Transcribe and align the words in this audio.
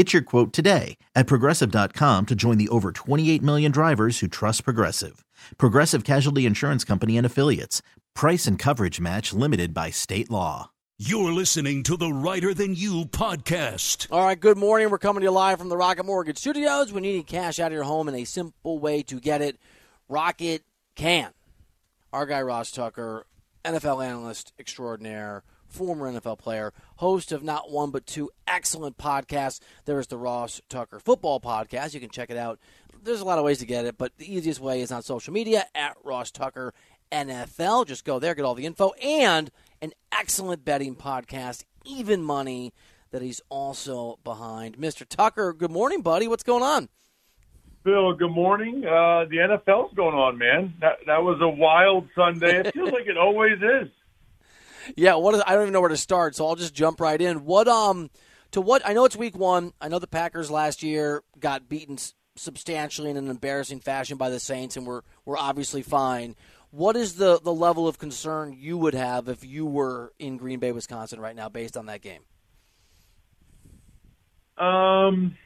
Get 0.00 0.14
your 0.14 0.22
quote 0.22 0.54
today 0.54 0.96
at 1.14 1.26
progressive.com 1.26 2.24
to 2.24 2.34
join 2.34 2.56
the 2.56 2.70
over 2.70 2.90
28 2.90 3.42
million 3.42 3.70
drivers 3.70 4.20
who 4.20 4.28
trust 4.28 4.64
Progressive. 4.64 5.26
Progressive 5.58 6.04
Casualty 6.04 6.46
Insurance 6.46 6.84
Company 6.84 7.18
and 7.18 7.26
Affiliates. 7.26 7.82
Price 8.14 8.46
and 8.46 8.58
coverage 8.58 8.98
match 8.98 9.34
limited 9.34 9.74
by 9.74 9.90
state 9.90 10.30
law. 10.30 10.70
You're 10.96 11.34
listening 11.34 11.82
to 11.82 11.98
the 11.98 12.10
Reiter 12.10 12.54
Than 12.54 12.74
You 12.74 13.04
podcast. 13.04 14.06
All 14.10 14.24
right, 14.24 14.40
good 14.40 14.56
morning. 14.56 14.88
We're 14.88 14.96
coming 14.96 15.20
to 15.20 15.26
you 15.26 15.32
live 15.32 15.58
from 15.58 15.68
the 15.68 15.76
Rocket 15.76 16.06
Mortgage 16.06 16.38
Studios. 16.38 16.94
When 16.94 17.04
you 17.04 17.12
need 17.12 17.26
cash 17.26 17.58
out 17.58 17.66
of 17.66 17.74
your 17.74 17.82
home 17.82 18.08
and 18.08 18.16
a 18.16 18.24
simple 18.24 18.78
way 18.78 19.02
to 19.02 19.20
get 19.20 19.42
it, 19.42 19.58
Rocket 20.08 20.62
can. 20.94 21.32
Our 22.10 22.24
guy 22.24 22.40
Ross 22.40 22.70
Tucker, 22.70 23.26
NFL 23.66 24.02
analyst 24.02 24.54
extraordinaire, 24.58 25.42
former 25.70 26.10
NFL 26.12 26.38
player, 26.38 26.72
host 26.96 27.32
of 27.32 27.42
not 27.42 27.70
one 27.70 27.90
but 27.90 28.06
two 28.06 28.30
excellent 28.46 28.98
podcasts. 28.98 29.60
There 29.84 29.98
is 29.98 30.08
the 30.08 30.18
Ross 30.18 30.60
Tucker 30.68 30.98
Football 30.98 31.40
Podcast. 31.40 31.94
You 31.94 32.00
can 32.00 32.10
check 32.10 32.30
it 32.30 32.36
out. 32.36 32.58
There's 33.02 33.20
a 33.20 33.24
lot 33.24 33.38
of 33.38 33.44
ways 33.44 33.58
to 33.58 33.66
get 33.66 33.86
it, 33.86 33.96
but 33.96 34.16
the 34.18 34.32
easiest 34.32 34.60
way 34.60 34.82
is 34.82 34.92
on 34.92 35.02
social 35.02 35.32
media 35.32 35.64
at 35.74 35.96
Ross 36.04 36.30
Tucker 36.30 36.74
NFL. 37.10 37.86
Just 37.86 38.04
go 38.04 38.18
there, 38.18 38.34
get 38.34 38.44
all 38.44 38.54
the 38.54 38.66
info, 38.66 38.90
and 39.02 39.50
an 39.80 39.92
excellent 40.12 40.64
betting 40.64 40.94
podcast, 40.94 41.64
Even 41.84 42.22
Money, 42.22 42.72
that 43.10 43.22
he's 43.22 43.40
also 43.48 44.18
behind. 44.22 44.76
Mr. 44.76 45.08
Tucker, 45.08 45.52
good 45.52 45.70
morning, 45.70 46.02
buddy. 46.02 46.28
What's 46.28 46.42
going 46.42 46.62
on? 46.62 46.88
Bill, 47.82 48.12
good 48.12 48.30
morning. 48.30 48.84
Uh, 48.84 49.24
the 49.24 49.36
NFL's 49.38 49.94
going 49.94 50.14
on, 50.14 50.36
man. 50.36 50.74
That 50.80 50.98
that 51.06 51.22
was 51.22 51.40
a 51.40 51.48
wild 51.48 52.08
Sunday. 52.14 52.60
It 52.60 52.74
feels 52.74 52.92
like 52.92 53.06
it 53.06 53.16
always 53.16 53.56
is. 53.56 53.88
Yeah, 54.96 55.14
what 55.14 55.34
is, 55.34 55.42
I 55.46 55.54
don't 55.54 55.62
even 55.62 55.72
know 55.72 55.80
where 55.80 55.88
to 55.88 55.96
start, 55.96 56.34
so 56.34 56.46
I'll 56.46 56.56
just 56.56 56.74
jump 56.74 57.00
right 57.00 57.20
in. 57.20 57.44
What 57.44 57.68
um 57.68 58.10
to 58.52 58.60
what 58.60 58.82
I 58.84 58.92
know 58.92 59.04
it's 59.04 59.16
week 59.16 59.36
1. 59.36 59.72
I 59.80 59.88
know 59.88 59.98
the 59.98 60.06
Packers 60.06 60.50
last 60.50 60.82
year 60.82 61.22
got 61.38 61.68
beaten 61.68 61.98
substantially 62.36 63.10
in 63.10 63.16
an 63.16 63.28
embarrassing 63.28 63.80
fashion 63.80 64.16
by 64.16 64.30
the 64.30 64.40
Saints 64.40 64.76
and 64.76 64.86
we're 64.86 65.02
we're 65.24 65.38
obviously 65.38 65.82
fine. 65.82 66.36
What 66.70 66.96
is 66.96 67.16
the 67.16 67.40
the 67.40 67.52
level 67.52 67.88
of 67.88 67.98
concern 67.98 68.56
you 68.58 68.78
would 68.78 68.94
have 68.94 69.28
if 69.28 69.44
you 69.44 69.66
were 69.66 70.12
in 70.18 70.36
Green 70.36 70.58
Bay, 70.58 70.72
Wisconsin 70.72 71.20
right 71.20 71.36
now 71.36 71.48
based 71.48 71.76
on 71.76 71.86
that 71.86 72.02
game? 72.02 72.22
Um 74.58 75.36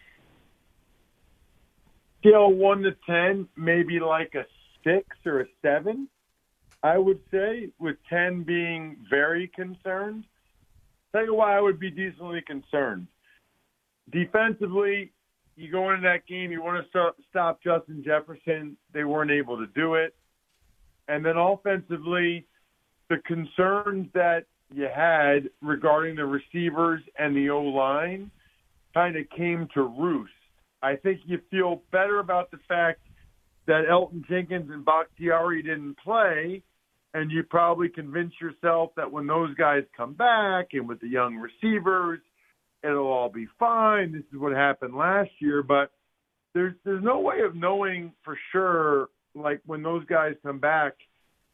scale 2.25 2.51
1 2.51 2.83
to 2.83 2.97
10, 3.07 3.49
maybe 3.57 4.01
like 4.01 4.35
a 4.35 4.47
6 4.83 5.07
or 5.27 5.41
a 5.41 5.47
7. 5.61 6.09
I 6.85 6.99
would 6.99 7.21
say, 7.31 7.71
with 7.81 7.97
10 8.11 8.43
being 8.43 8.99
very 9.09 9.49
concerned. 9.49 10.25
Tell 11.13 11.25
you 11.25 11.35
why 11.35 11.57
I 11.57 11.61
would 11.61 11.81
be 11.81 11.91
decently 11.91 12.43
concerned. 12.47 13.07
Defensively, 14.13 15.11
you 15.57 15.73
go 15.73 15.91
into 15.91 16.03
that 16.03 16.27
game, 16.27 16.53
you 16.53 16.63
want 16.63 16.85
to 16.93 17.13
stop 17.31 17.63
Justin 17.63 18.05
Jefferson. 18.05 18.77
They 18.93 19.05
weren't 19.05 19.31
able 19.31 19.57
to 19.57 19.67
do 19.69 19.95
it. 19.95 20.15
And 21.09 21.25
then 21.25 21.39
offensively, 21.39 22.47
the 23.09 23.17
concerns 23.25 24.09
that 24.13 24.45
you 24.75 24.89
had 24.95 25.49
regarding 25.63 26.17
the 26.17 26.27
receivers 26.27 27.01
and 27.19 27.35
the 27.35 27.49
O 27.49 27.63
line 27.63 28.31
kind 28.93 29.17
of 29.17 29.25
came 29.31 29.69
to 29.73 29.85
roost. 29.85 30.33
I 30.83 30.97
think 30.97 31.21
you 31.25 31.41
feel 31.51 31.81
better 31.93 32.19
about 32.19 32.51
the 32.51 32.59
fact 32.69 33.01
that 33.67 33.87
Elgton 33.89 34.27
Jenkins 34.29 34.71
and 34.71 34.85
Bakhtiari 34.85 35.63
didn't 35.63 35.97
play 35.97 36.63
and 37.15 37.31
you 37.31 37.45
probably 37.45 37.89
convince 37.89 38.35
yourself 38.41 38.91
that 38.97 39.11
when 39.11 39.27
those 39.27 39.55
guys 39.55 39.85
come 39.97 40.13
back 40.15 40.69
and 40.73 40.89
with 40.89 41.01
the 41.01 41.09
young 41.09 41.37
receivers, 41.37 42.21
it'll 42.83 43.07
all 43.07 43.31
be 43.31 43.47
fine. 43.59 44.13
This 44.13 44.25
is 44.33 44.39
what 44.39 44.53
happened 44.53 44.95
last 44.95 45.31
year, 45.39 45.63
but 45.63 45.93
there's 46.53 46.75
there's 46.85 47.03
no 47.03 47.21
way 47.21 47.41
of 47.41 47.55
knowing 47.55 48.13
for 48.25 48.37
sure 48.53 49.09
like 49.35 49.61
when 49.65 49.83
those 49.83 50.05
guys 50.07 50.35
come 50.43 50.59
back 50.59 50.95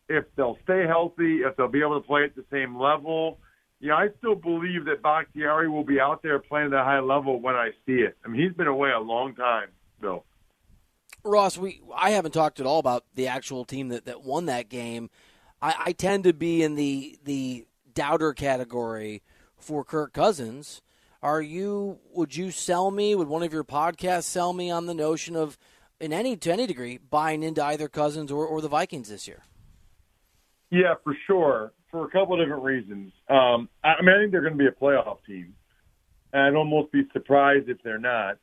if 0.09 0.25
they'll 0.37 0.59
stay 0.65 0.87
healthy, 0.87 1.39
if 1.43 1.57
they'll 1.57 1.69
be 1.69 1.81
able 1.81 2.01
to 2.01 2.07
play 2.07 2.25
at 2.25 2.35
the 2.35 2.45
same 2.51 2.77
level. 2.77 3.39
Yeah, 3.79 3.95
I 3.95 4.09
still 4.19 4.35
believe 4.35 4.85
that 4.87 5.03
Bakhtiari 5.03 5.69
will 5.69 5.85
be 5.85 6.01
out 6.01 6.23
there 6.23 6.39
playing 6.39 6.67
at 6.69 6.81
a 6.81 6.85
high 6.85 7.01
level 7.01 7.41
when 7.41 7.55
I 7.55 7.71
see 7.87 7.93
it. 7.93 8.17
I 8.25 8.29
mean, 8.29 8.43
he's 8.43 8.53
been 8.53 8.67
away 8.67 8.91
a 8.91 8.99
long 8.99 9.35
time, 9.35 9.69
Bill. 10.01 10.25
Ross, 11.23 11.57
we 11.57 11.81
I 11.95 12.11
haven't 12.11 12.33
talked 12.33 12.61
at 12.61 12.67
all 12.67 12.79
about 12.79 13.05
the 13.15 13.29
actual 13.29 13.65
team 13.65 13.89
that, 13.89 14.07
that 14.07 14.23
won 14.23 14.47
that 14.47 14.69
game. 14.69 15.11
I, 15.63 15.75
I 15.87 15.93
tend 15.93 16.25
to 16.25 16.33
be 16.33 16.63
in 16.63 16.75
the 16.75 17.19
the 17.25 17.67
doubter 17.93 18.33
category 18.33 19.23
for 19.57 19.85
Kirk 19.85 20.13
Cousins. 20.13 20.81
Are 21.23 21.43
you? 21.43 21.99
Would 22.15 22.37
you 22.37 22.51
sell 22.51 22.91
me? 22.91 23.15
Would 23.15 23.29
one 23.29 23.43
of 23.43 23.53
your 23.53 23.65
podcasts 23.65 24.25
sell 24.25 24.53
me 24.53 24.71
on 24.71 24.87
the 24.87 24.95
notion 24.95 25.37
of, 25.37 25.59
in 26.01 26.13
any 26.13 26.37
to 26.37 26.53
any 26.53 26.67
degree, 26.67 26.99
buying 26.99 27.43
into 27.43 27.63
either 27.63 27.89
Cousins 27.89 28.33
or, 28.33 28.47
or 28.47 28.63
the 28.63 28.69
Vikings 28.69 29.11
this 29.11 29.29
year? 29.29 29.43
Yeah, 30.71 30.95
for 31.05 31.15
sure. 31.27 31.73
For 31.91 32.07
a 32.07 32.11
couple 32.11 32.41
of 32.41 32.47
different 32.47 32.63
reasons. 32.63 33.13
Um, 33.29 33.69
I 33.85 34.01
mean, 34.01 34.15
I 34.15 34.19
think 34.21 34.31
they're 34.31 34.41
going 34.41 34.57
to 34.57 34.59
be 34.59 34.69
a 34.69 34.71
playoff 34.71 35.19
team, 35.27 35.55
I'd 36.33 36.55
almost 36.55 36.93
be 36.93 37.03
surprised 37.13 37.69
if 37.69 37.83
they're 37.83 37.99
not. 37.99 38.39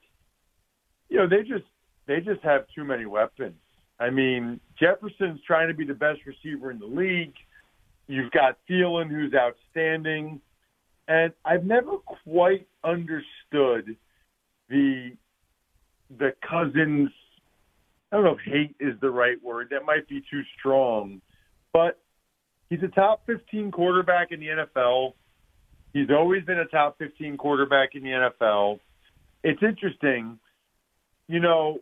You 1.09 1.17
know, 1.17 1.29
they 1.29 1.41
just 1.41 1.66
they 2.06 2.19
just 2.19 2.41
have 2.44 2.66
too 2.75 2.83
many 2.83 3.06
weapons. 3.06 3.56
I 4.00 4.09
mean, 4.09 4.59
Jefferson's 4.80 5.40
trying 5.46 5.69
to 5.69 5.74
be 5.74 5.85
the 5.85 5.94
best 5.94 6.19
receiver 6.25 6.72
in 6.72 6.80
the 6.80 6.85
league. 6.85 7.34
You've 8.08 8.31
got 8.31 8.58
Thielen, 8.69 9.09
who's 9.09 9.34
outstanding, 9.34 10.40
and 11.08 11.34
I've 11.44 11.66
never 11.66 11.97
quite 11.97 12.68
understood 12.84 13.96
the 14.69 15.12
the 16.18 16.34
Cousins. 16.47 17.09
I 18.12 18.16
don't 18.16 18.24
know 18.24 18.38
if 18.38 18.40
hate 18.46 18.75
is 18.80 18.97
the 19.02 19.09
right 19.09 19.41
word. 19.44 19.68
That 19.72 19.84
might 19.84 20.07
be 20.07 20.24
too 20.31 20.41
strong, 20.57 21.22
but 21.74 22.00
he's 22.69 22.81
a 22.84 22.88
top 22.88 23.25
15 23.25 23.72
quarterback 23.72 24.31
in 24.31 24.40
the 24.40 24.47
NFL. 24.47 25.13
He's 25.91 26.09
always 26.09 26.44
been 26.46 26.59
a 26.59 26.66
top 26.66 26.97
15 27.00 27.36
quarterback 27.38 27.96
in 27.96 28.03
the 28.03 28.09
NFL. 28.09 28.80
It's 29.44 29.62
interesting, 29.62 30.40
you 31.28 31.40
know, 31.40 31.80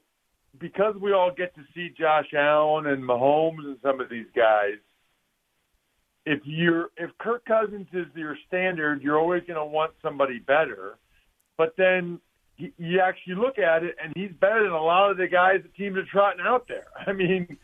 because 0.59 0.95
we 1.01 1.13
all 1.13 1.31
get 1.35 1.55
to 1.55 1.61
see 1.73 1.89
Josh 1.97 2.33
Allen 2.35 2.87
and 2.87 3.03
Mahomes 3.03 3.65
and 3.65 3.77
some 3.81 4.01
of 4.01 4.09
these 4.09 4.27
guys, 4.35 4.77
if 6.25 6.41
you're 6.43 6.89
if 6.97 7.11
Kirk 7.19 7.45
Cousins 7.45 7.87
is 7.93 8.07
your 8.15 8.37
standard, 8.47 9.01
you're 9.01 9.19
always 9.19 9.43
going 9.43 9.59
to 9.59 9.65
want 9.65 9.91
somebody 10.01 10.39
better. 10.39 10.97
But 11.57 11.75
then 11.77 12.19
you, 12.57 12.99
actually 13.01 13.35
look 13.35 13.59
at 13.59 13.83
it, 13.83 13.95
and 14.01 14.13
he's 14.15 14.31
better 14.39 14.63
than 14.63 14.71
a 14.71 14.83
lot 14.83 15.11
of 15.11 15.17
the 15.17 15.27
guys 15.27 15.61
the 15.63 15.69
teams 15.69 15.97
are 15.97 16.05
trotting 16.11 16.45
out 16.45 16.67
there. 16.67 16.85
I 17.07 17.13
mean, 17.13 17.57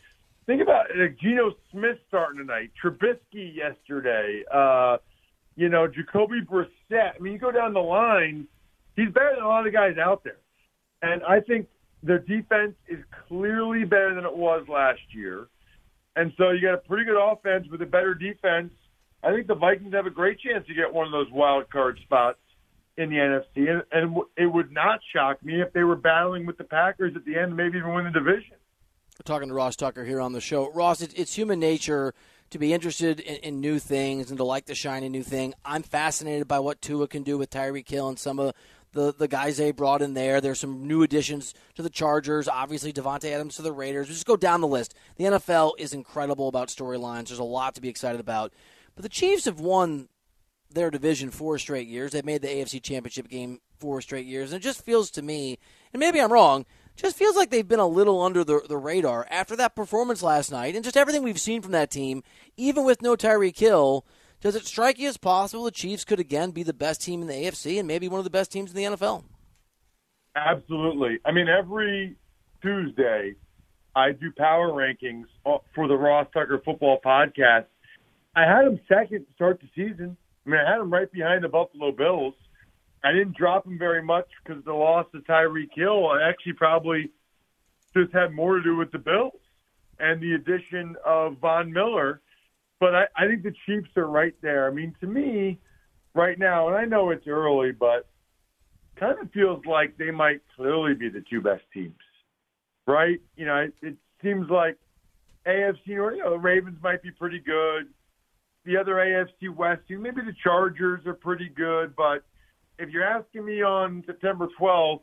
think 0.46 0.62
about 0.62 0.90
it. 0.90 0.96
Like 0.98 1.18
Geno 1.18 1.52
Smith 1.70 1.98
starting 2.08 2.38
tonight, 2.38 2.70
Trubisky 2.82 3.54
yesterday, 3.54 4.42
uh, 4.52 4.98
you 5.56 5.68
know, 5.68 5.86
Jacoby 5.86 6.40
Brissett. 6.40 7.12
I 7.16 7.18
mean, 7.20 7.34
you 7.34 7.38
go 7.38 7.52
down 7.52 7.74
the 7.74 7.80
line, 7.80 8.46
he's 8.96 9.10
better 9.12 9.32
than 9.34 9.44
a 9.44 9.48
lot 9.48 9.60
of 9.60 9.64
the 9.64 9.70
guys 9.70 9.96
out 9.98 10.24
there. 10.24 10.38
And 11.02 11.22
I 11.24 11.40
think 11.40 11.66
their 12.02 12.18
defense 12.18 12.74
is 12.88 12.98
clearly 13.28 13.84
better 13.84 14.14
than 14.14 14.24
it 14.24 14.36
was 14.36 14.66
last 14.68 15.00
year. 15.10 15.48
And 16.16 16.32
so 16.36 16.50
you 16.50 16.60
got 16.60 16.74
a 16.74 16.78
pretty 16.78 17.04
good 17.04 17.20
offense 17.20 17.66
with 17.70 17.80
a 17.80 17.86
better 17.86 18.14
defense. 18.14 18.72
I 19.22 19.32
think 19.32 19.46
the 19.46 19.54
Vikings 19.54 19.94
have 19.94 20.06
a 20.06 20.10
great 20.10 20.40
chance 20.40 20.66
to 20.66 20.74
get 20.74 20.92
one 20.92 21.06
of 21.06 21.12
those 21.12 21.30
wild 21.30 21.70
card 21.70 21.98
spots 22.02 22.38
in 22.96 23.08
the 23.08 23.16
NFC. 23.16 23.70
And, 23.70 23.82
and 23.92 24.16
it 24.36 24.46
would 24.46 24.72
not 24.72 25.00
shock 25.14 25.42
me 25.44 25.62
if 25.62 25.72
they 25.72 25.84
were 25.84 25.96
battling 25.96 26.44
with 26.44 26.58
the 26.58 26.64
Packers 26.64 27.14
at 27.16 27.24
the 27.24 27.38
end, 27.38 27.56
maybe 27.56 27.78
even 27.78 27.94
win 27.94 28.04
the 28.04 28.10
division. 28.10 28.56
We're 29.18 29.24
talking 29.24 29.48
to 29.48 29.54
Ross 29.54 29.76
Tucker 29.76 30.04
here 30.04 30.20
on 30.20 30.32
the 30.32 30.40
show. 30.40 30.70
Ross, 30.72 31.00
it's, 31.00 31.34
human 31.34 31.60
nature 31.60 32.14
to 32.50 32.58
be 32.58 32.72
interested 32.72 33.20
in, 33.20 33.36
in, 33.36 33.60
new 33.60 33.78
things 33.78 34.30
and 34.30 34.38
to 34.38 34.44
like 34.44 34.66
the 34.66 34.74
shiny 34.74 35.08
new 35.08 35.22
thing. 35.22 35.54
I'm 35.64 35.82
fascinated 35.82 36.48
by 36.48 36.58
what 36.58 36.82
Tua 36.82 37.08
can 37.08 37.22
do 37.22 37.38
with 37.38 37.50
Tyreek 37.50 37.88
Hill 37.88 38.08
and 38.08 38.18
some 38.18 38.38
of 38.38 38.54
the, 38.92 39.14
the 39.16 39.28
guys 39.28 39.56
they 39.56 39.72
brought 39.72 40.02
in 40.02 40.14
there. 40.14 40.40
There's 40.40 40.60
some 40.60 40.86
new 40.86 41.02
additions 41.02 41.54
to 41.74 41.82
the 41.82 41.90
Chargers. 41.90 42.48
Obviously, 42.48 42.92
Davante 42.92 43.32
Adams 43.32 43.56
to 43.56 43.62
the 43.62 43.72
Raiders. 43.72 44.08
We 44.08 44.14
just 44.14 44.26
go 44.26 44.36
down 44.36 44.60
the 44.60 44.66
list. 44.66 44.94
The 45.16 45.24
NFL 45.24 45.72
is 45.78 45.92
incredible 45.92 46.48
about 46.48 46.68
storylines. 46.68 47.28
There's 47.28 47.38
a 47.38 47.44
lot 47.44 47.74
to 47.74 47.80
be 47.80 47.88
excited 47.88 48.20
about. 48.20 48.52
But 48.94 49.02
the 49.02 49.08
Chiefs 49.08 49.46
have 49.46 49.60
won 49.60 50.08
their 50.70 50.90
division 50.90 51.30
four 51.30 51.58
straight 51.58 51.88
years. 51.88 52.12
They've 52.12 52.24
made 52.24 52.42
the 52.42 52.48
AFC 52.48 52.82
Championship 52.82 53.28
game 53.28 53.60
four 53.78 54.00
straight 54.00 54.26
years. 54.26 54.52
And 54.52 54.60
it 54.60 54.64
just 54.64 54.84
feels 54.84 55.10
to 55.12 55.22
me, 55.22 55.58
and 55.92 56.00
maybe 56.00 56.20
I'm 56.20 56.32
wrong, 56.32 56.66
just 56.96 57.16
feels 57.16 57.36
like 57.36 57.50
they've 57.50 57.66
been 57.66 57.80
a 57.80 57.86
little 57.86 58.22
under 58.22 58.44
the, 58.44 58.60
the 58.68 58.76
radar 58.76 59.26
after 59.30 59.56
that 59.56 59.74
performance 59.74 60.22
last 60.22 60.52
night 60.52 60.74
and 60.74 60.84
just 60.84 60.96
everything 60.96 61.22
we've 61.22 61.40
seen 61.40 61.62
from 61.62 61.72
that 61.72 61.90
team, 61.90 62.22
even 62.56 62.84
with 62.84 63.02
no 63.02 63.16
Tyreek 63.16 63.58
Hill. 63.58 64.04
Does 64.42 64.56
it 64.56 64.66
strike 64.66 64.98
you 64.98 65.08
as 65.08 65.16
possible 65.16 65.64
the 65.64 65.70
Chiefs 65.70 66.04
could 66.04 66.18
again 66.18 66.50
be 66.50 66.64
the 66.64 66.72
best 66.72 67.00
team 67.00 67.22
in 67.22 67.28
the 67.28 67.34
AFC 67.34 67.78
and 67.78 67.86
maybe 67.86 68.08
one 68.08 68.18
of 68.18 68.24
the 68.24 68.30
best 68.30 68.50
teams 68.50 68.70
in 68.70 68.76
the 68.76 68.96
NFL? 68.96 69.22
Absolutely. 70.34 71.20
I 71.24 71.30
mean, 71.30 71.46
every 71.48 72.16
Tuesday, 72.60 73.36
I 73.94 74.10
do 74.10 74.32
power 74.36 74.70
rankings 74.70 75.26
uh, 75.46 75.58
for 75.76 75.86
the 75.86 75.94
Ross 75.94 76.26
Tucker 76.34 76.60
Football 76.64 76.98
Podcast. 77.04 77.66
I 78.34 78.42
had 78.42 78.66
them 78.66 78.80
second 78.88 79.26
to 79.26 79.32
start 79.34 79.60
the 79.60 79.68
season. 79.76 80.16
I 80.44 80.50
mean, 80.50 80.60
I 80.60 80.68
had 80.68 80.80
them 80.80 80.92
right 80.92 81.10
behind 81.12 81.44
the 81.44 81.48
Buffalo 81.48 81.92
Bills. 81.92 82.34
I 83.04 83.12
didn't 83.12 83.36
drop 83.36 83.62
them 83.62 83.78
very 83.78 84.02
much 84.02 84.26
because 84.42 84.64
the 84.64 84.72
loss 84.72 85.06
to 85.12 85.20
Tyreek 85.20 85.70
Hill. 85.72 86.18
Actually 86.20 86.54
probably 86.54 87.10
just 87.96 88.12
had 88.12 88.32
more 88.32 88.56
to 88.56 88.62
do 88.62 88.76
with 88.76 88.90
the 88.90 88.98
Bills 88.98 89.38
and 90.00 90.20
the 90.20 90.32
addition 90.34 90.96
of 91.06 91.36
Von 91.38 91.72
Miller. 91.72 92.22
But 92.82 92.96
I, 92.96 93.04
I 93.16 93.28
think 93.28 93.44
the 93.44 93.54
Chiefs 93.64 93.90
are 93.96 94.08
right 94.08 94.34
there. 94.42 94.66
I 94.66 94.72
mean, 94.72 94.92
to 95.00 95.06
me, 95.06 95.60
right 96.16 96.36
now, 96.36 96.66
and 96.66 96.76
I 96.76 96.84
know 96.84 97.10
it's 97.10 97.28
early, 97.28 97.70
but 97.70 98.08
kind 98.98 99.14
of 99.22 99.30
feels 99.30 99.64
like 99.66 99.96
they 99.98 100.10
might 100.10 100.40
clearly 100.56 100.92
be 100.92 101.08
the 101.08 101.22
two 101.30 101.40
best 101.40 101.62
teams, 101.72 101.94
right? 102.88 103.20
You 103.36 103.46
know, 103.46 103.54
it, 103.58 103.74
it 103.82 103.96
seems 104.20 104.50
like 104.50 104.78
AFC 105.46 105.96
or 105.96 106.12
you 106.12 106.24
know 106.24 106.30
the 106.30 106.38
Ravens 106.38 106.76
might 106.82 107.04
be 107.04 107.12
pretty 107.12 107.38
good. 107.38 107.86
The 108.64 108.76
other 108.76 108.94
AFC 108.94 109.54
West, 109.54 109.82
maybe 109.88 110.22
the 110.22 110.34
Chargers 110.42 111.06
are 111.06 111.14
pretty 111.14 111.50
good, 111.50 111.94
but 111.94 112.24
if 112.80 112.90
you're 112.90 113.04
asking 113.04 113.44
me 113.44 113.62
on 113.62 114.02
September 114.08 114.48
12th 114.60 115.02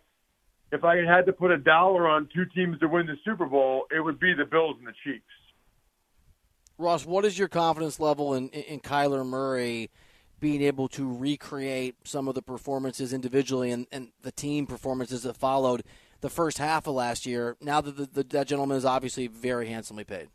if 0.73 0.83
I 0.83 0.97
had 0.97 1.25
to 1.27 1.33
put 1.33 1.49
a 1.49 1.57
dollar 1.57 2.09
on 2.09 2.27
two 2.35 2.45
teams 2.53 2.77
to 2.79 2.87
win 2.89 3.05
the 3.05 3.15
Super 3.25 3.45
Bowl, 3.45 3.85
it 3.89 4.01
would 4.01 4.19
be 4.19 4.33
the 4.33 4.45
Bills 4.45 4.75
and 4.77 4.85
the 4.85 4.93
Chiefs. 5.03 5.23
Ross, 6.79 7.05
what 7.05 7.25
is 7.25 7.37
your 7.37 7.47
confidence 7.47 7.99
level 7.99 8.33
in, 8.33 8.49
in 8.49 8.79
Kyler 8.79 9.25
Murray 9.25 9.89
being 10.39 10.61
able 10.61 10.87
to 10.87 11.13
recreate 11.13 11.95
some 12.05 12.27
of 12.27 12.35
the 12.35 12.41
performances 12.41 13.13
individually 13.13 13.71
and, 13.71 13.85
and 13.91 14.09
the 14.21 14.31
team 14.31 14.65
performances 14.65 15.23
that 15.23 15.35
followed 15.35 15.83
the 16.21 16.29
first 16.29 16.57
half 16.57 16.87
of 16.87 16.95
last 16.95 17.25
year? 17.25 17.57
Now 17.61 17.81
that 17.81 17.97
the, 17.97 18.05
the, 18.05 18.23
that 18.29 18.47
gentleman 18.47 18.77
is 18.77 18.85
obviously 18.85 19.27
very 19.27 19.67
handsomely 19.67 20.05
paid. 20.05 20.29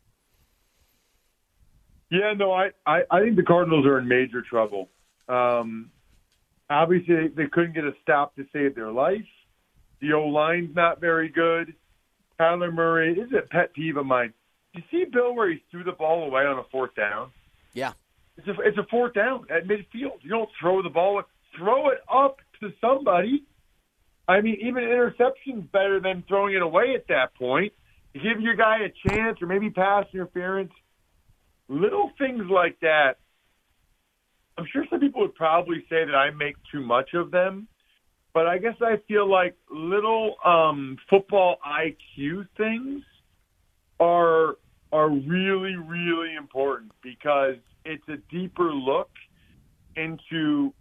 Yeah, 2.11 2.35
no, 2.37 2.53
I, 2.53 2.71
I, 2.87 3.01
I 3.11 3.21
think 3.23 3.37
the 3.37 3.43
Cardinals 3.43 3.87
are 3.87 3.99
in 3.99 4.07
major 4.07 4.43
trouble. 4.43 4.91
Um, 5.29 5.91
Obviously, 6.71 7.29
they 7.29 7.47
couldn't 7.47 7.75
get 7.75 7.85
a 7.85 7.93
stop 8.03 8.35
to 8.37 8.47
save 8.53 8.75
their 8.75 8.91
life. 8.91 9.27
The 10.01 10.13
O 10.15 10.27
line's 10.29 10.75
not 10.75 11.01
very 11.01 11.29
good. 11.29 11.75
Kyler 12.41 12.73
Murray 12.73 13.13
is 13.13 13.31
a 13.33 13.43
pet 13.43 13.75
peeve 13.75 13.97
of 13.97 14.07
mine. 14.07 14.33
You 14.75 14.83
see 14.91 15.05
Bill 15.11 15.35
where 15.35 15.51
he 15.51 15.63
threw 15.71 15.85
the 15.85 15.93
ball 15.93 16.25
away 16.25 16.43
on 16.43 16.59
a 16.59 16.65
fourth 16.71 16.95
down? 16.95 17.31
Yeah. 17.73 17.93
It's 18.37 18.49
a, 18.49 18.55
it's 18.63 18.79
a 18.79 18.87
fourth 18.91 19.15
down 19.15 19.47
at 19.51 19.67
midfield. 19.67 20.23
You 20.23 20.31
don't 20.31 20.51
throw 20.61 20.83
the 20.83 20.91
ball, 20.91 21.23
throw 21.57 21.91
it 21.91 21.99
up 22.13 22.39
to 22.61 22.71
somebody. 22.81 23.45
I 24.27 24.41
mean, 24.41 24.57
even 24.61 24.83
interception's 24.83 25.67
better 25.73 26.01
than 26.01 26.25
throwing 26.27 26.55
it 26.55 26.63
away 26.63 26.95
at 26.95 27.07
that 27.09 27.35
point. 27.35 27.73
You 28.13 28.23
give 28.23 28.41
your 28.41 28.55
guy 28.55 28.79
a 28.79 29.09
chance 29.09 29.41
or 29.41 29.47
maybe 29.47 29.71
pass 29.71 30.07
interference. 30.13 30.73
Little 31.69 32.11
things 32.19 32.45
like 32.51 32.79
that 32.81 33.19
I'm 34.57 34.67
sure 34.73 34.85
some 34.89 35.01
people 35.01 35.23
would 35.23 35.35
probably 35.35 35.85
say 35.91 36.05
that 36.05 36.15
I 36.15 36.31
make 36.31 36.57
too 36.71 36.81
much 36.81 37.15
of 37.15 37.31
them, 37.31 37.67
but 38.33 38.47
I 38.47 38.59
guess 38.59 38.77
I 38.81 38.97
feel 39.09 39.29
like 39.29 39.57
little 39.71 40.37
um, 40.45 40.97
football 41.11 41.57
IQ 41.67 42.47
things 42.57 43.03
are 43.99 44.57
are 44.93 45.09
really 45.09 45.77
really 45.77 46.35
important 46.35 46.93
because 47.03 47.57
it's 47.85 48.09
a 48.09 48.17
deeper 48.31 48.73
look 48.73 49.11
into 49.97 50.73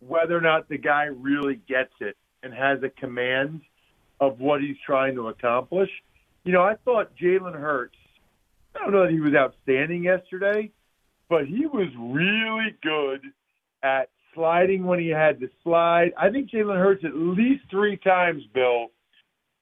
whether 0.00 0.36
or 0.36 0.40
not 0.40 0.68
the 0.68 0.78
guy 0.78 1.04
really 1.04 1.60
gets 1.68 1.92
it 2.00 2.16
and 2.42 2.54
has 2.54 2.82
a 2.82 2.88
command 2.88 3.60
of 4.20 4.40
what 4.40 4.60
he's 4.60 4.76
trying 4.84 5.14
to 5.14 5.28
accomplish. 5.28 5.90
You 6.44 6.52
know, 6.52 6.62
I 6.62 6.76
thought 6.84 7.12
Jalen 7.16 7.58
Hurts. 7.58 7.96
I 8.74 8.80
don't 8.80 8.92
know 8.92 9.02
that 9.04 9.10
he 9.10 9.20
was 9.20 9.34
outstanding 9.34 10.04
yesterday, 10.04 10.70
but 11.28 11.46
he 11.46 11.66
was 11.66 11.88
really 11.98 12.74
good 12.82 13.20
at 13.82 14.08
sliding 14.34 14.84
when 14.84 15.00
he 15.00 15.08
had 15.08 15.40
to 15.40 15.48
slide. 15.62 16.12
I 16.16 16.30
think 16.30 16.50
Jalen 16.50 16.78
Hurts 16.78 17.04
at 17.04 17.14
least 17.14 17.64
three 17.70 17.96
times, 17.96 18.42
Bill, 18.54 18.90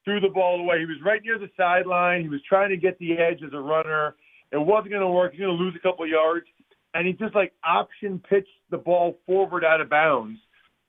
threw 0.08 0.20
the 0.20 0.28
ball 0.28 0.60
away. 0.60 0.78
He 0.78 0.87
was 0.87 0.96
right 1.05 1.22
near 1.22 1.38
the 1.38 1.50
sideline. 1.55 2.22
He 2.22 2.28
was 2.31 2.40
trying 2.49 2.70
to 2.70 2.78
get 2.78 2.99
the 2.99 3.12
edge 3.19 3.43
as 3.46 3.52
a 3.52 3.60
runner. 3.60 4.16
It 4.50 4.56
wasn't 4.56 4.93
going 4.93 5.02
to 5.02 5.08
work. 5.08 5.32
He's 5.32 5.40
going 5.40 5.56
to 5.56 5.62
lose 5.62 5.75
a 5.76 5.87
couple 5.87 6.06
yards. 6.06 6.46
And 6.94 7.06
he 7.06 7.12
just 7.12 7.34
like 7.34 7.52
option 7.62 8.19
pitched 8.19 8.49
the 8.70 8.78
ball 8.78 9.19
forward 9.26 9.64
out 9.64 9.82
of 9.82 9.90
bounds 9.90 10.38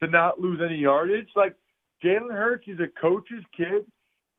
to 0.01 0.09
not 0.09 0.39
lose 0.39 0.61
any 0.63 0.77
yardage. 0.77 1.27
Like 1.35 1.55
Jalen 2.01 2.31
Hurts 2.31 2.65
is 2.67 2.79
a 2.79 2.87
coach's 3.01 3.43
kid, 3.55 3.85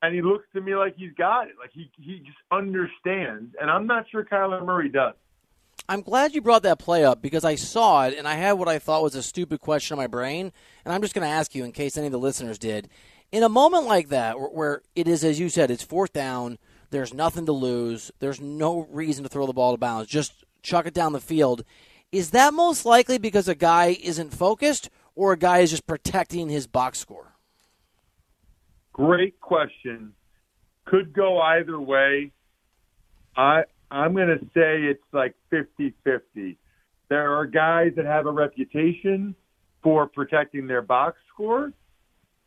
and 0.01 0.15
he 0.15 0.23
looks 0.23 0.47
to 0.55 0.63
me 0.63 0.75
like 0.75 0.97
he's 0.97 1.13
got 1.19 1.49
it. 1.49 1.55
Like 1.61 1.71
he 1.75 1.91
he 1.99 2.21
just 2.21 2.39
understands. 2.51 3.55
And 3.61 3.71
I'm 3.71 3.87
not 3.87 4.07
sure 4.11 4.25
Kyler 4.25 4.65
Murray 4.65 4.89
does. 4.89 5.15
I'm 5.89 6.01
glad 6.01 6.35
you 6.35 6.41
brought 6.41 6.63
that 6.63 6.79
play 6.79 7.05
up 7.05 7.21
because 7.21 7.45
I 7.45 7.57
saw 7.57 8.07
it 8.07 8.17
and 8.17 8.27
I 8.27 8.35
had 8.35 8.53
what 8.53 8.69
I 8.69 8.79
thought 8.79 9.03
was 9.03 9.15
a 9.15 9.23
stupid 9.23 9.61
question 9.61 9.95
in 9.95 9.99
my 9.99 10.07
brain, 10.07 10.53
and 10.85 10.95
I'm 10.95 11.03
just 11.03 11.15
going 11.15 11.27
to 11.27 11.33
ask 11.33 11.55
you 11.55 11.65
in 11.65 11.73
case 11.73 11.99
any 11.99 12.07
of 12.07 12.13
the 12.13 12.19
listeners 12.19 12.59
did. 12.59 12.89
In 13.33 13.43
a 13.43 13.49
moment 13.49 13.85
like 13.85 14.09
that, 14.09 14.37
where 14.39 14.83
it 14.97 15.07
is, 15.07 15.23
as 15.23 15.39
you 15.39 15.49
said, 15.49 15.71
it's 15.71 15.85
fourth 15.85 16.13
down, 16.13 16.59
there's 16.91 17.15
nothing 17.15 17.47
to 17.47 17.53
lose, 17.53 18.11
there's 18.19 18.41
no 18.41 18.89
reason 18.91 19.23
to 19.23 19.29
throw 19.29 19.47
the 19.47 19.53
ball 19.53 19.73
to 19.73 19.79
bounds, 19.79 20.11
just 20.11 20.45
chuck 20.63 20.87
it 20.87 20.95
down 20.95 21.13
the 21.13 21.21
field. 21.21 21.65
Is 22.11 22.31
that 22.31 22.53
most 22.53 22.85
likely 22.85 23.19
because 23.19 23.47
a 23.47 23.55
guy 23.55 23.97
isn't 24.03 24.35
focused 24.35 24.91
or 25.15 25.33
a 25.33 25.39
guy 25.39 25.59
is 25.59 25.71
just 25.71 25.87
protecting 25.87 26.49
his 26.49 26.67
box 26.67 26.99
score? 26.99 27.35
Great 28.93 29.41
question. 29.41 30.13
Could 30.87 31.13
go 31.13 31.41
either 31.41 31.81
way. 31.81 32.33
I 33.37 33.63
I'm 33.93 34.15
going 34.15 34.29
to 34.29 34.45
say 34.55 34.83
it's 34.83 35.03
like 35.13 35.35
50 35.51 35.95
50. 36.05 36.59
There 37.09 37.37
are 37.37 37.47
guys 37.47 37.93
that 37.97 38.07
have 38.07 38.27
a 38.27 38.31
reputation 38.31 39.35
for 39.83 40.07
protecting 40.07 40.67
their 40.67 40.83
box 40.83 41.19
score. 41.33 41.73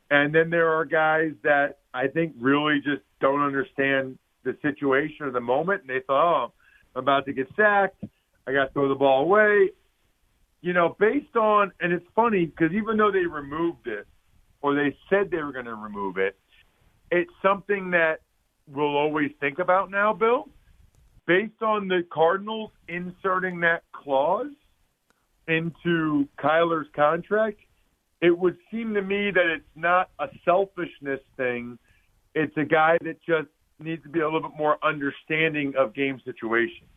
And 0.09 0.33
then 0.33 0.49
there 0.49 0.69
are 0.69 0.85
guys 0.85 1.31
that 1.43 1.79
I 1.93 2.07
think 2.07 2.33
really 2.39 2.77
just 2.77 3.01
don't 3.19 3.41
understand 3.41 4.17
the 4.43 4.57
situation 4.61 5.25
or 5.25 5.31
the 5.31 5.41
moment. 5.41 5.81
And 5.81 5.89
they 5.89 6.01
thought, 6.05 6.45
oh, 6.45 6.53
I'm 6.95 7.03
about 7.03 7.25
to 7.25 7.33
get 7.33 7.47
sacked. 7.55 8.03
I 8.45 8.53
got 8.53 8.65
to 8.65 8.73
throw 8.73 8.89
the 8.89 8.95
ball 8.95 9.23
away. 9.23 9.69
You 10.61 10.73
know, 10.73 10.95
based 10.99 11.35
on, 11.35 11.71
and 11.79 11.91
it's 11.91 12.05
funny 12.15 12.45
because 12.45 12.71
even 12.73 12.97
though 12.97 13.11
they 13.11 13.25
removed 13.25 13.87
it 13.87 14.07
or 14.61 14.75
they 14.75 14.95
said 15.09 15.29
they 15.29 15.37
were 15.37 15.51
going 15.51 15.65
to 15.65 15.75
remove 15.75 16.17
it, 16.17 16.37
it's 17.11 17.31
something 17.41 17.91
that 17.91 18.21
we'll 18.67 18.95
always 18.95 19.31
think 19.39 19.59
about 19.59 19.91
now, 19.91 20.13
Bill 20.13 20.47
based 21.25 21.61
on 21.61 21.87
the 21.87 22.05
Cardinals 22.11 22.71
inserting 22.87 23.61
that 23.61 23.83
clause 23.93 24.51
into 25.47 26.27
Kyler's 26.39 26.87
contract, 26.95 27.59
it 28.23 28.39
would 28.39 28.57
seem 28.71 28.93
to 28.93 29.01
me 29.01 29.31
that 29.31 29.45
it's 29.53 29.65
not 29.75 30.09
a 30.17 30.27
selfishness 30.45 31.19
thing. 31.35 31.77
It's 32.33 32.55
a 32.55 32.63
guy 32.63 32.97
that 33.01 33.21
just 33.21 33.49
needs 33.79 34.01
to 34.03 34.09
be 34.09 34.21
a 34.21 34.25
little 34.25 34.49
bit 34.49 34.57
more 34.57 34.77
understanding 34.81 35.73
of 35.77 35.93
game 35.93 36.21
situations. 36.23 36.89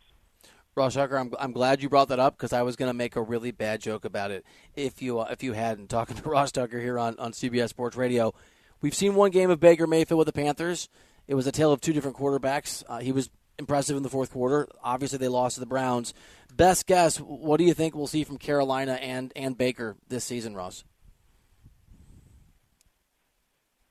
Ross 0.73 0.93
Tucker, 0.93 1.17
I'm, 1.17 1.33
I'm 1.37 1.51
glad 1.51 1.83
you 1.83 1.89
brought 1.89 2.07
that 2.09 2.19
up 2.19 2.37
because 2.37 2.53
I 2.53 2.61
was 2.61 2.77
going 2.77 2.87
to 2.89 2.93
make 2.93 3.17
a 3.17 3.21
really 3.21 3.51
bad 3.51 3.81
joke 3.81 4.05
about 4.05 4.31
it 4.31 4.45
if 4.73 5.01
you 5.01 5.19
uh, 5.19 5.27
if 5.29 5.43
you 5.43 5.51
hadn't. 5.51 5.89
Talking 5.89 6.15
to 6.15 6.29
Ross 6.29 6.53
Tucker 6.53 6.79
here 6.79 6.97
on, 6.97 7.19
on 7.19 7.33
CBS 7.33 7.69
Sports 7.69 7.97
Radio, 7.97 8.33
we've 8.79 8.95
seen 8.95 9.13
one 9.13 9.31
game 9.31 9.49
of 9.49 9.59
Baker 9.59 9.85
Mayfield 9.85 10.19
with 10.19 10.27
the 10.27 10.33
Panthers. 10.33 10.87
It 11.27 11.35
was 11.35 11.45
a 11.45 11.51
tale 11.51 11.73
of 11.73 11.81
two 11.81 11.91
different 11.91 12.15
quarterbacks. 12.15 12.85
Uh, 12.87 12.99
he 12.99 13.11
was 13.11 13.29
impressive 13.59 13.97
in 13.97 14.03
the 14.03 14.09
fourth 14.09 14.31
quarter. 14.31 14.69
Obviously, 14.81 15.17
they 15.17 15.27
lost 15.27 15.55
to 15.55 15.59
the 15.59 15.65
Browns. 15.65 16.13
Best 16.55 16.85
guess, 16.85 17.17
what 17.17 17.57
do 17.57 17.65
you 17.65 17.73
think 17.73 17.95
we'll 17.95 18.07
see 18.07 18.23
from 18.23 18.37
Carolina 18.37 18.93
and, 18.93 19.33
and 19.35 19.57
Baker 19.57 19.97
this 20.07 20.23
season, 20.23 20.55
Ross? 20.55 20.85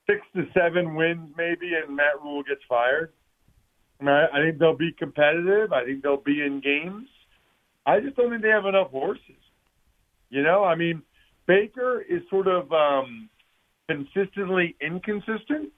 Six 0.06 0.20
to 0.34 0.44
seven 0.54 0.94
wins, 0.94 1.30
maybe, 1.36 1.72
and 1.74 1.96
Matt 1.96 2.22
Rhule 2.22 2.42
gets 2.42 2.60
fired. 2.68 3.12
I, 4.00 4.26
I 4.32 4.40
think 4.42 4.58
they'll 4.58 4.76
be 4.76 4.92
competitive. 4.92 5.72
I 5.72 5.84
think 5.84 6.02
they'll 6.02 6.16
be 6.16 6.42
in 6.42 6.60
games. 6.60 7.08
I 7.86 8.00
just 8.00 8.16
don't 8.16 8.30
think 8.30 8.42
they 8.42 8.48
have 8.48 8.66
enough 8.66 8.90
horses. 8.90 9.22
You 10.30 10.42
know, 10.42 10.64
I 10.64 10.74
mean, 10.74 11.02
Baker 11.46 12.02
is 12.02 12.22
sort 12.28 12.48
of 12.48 12.70
um, 12.72 13.28
consistently 13.88 14.76
inconsistent, 14.80 15.72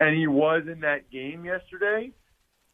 and 0.00 0.16
he 0.16 0.26
was 0.26 0.64
in 0.70 0.80
that 0.80 1.10
game 1.10 1.44
yesterday. 1.44 2.10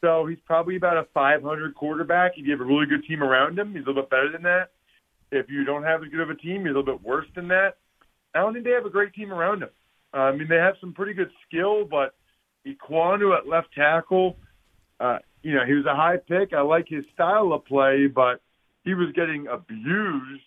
So 0.00 0.26
he's 0.26 0.38
probably 0.47 0.76
about 0.76 0.97
a 0.97 1.07
500 1.12 1.75
quarterback. 1.75 2.33
If 2.37 2.47
you 2.47 2.52
have 2.52 2.61
a 2.61 2.64
really 2.64 2.87
good 2.87 3.04
team 3.07 3.23
around 3.23 3.59
him, 3.59 3.75
he's 3.75 3.85
a 3.85 3.87
little 3.87 4.02
bit 4.02 4.11
better 4.11 4.33
than 4.33 4.42
that. 4.42 4.71
If 5.30 5.50
you 5.50 5.64
don't 5.64 5.83
have 5.83 6.02
as 6.02 6.09
good 6.09 6.21
of 6.21 6.30
a 6.30 6.35
team, 6.35 6.62
he's 6.62 6.75
a 6.75 6.78
little 6.78 6.83
bit 6.83 7.02
worse 7.02 7.26
than 7.37 7.49
that. 7.49 7.76
I 8.35 8.38
don't 8.38 8.54
think 8.54 8.64
they 8.64 8.73
have 8.73 8.87
a 8.87 8.90
great 8.90 9.12
team 9.12 9.33
around 9.33 9.62
him. 9.62 9.69
Uh, 10.12 10.19
I 10.19 10.33
mean, 10.33 10.49
they 10.49 10.57
have 10.57 10.75
some 10.81 10.93
pretty 10.93 11.14
good 11.14 11.31
skill, 11.47 11.85
but 11.85 12.14
Ekwonu 12.67 13.37
at 13.37 13.49
left 13.49 13.69
tackle, 13.75 14.37
uh, 14.99 15.19
you 15.43 15.55
know, 15.55 15.64
he 15.64 15.75
was 15.75 15.87
a 15.87 15.95
high 15.95 16.17
pick. 16.17 16.52
I 16.52 16.61
like 16.61 16.87
his 16.88 17.05
style 17.14 17.52
of 17.52 17.64
play, 17.64 18.07
but 18.07 18.40
he 18.85 18.95
was 18.95 19.09
getting 19.14 19.47
abused 19.47 20.43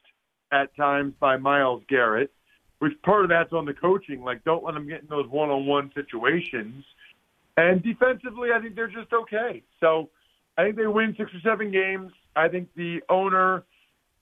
at 0.52 0.76
times 0.76 1.14
by 1.20 1.38
Myles 1.38 1.82
Garrett, 1.88 2.32
which 2.80 2.94
part 3.04 3.24
of 3.24 3.30
that's 3.30 3.54
on 3.54 3.66
the 3.66 3.74
coaching. 3.74 4.24
Like, 4.24 4.44
don't 4.44 4.64
let 4.64 4.76
him 4.76 4.88
get 4.88 5.02
in 5.02 5.08
those 5.10 5.28
one-on-one 5.30 5.92
situations. 5.96 6.84
And 7.58 7.82
defensively, 7.82 8.50
I 8.54 8.60
think 8.60 8.76
they're 8.76 8.88
just 8.88 9.14
okay. 9.14 9.64
So 9.80 10.10
I 10.58 10.64
think 10.64 10.76
they 10.76 10.88
win 10.88 11.16
six 11.18 11.32
or 11.34 11.40
seven 11.44 11.72
games. 11.72 12.12
I 12.36 12.48
think 12.48 12.70
the 12.76 13.02
owner 13.10 13.64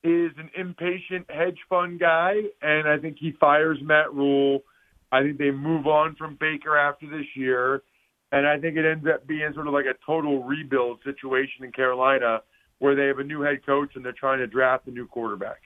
is 0.03 0.31
an 0.37 0.49
impatient 0.57 1.29
hedge 1.29 1.59
fund 1.69 1.99
guy, 1.99 2.35
and 2.61 2.87
I 2.87 2.97
think 2.97 3.17
he 3.19 3.31
fires 3.39 3.77
Matt 3.81 4.13
Rhule. 4.13 4.63
I 5.11 5.21
think 5.23 5.37
they 5.37 5.51
move 5.51 5.87
on 5.87 6.15
from 6.15 6.37
Baker 6.39 6.77
after 6.77 7.05
this 7.07 7.25
year, 7.35 7.83
and 8.31 8.47
I 8.47 8.59
think 8.59 8.77
it 8.77 8.85
ends 8.85 9.05
up 9.13 9.27
being 9.27 9.51
sort 9.53 9.67
of 9.67 9.73
like 9.73 9.85
a 9.85 9.95
total 10.05 10.43
rebuild 10.43 10.99
situation 11.03 11.65
in 11.65 11.71
Carolina 11.71 12.41
where 12.79 12.95
they 12.95 13.05
have 13.07 13.19
a 13.19 13.23
new 13.23 13.41
head 13.41 13.65
coach 13.65 13.95
and 13.95 14.03
they're 14.03 14.11
trying 14.11 14.39
to 14.39 14.47
draft 14.47 14.87
a 14.87 14.91
new 14.91 15.05
quarterback. 15.05 15.61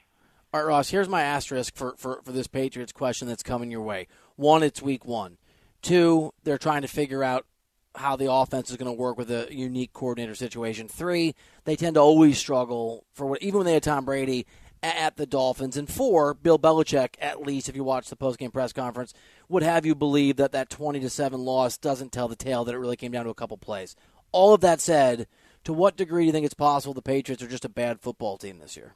All 0.53 0.61
right, 0.61 0.67
Ross, 0.67 0.89
here's 0.89 1.09
my 1.09 1.21
asterisk 1.21 1.75
for, 1.75 1.95
for, 1.97 2.21
for 2.23 2.31
this 2.31 2.47
Patriots 2.47 2.91
question 2.91 3.27
that's 3.27 3.43
coming 3.43 3.71
your 3.71 3.81
way. 3.81 4.07
One, 4.35 4.63
it's 4.63 4.81
week 4.81 5.05
one. 5.05 5.37
Two, 5.81 6.33
they're 6.43 6.57
trying 6.57 6.81
to 6.81 6.87
figure 6.87 7.23
out 7.23 7.45
how 7.93 8.15
the 8.15 8.31
offense 8.31 8.69
is 8.69 8.77
going 8.77 8.93
to 8.93 9.01
work 9.01 9.17
with 9.17 9.31
a 9.31 9.47
unique 9.51 9.93
coordinator 9.93 10.35
situation. 10.35 10.87
Three, 10.87 11.35
they 11.63 11.75
tend 11.75 11.95
to 11.95 12.01
always 12.01 12.37
struggle 12.37 13.05
for 13.13 13.25
what, 13.25 13.41
even 13.41 13.59
when 13.59 13.65
they 13.65 13.73
had 13.73 13.83
Tom 13.83 14.05
Brady 14.05 14.45
at 14.85 15.17
the 15.17 15.25
Dolphins. 15.25 15.77
And 15.77 15.89
four, 15.89 16.33
Bill 16.33 16.59
Belichick, 16.59 17.15
at 17.19 17.41
least 17.41 17.69
if 17.69 17.75
you 17.75 17.83
watch 17.83 18.09
the 18.09 18.15
postgame 18.15 18.53
press 18.53 18.73
conference, 18.73 19.13
would 19.49 19.63
have 19.63 19.85
you 19.85 19.95
believe 19.95 20.37
that 20.37 20.51
that 20.51 20.69
20 20.69 20.99
to 20.99 21.09
7 21.09 21.39
loss 21.39 21.77
doesn't 21.77 22.11
tell 22.11 22.27
the 22.27 22.35
tale 22.35 22.63
that 22.65 22.75
it 22.75 22.79
really 22.79 22.97
came 22.97 23.11
down 23.11 23.25
to 23.25 23.31
a 23.31 23.35
couple 23.35 23.57
plays. 23.57 23.95
All 24.31 24.53
of 24.53 24.61
that 24.61 24.81
said, 24.81 25.27
to 25.63 25.73
what 25.73 25.97
degree 25.97 26.23
do 26.23 26.27
you 26.27 26.31
think 26.31 26.45
it's 26.45 26.53
possible 26.53 26.93
the 26.93 27.01
Patriots 27.01 27.41
are 27.41 27.47
just 27.47 27.65
a 27.65 27.69
bad 27.69 27.99
football 27.99 28.37
team 28.37 28.59
this 28.59 28.77
year? 28.77 28.93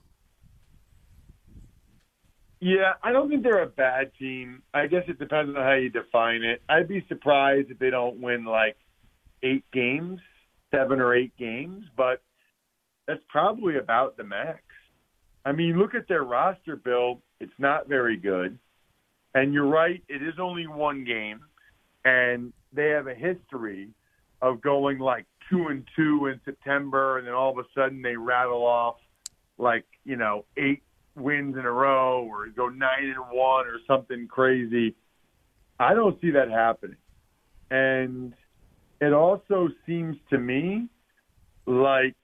Yeah, 2.61 2.93
I 3.01 3.13
don't 3.13 3.29
think 3.29 3.43
they're 3.43 3.63
a 3.63 3.67
bad 3.67 4.11
team. 4.19 4.63
I 4.73 4.87
guess 4.87 5.03
it 5.07 5.17
depends 5.17 5.55
on 5.55 5.63
how 5.63 5.75
you 5.75 5.89
define 5.89 6.43
it. 6.43 6.61
I'd 6.67 6.89
be 6.89 7.05
surprised 7.07 7.71
if 7.71 7.79
they 7.79 7.89
don't 7.89 8.19
win 8.19 8.43
like 8.43 8.75
eight 9.43 9.63
games, 9.71 10.19
seven 10.69 10.99
or 10.99 11.15
eight 11.15 11.35
games, 11.37 11.85
but 11.95 12.21
that's 13.07 13.23
probably 13.29 13.77
about 13.77 14.17
the 14.17 14.25
max. 14.25 14.61
I 15.45 15.51
mean, 15.51 15.77
look 15.77 15.95
at 15.95 16.07
their 16.07 16.23
roster, 16.23 16.75
Bill. 16.75 17.21
It's 17.39 17.51
not 17.57 17.87
very 17.87 18.17
good. 18.17 18.57
And 19.33 19.53
you're 19.53 19.67
right, 19.67 20.03
it 20.09 20.21
is 20.21 20.35
only 20.39 20.67
one 20.67 21.03
game. 21.03 21.41
And 22.03 22.53
they 22.73 22.89
have 22.89 23.07
a 23.07 23.13
history 23.13 23.89
of 24.41 24.61
going 24.61 24.99
like 24.99 25.25
two 25.49 25.67
and 25.67 25.87
two 25.95 26.27
in 26.27 26.39
September, 26.45 27.17
and 27.17 27.27
then 27.27 27.33
all 27.33 27.51
of 27.51 27.57
a 27.57 27.67
sudden 27.75 28.01
they 28.01 28.15
rattle 28.15 28.65
off 28.65 28.95
like, 29.57 29.85
you 30.05 30.15
know, 30.15 30.45
eight 30.57 30.81
wins 31.15 31.57
in 31.57 31.65
a 31.65 31.71
row 31.71 32.25
or 32.29 32.47
go 32.47 32.69
nine 32.69 33.13
and 33.15 33.17
one 33.31 33.67
or 33.67 33.77
something 33.87 34.27
crazy. 34.27 34.95
I 35.79 35.93
don't 35.93 36.19
see 36.21 36.31
that 36.31 36.49
happening. 36.49 36.97
And 37.71 38.33
it 39.01 39.13
also 39.13 39.69
seems 39.85 40.17
to 40.29 40.37
me 40.37 40.87
like 41.65 42.15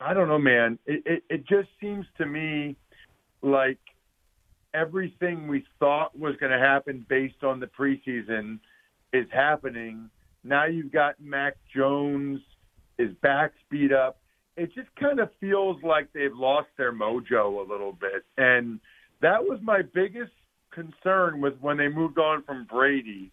I 0.00 0.14
don't 0.14 0.28
know, 0.28 0.38
man. 0.38 0.78
It, 0.86 1.02
it 1.06 1.22
it 1.28 1.46
just 1.48 1.68
seems 1.80 2.06
to 2.18 2.26
me 2.26 2.76
like 3.42 3.78
everything 4.74 5.48
we 5.48 5.64
thought 5.78 6.16
was 6.18 6.36
going 6.36 6.52
to 6.52 6.58
happen 6.58 7.04
based 7.08 7.42
on 7.42 7.58
the 7.58 7.66
preseason 7.66 8.58
is 9.12 9.26
happening. 9.32 10.10
Now 10.44 10.66
you've 10.66 10.92
got 10.92 11.20
Mac 11.20 11.56
Jones, 11.74 12.40
his 12.96 13.10
back 13.22 13.52
speed 13.66 13.92
up. 13.92 14.20
It 14.56 14.74
just 14.74 14.88
kind 14.96 15.20
of 15.20 15.30
feels 15.40 15.82
like 15.82 16.12
they've 16.12 16.34
lost 16.34 16.68
their 16.76 16.92
mojo 16.92 17.64
a 17.64 17.70
little 17.70 17.92
bit, 17.92 18.24
and 18.36 18.80
that 19.20 19.42
was 19.42 19.58
my 19.62 19.82
biggest 19.82 20.32
concern 20.70 21.40
with 21.40 21.54
when 21.60 21.76
they 21.76 21.88
moved 21.88 22.18
on 22.18 22.42
from 22.42 22.64
Brady. 22.64 23.32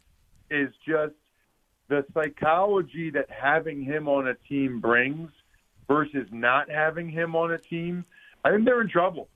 Is 0.51 0.69
just 0.88 1.15
the 1.89 2.05
psychology 2.13 3.10
that 3.12 3.27
having 3.29 3.84
him 3.84 4.07
on 4.07 4.27
a 4.27 4.36
team 4.48 4.79
brings 4.79 5.31
versus 5.88 6.27
not 6.32 6.70
having 6.70 7.10
him 7.10 7.36
on 7.36 7.51
a 7.51 7.58
team, 7.58 8.06
I 8.44 8.51
think 8.51 8.65
they're 8.65 8.82
in 8.82 8.89
trouble. 8.89 9.30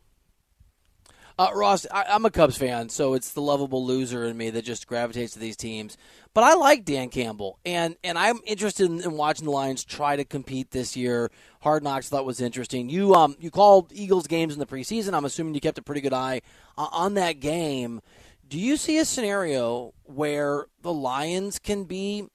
Uh, 1.40 1.52
Ross, 1.56 1.88
I, 1.90 2.04
am 2.10 2.26
a 2.26 2.30
Cubs 2.30 2.58
fan, 2.58 2.90
so 2.90 3.14
it's 3.14 3.32
the 3.32 3.42
lovable 3.42 3.86
loser 3.86 4.26
in 4.26 4.36
me 4.36 4.50
that 4.50 4.66
just 4.66 4.88
gravitates 4.88 5.32
to 5.34 5.40
these 5.40 5.56
teams. 5.56 5.96
But 6.34 6.44
I 6.44 6.56
like 6.56 6.84
Dan 6.84 7.08
Campbell, 7.08 7.60
and, 7.66 7.96
and 8.04 8.18
I'm 8.18 8.40
interested 8.46 8.88
in, 8.88 9.00
in 9.00 9.14
watching 9.14 9.46
the 9.46 9.52
Lions 9.52 9.86
try 9.86 10.18
to 10.18 10.26
compete 10.26 10.72
this 10.72 10.98
year. 10.98 11.32
Hard 11.62 11.82
Knocks 11.82 12.10
thought 12.10 12.26
was 12.26 12.42
interesting. 12.42 12.90
You 12.90 13.16
um 13.16 13.38
you 13.40 13.52
called 13.52 13.94
Eagles 13.94 14.28
games 14.28 14.54
in 14.54 14.60
the 14.60 14.66
preseason. 14.66 15.14
I'm 15.14 15.24
assuming 15.24 15.54
you 15.56 15.62
kept 15.62 15.78
a 15.78 15.82
pretty 15.82 16.02
good 16.02 16.14
eye 16.14 16.42
uh, 16.78 16.88
on 16.92 17.14
that 17.14 17.40
game. 17.40 18.02
Do 18.50 18.60
you 18.60 18.76
see 18.76 18.98
a 18.98 19.06
scenario 19.06 19.94
where 20.04 20.66
the 20.82 20.92
Lions 20.92 21.58
can 21.58 21.86
be 21.86 22.28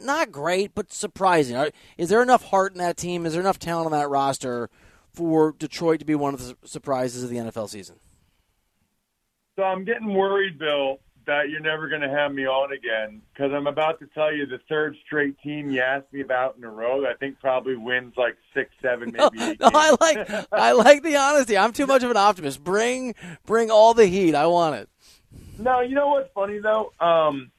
not 0.00 0.32
great, 0.32 0.74
but 0.74 0.92
surprising. 0.92 1.70
Is 1.96 2.08
there 2.08 2.22
enough 2.22 2.44
heart 2.44 2.72
in 2.72 2.78
that 2.78 2.96
team? 2.96 3.26
Is 3.26 3.32
there 3.32 3.42
enough 3.42 3.58
talent 3.58 3.86
on 3.86 3.92
that 3.92 4.08
roster 4.08 4.70
for 5.12 5.52
Detroit 5.58 6.00
to 6.00 6.04
be 6.04 6.14
one 6.14 6.34
of 6.34 6.40
the 6.40 6.56
surprises 6.64 7.22
of 7.24 7.30
the 7.30 7.36
NFL 7.36 7.68
season? 7.68 7.96
So 9.56 9.64
I'm 9.64 9.84
getting 9.84 10.14
worried, 10.14 10.58
Bill, 10.58 11.00
that 11.26 11.50
you're 11.50 11.60
never 11.60 11.88
going 11.88 12.00
to 12.00 12.08
have 12.08 12.32
me 12.32 12.46
on 12.46 12.72
again 12.72 13.20
because 13.32 13.52
I'm 13.52 13.66
about 13.66 13.98
to 13.98 14.06
tell 14.06 14.32
you 14.32 14.46
the 14.46 14.60
third 14.68 14.96
straight 15.04 15.38
team 15.40 15.70
you 15.70 15.80
asked 15.80 16.12
me 16.12 16.20
about 16.20 16.56
in 16.56 16.64
a 16.64 16.70
row. 16.70 17.04
I 17.04 17.14
think 17.14 17.38
probably 17.40 17.76
wins 17.76 18.14
like 18.16 18.36
six, 18.54 18.70
seven, 18.80 19.12
maybe 19.16 19.42
eight. 19.42 19.60
no, 19.60 19.70
I 19.74 19.96
like 20.00 20.46
I 20.52 20.72
like 20.72 21.02
the 21.02 21.16
honesty. 21.16 21.58
I'm 21.58 21.72
too 21.72 21.86
much 21.86 22.02
of 22.02 22.10
an 22.10 22.16
optimist. 22.16 22.64
Bring 22.64 23.14
bring 23.44 23.70
all 23.70 23.94
the 23.94 24.06
heat. 24.06 24.34
I 24.34 24.46
want 24.46 24.76
it. 24.76 24.88
No, 25.58 25.80
you 25.80 25.94
know 25.94 26.08
what's 26.08 26.30
funny 26.32 26.60
though. 26.60 26.92
Um, 27.00 27.50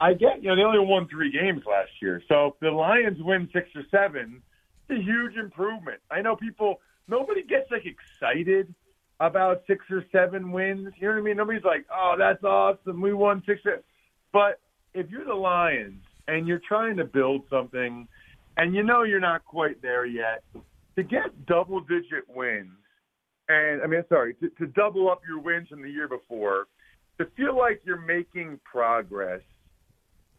I 0.00 0.14
get, 0.14 0.42
you 0.42 0.48
know, 0.48 0.56
they 0.56 0.62
only 0.62 0.78
won 0.78 1.08
three 1.08 1.30
games 1.30 1.62
last 1.68 1.90
year. 2.00 2.22
So 2.26 2.46
if 2.46 2.54
the 2.60 2.70
Lions 2.70 3.18
win 3.20 3.48
six 3.52 3.68
or 3.74 3.82
seven, 3.90 4.42
it's 4.88 4.98
a 4.98 5.02
huge 5.02 5.36
improvement. 5.36 6.00
I 6.10 6.22
know 6.22 6.36
people, 6.36 6.80
nobody 7.06 7.42
gets 7.42 7.70
like 7.70 7.84
excited 7.84 8.74
about 9.20 9.62
six 9.66 9.84
or 9.90 10.02
seven 10.10 10.52
wins. 10.52 10.94
You 10.98 11.08
know 11.08 11.14
what 11.14 11.20
I 11.20 11.22
mean? 11.22 11.36
Nobody's 11.36 11.64
like, 11.64 11.84
oh, 11.94 12.14
that's 12.18 12.42
awesome. 12.42 13.02
We 13.02 13.12
won 13.12 13.42
six. 13.44 13.60
But 14.32 14.58
if 14.94 15.10
you're 15.10 15.26
the 15.26 15.34
Lions 15.34 16.02
and 16.28 16.48
you're 16.48 16.62
trying 16.66 16.96
to 16.96 17.04
build 17.04 17.42
something 17.50 18.08
and 18.56 18.74
you 18.74 18.82
know 18.82 19.02
you're 19.02 19.20
not 19.20 19.44
quite 19.44 19.82
there 19.82 20.06
yet, 20.06 20.42
to 20.96 21.02
get 21.02 21.46
double 21.46 21.80
digit 21.80 22.24
wins, 22.28 22.72
and 23.48 23.82
I 23.82 23.86
mean, 23.86 24.02
sorry, 24.08 24.34
to, 24.34 24.48
to 24.58 24.66
double 24.68 25.10
up 25.10 25.20
your 25.28 25.40
wins 25.40 25.68
from 25.68 25.82
the 25.82 25.90
year 25.90 26.08
before, 26.08 26.68
to 27.18 27.26
feel 27.36 27.56
like 27.56 27.82
you're 27.84 28.00
making 28.00 28.58
progress 28.64 29.40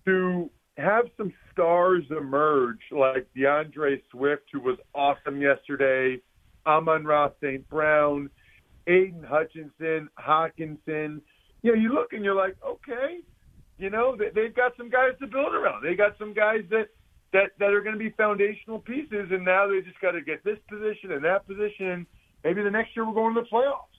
to 0.06 0.50
have 0.78 1.06
some 1.18 1.34
stars 1.52 2.04
emerge 2.10 2.80
like 2.92 3.28
DeAndre 3.36 4.02
Swift, 4.12 4.44
who 4.52 4.60
was 4.60 4.78
awesome 4.96 5.42
yesterday, 5.42 6.22
Amon-Ra 6.66 7.30
St. 7.42 7.68
Brown, 7.70 8.30
Aidan 8.88 9.24
Hutchinson, 9.24 10.10
Hockenson. 10.20 11.22
You 11.62 11.76
know, 11.76 11.82
you 11.82 11.94
look 11.94 12.14
and 12.14 12.24
you're 12.24 12.36
like, 12.36 12.56
okay, 12.66 13.20
you 13.78 13.90
know, 13.90 14.16
they've 14.18 14.56
got 14.56 14.74
some 14.78 14.90
guys 14.90 15.14
to 15.20 15.28
build 15.28 15.54
around. 15.54 15.84
They 15.84 15.96
got 15.96 16.18
some 16.18 16.34
guys 16.34 16.62
that 16.70 16.90
that 17.34 17.52
that 17.60 17.74
are 17.74 17.82
going 17.82 17.98
to 17.98 18.00
be 18.00 18.10
foundational 18.12 18.80
pieces, 18.80 19.30
and 19.32 19.46
now 19.46 19.68
they 19.68 19.82
just 19.82 20.00
got 20.02 20.12
to 20.12 20.22
get 20.22 20.44
this 20.44 20.58
position 20.70 21.12
and 21.12 21.24
that 21.24 21.48
position. 21.48 22.06
Maybe 22.44 22.64
the 22.64 22.72
next 22.72 22.96
year 22.96 23.08
we're 23.08 23.14
going 23.14 23.36
to 23.36 23.42
the 23.42 23.48
playoffs. 23.48 23.91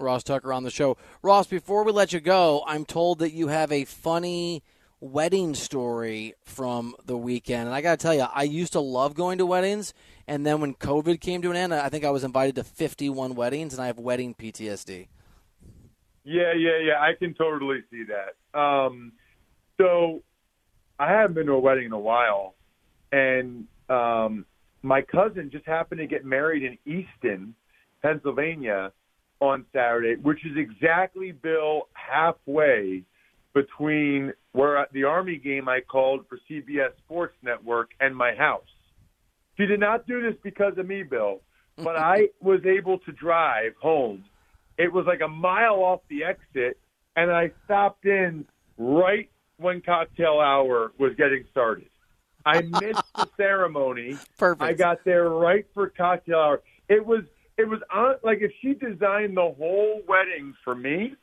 Ross 0.00 0.22
Tucker 0.22 0.52
on 0.52 0.64
the 0.64 0.70
show. 0.70 0.96
Ross, 1.22 1.46
before 1.46 1.84
we 1.84 1.92
let 1.92 2.12
you 2.12 2.20
go, 2.20 2.62
I'm 2.66 2.84
told 2.84 3.18
that 3.20 3.32
you 3.32 3.48
have 3.48 3.70
a 3.72 3.84
funny 3.84 4.62
wedding 5.00 5.54
story 5.54 6.34
from 6.44 6.94
the 7.04 7.16
weekend. 7.16 7.66
And 7.66 7.74
I 7.74 7.80
got 7.80 7.98
to 7.98 8.02
tell 8.02 8.14
you, 8.14 8.26
I 8.32 8.42
used 8.42 8.72
to 8.74 8.80
love 8.80 9.14
going 9.14 9.38
to 9.38 9.46
weddings. 9.46 9.94
And 10.26 10.46
then 10.46 10.60
when 10.60 10.74
COVID 10.74 11.20
came 11.20 11.42
to 11.42 11.50
an 11.50 11.56
end, 11.56 11.74
I 11.74 11.88
think 11.88 12.04
I 12.04 12.10
was 12.10 12.22
invited 12.22 12.54
to 12.56 12.64
51 12.64 13.34
weddings, 13.34 13.72
and 13.72 13.82
I 13.82 13.86
have 13.86 13.98
wedding 13.98 14.34
PTSD. 14.34 15.08
Yeah, 16.24 16.52
yeah, 16.52 16.78
yeah. 16.82 17.00
I 17.00 17.14
can 17.18 17.34
totally 17.34 17.82
see 17.90 18.04
that. 18.04 18.58
Um, 18.58 19.12
so 19.78 20.22
I 20.98 21.10
haven't 21.10 21.34
been 21.34 21.46
to 21.46 21.52
a 21.52 21.58
wedding 21.58 21.86
in 21.86 21.92
a 21.92 21.98
while. 21.98 22.54
And 23.10 23.66
um, 23.88 24.44
my 24.82 25.02
cousin 25.02 25.50
just 25.50 25.66
happened 25.66 26.00
to 26.00 26.06
get 26.06 26.24
married 26.24 26.62
in 26.62 26.78
Easton, 26.84 27.54
Pennsylvania 28.02 28.92
on 29.40 29.64
Saturday, 29.72 30.16
which 30.16 30.44
is 30.44 30.56
exactly, 30.56 31.32
Bill, 31.32 31.88
halfway 31.94 33.04
between 33.54 34.32
where 34.52 34.86
the 34.92 35.04
Army 35.04 35.36
game 35.36 35.68
I 35.68 35.80
called 35.80 36.26
for 36.28 36.38
CBS 36.48 36.96
Sports 37.04 37.34
Network 37.42 37.90
and 38.00 38.16
my 38.16 38.34
house. 38.34 38.62
She 39.56 39.66
did 39.66 39.80
not 39.80 40.06
do 40.06 40.22
this 40.22 40.34
because 40.42 40.78
of 40.78 40.86
me, 40.86 41.02
Bill, 41.02 41.40
but 41.76 41.96
I 41.96 42.28
was 42.40 42.60
able 42.64 42.98
to 43.00 43.12
drive 43.12 43.72
home. 43.80 44.24
It 44.78 44.92
was 44.92 45.04
like 45.06 45.20
a 45.20 45.28
mile 45.28 45.82
off 45.82 46.00
the 46.08 46.24
exit, 46.24 46.78
and 47.16 47.30
I 47.30 47.50
stopped 47.64 48.06
in 48.06 48.46
right 48.78 49.30
when 49.58 49.82
cocktail 49.82 50.40
hour 50.40 50.92
was 50.98 51.12
getting 51.16 51.44
started. 51.50 51.88
I 52.46 52.62
missed 52.62 53.14
the 53.14 53.28
ceremony. 53.36 54.16
Perfect. 54.38 54.62
I 54.62 54.72
got 54.72 55.04
there 55.04 55.28
right 55.28 55.66
for 55.74 55.90
cocktail 55.90 56.38
hour. 56.38 56.62
It 56.88 57.04
was 57.04 57.24
it 57.60 57.68
was 57.68 57.80
on 57.92 58.16
like 58.22 58.38
if 58.40 58.52
she 58.60 58.74
designed 58.74 59.36
the 59.36 59.54
whole 59.58 60.02
wedding 60.08 60.54
for 60.64 60.74
me, 60.74 61.14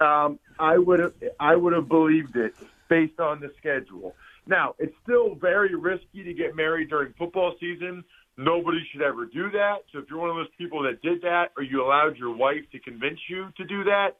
um, 0.00 0.38
I 0.58 0.78
would 0.78 1.00
have 1.00 1.12
I 1.38 1.54
would 1.54 1.72
have 1.72 1.88
believed 1.88 2.36
it 2.36 2.54
based 2.88 3.20
on 3.20 3.40
the 3.40 3.52
schedule. 3.58 4.14
Now 4.46 4.74
it's 4.78 4.94
still 5.02 5.34
very 5.34 5.74
risky 5.74 6.24
to 6.24 6.32
get 6.32 6.56
married 6.56 6.88
during 6.90 7.12
football 7.18 7.54
season. 7.60 8.02
Nobody 8.36 8.78
should 8.90 9.02
ever 9.02 9.26
do 9.26 9.50
that. 9.50 9.84
So 9.92 10.00
if 10.00 10.06
you're 10.10 10.18
one 10.18 10.30
of 10.30 10.36
those 10.36 10.54
people 10.58 10.82
that 10.82 11.02
did 11.02 11.22
that, 11.22 11.52
or 11.56 11.62
you 11.62 11.84
allowed 11.84 12.16
your 12.16 12.34
wife 12.34 12.64
to 12.72 12.80
convince 12.80 13.20
you 13.28 13.48
to 13.56 13.64
do 13.64 13.84
that, 13.84 14.16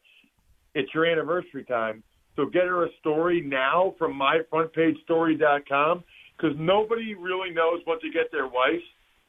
it's 0.74 0.92
your 0.94 1.06
anniversary 1.06 1.64
time. 1.64 2.04
So 2.36 2.46
get 2.46 2.64
her 2.64 2.84
a 2.84 2.88
story 3.00 3.40
now 3.40 3.94
from 3.98 4.18
myfrontpagestory.com 4.18 6.04
because 6.36 6.56
nobody 6.58 7.14
really 7.14 7.50
knows 7.50 7.80
what 7.84 8.00
to 8.02 8.10
get 8.10 8.30
their 8.30 8.46
wife 8.46 8.82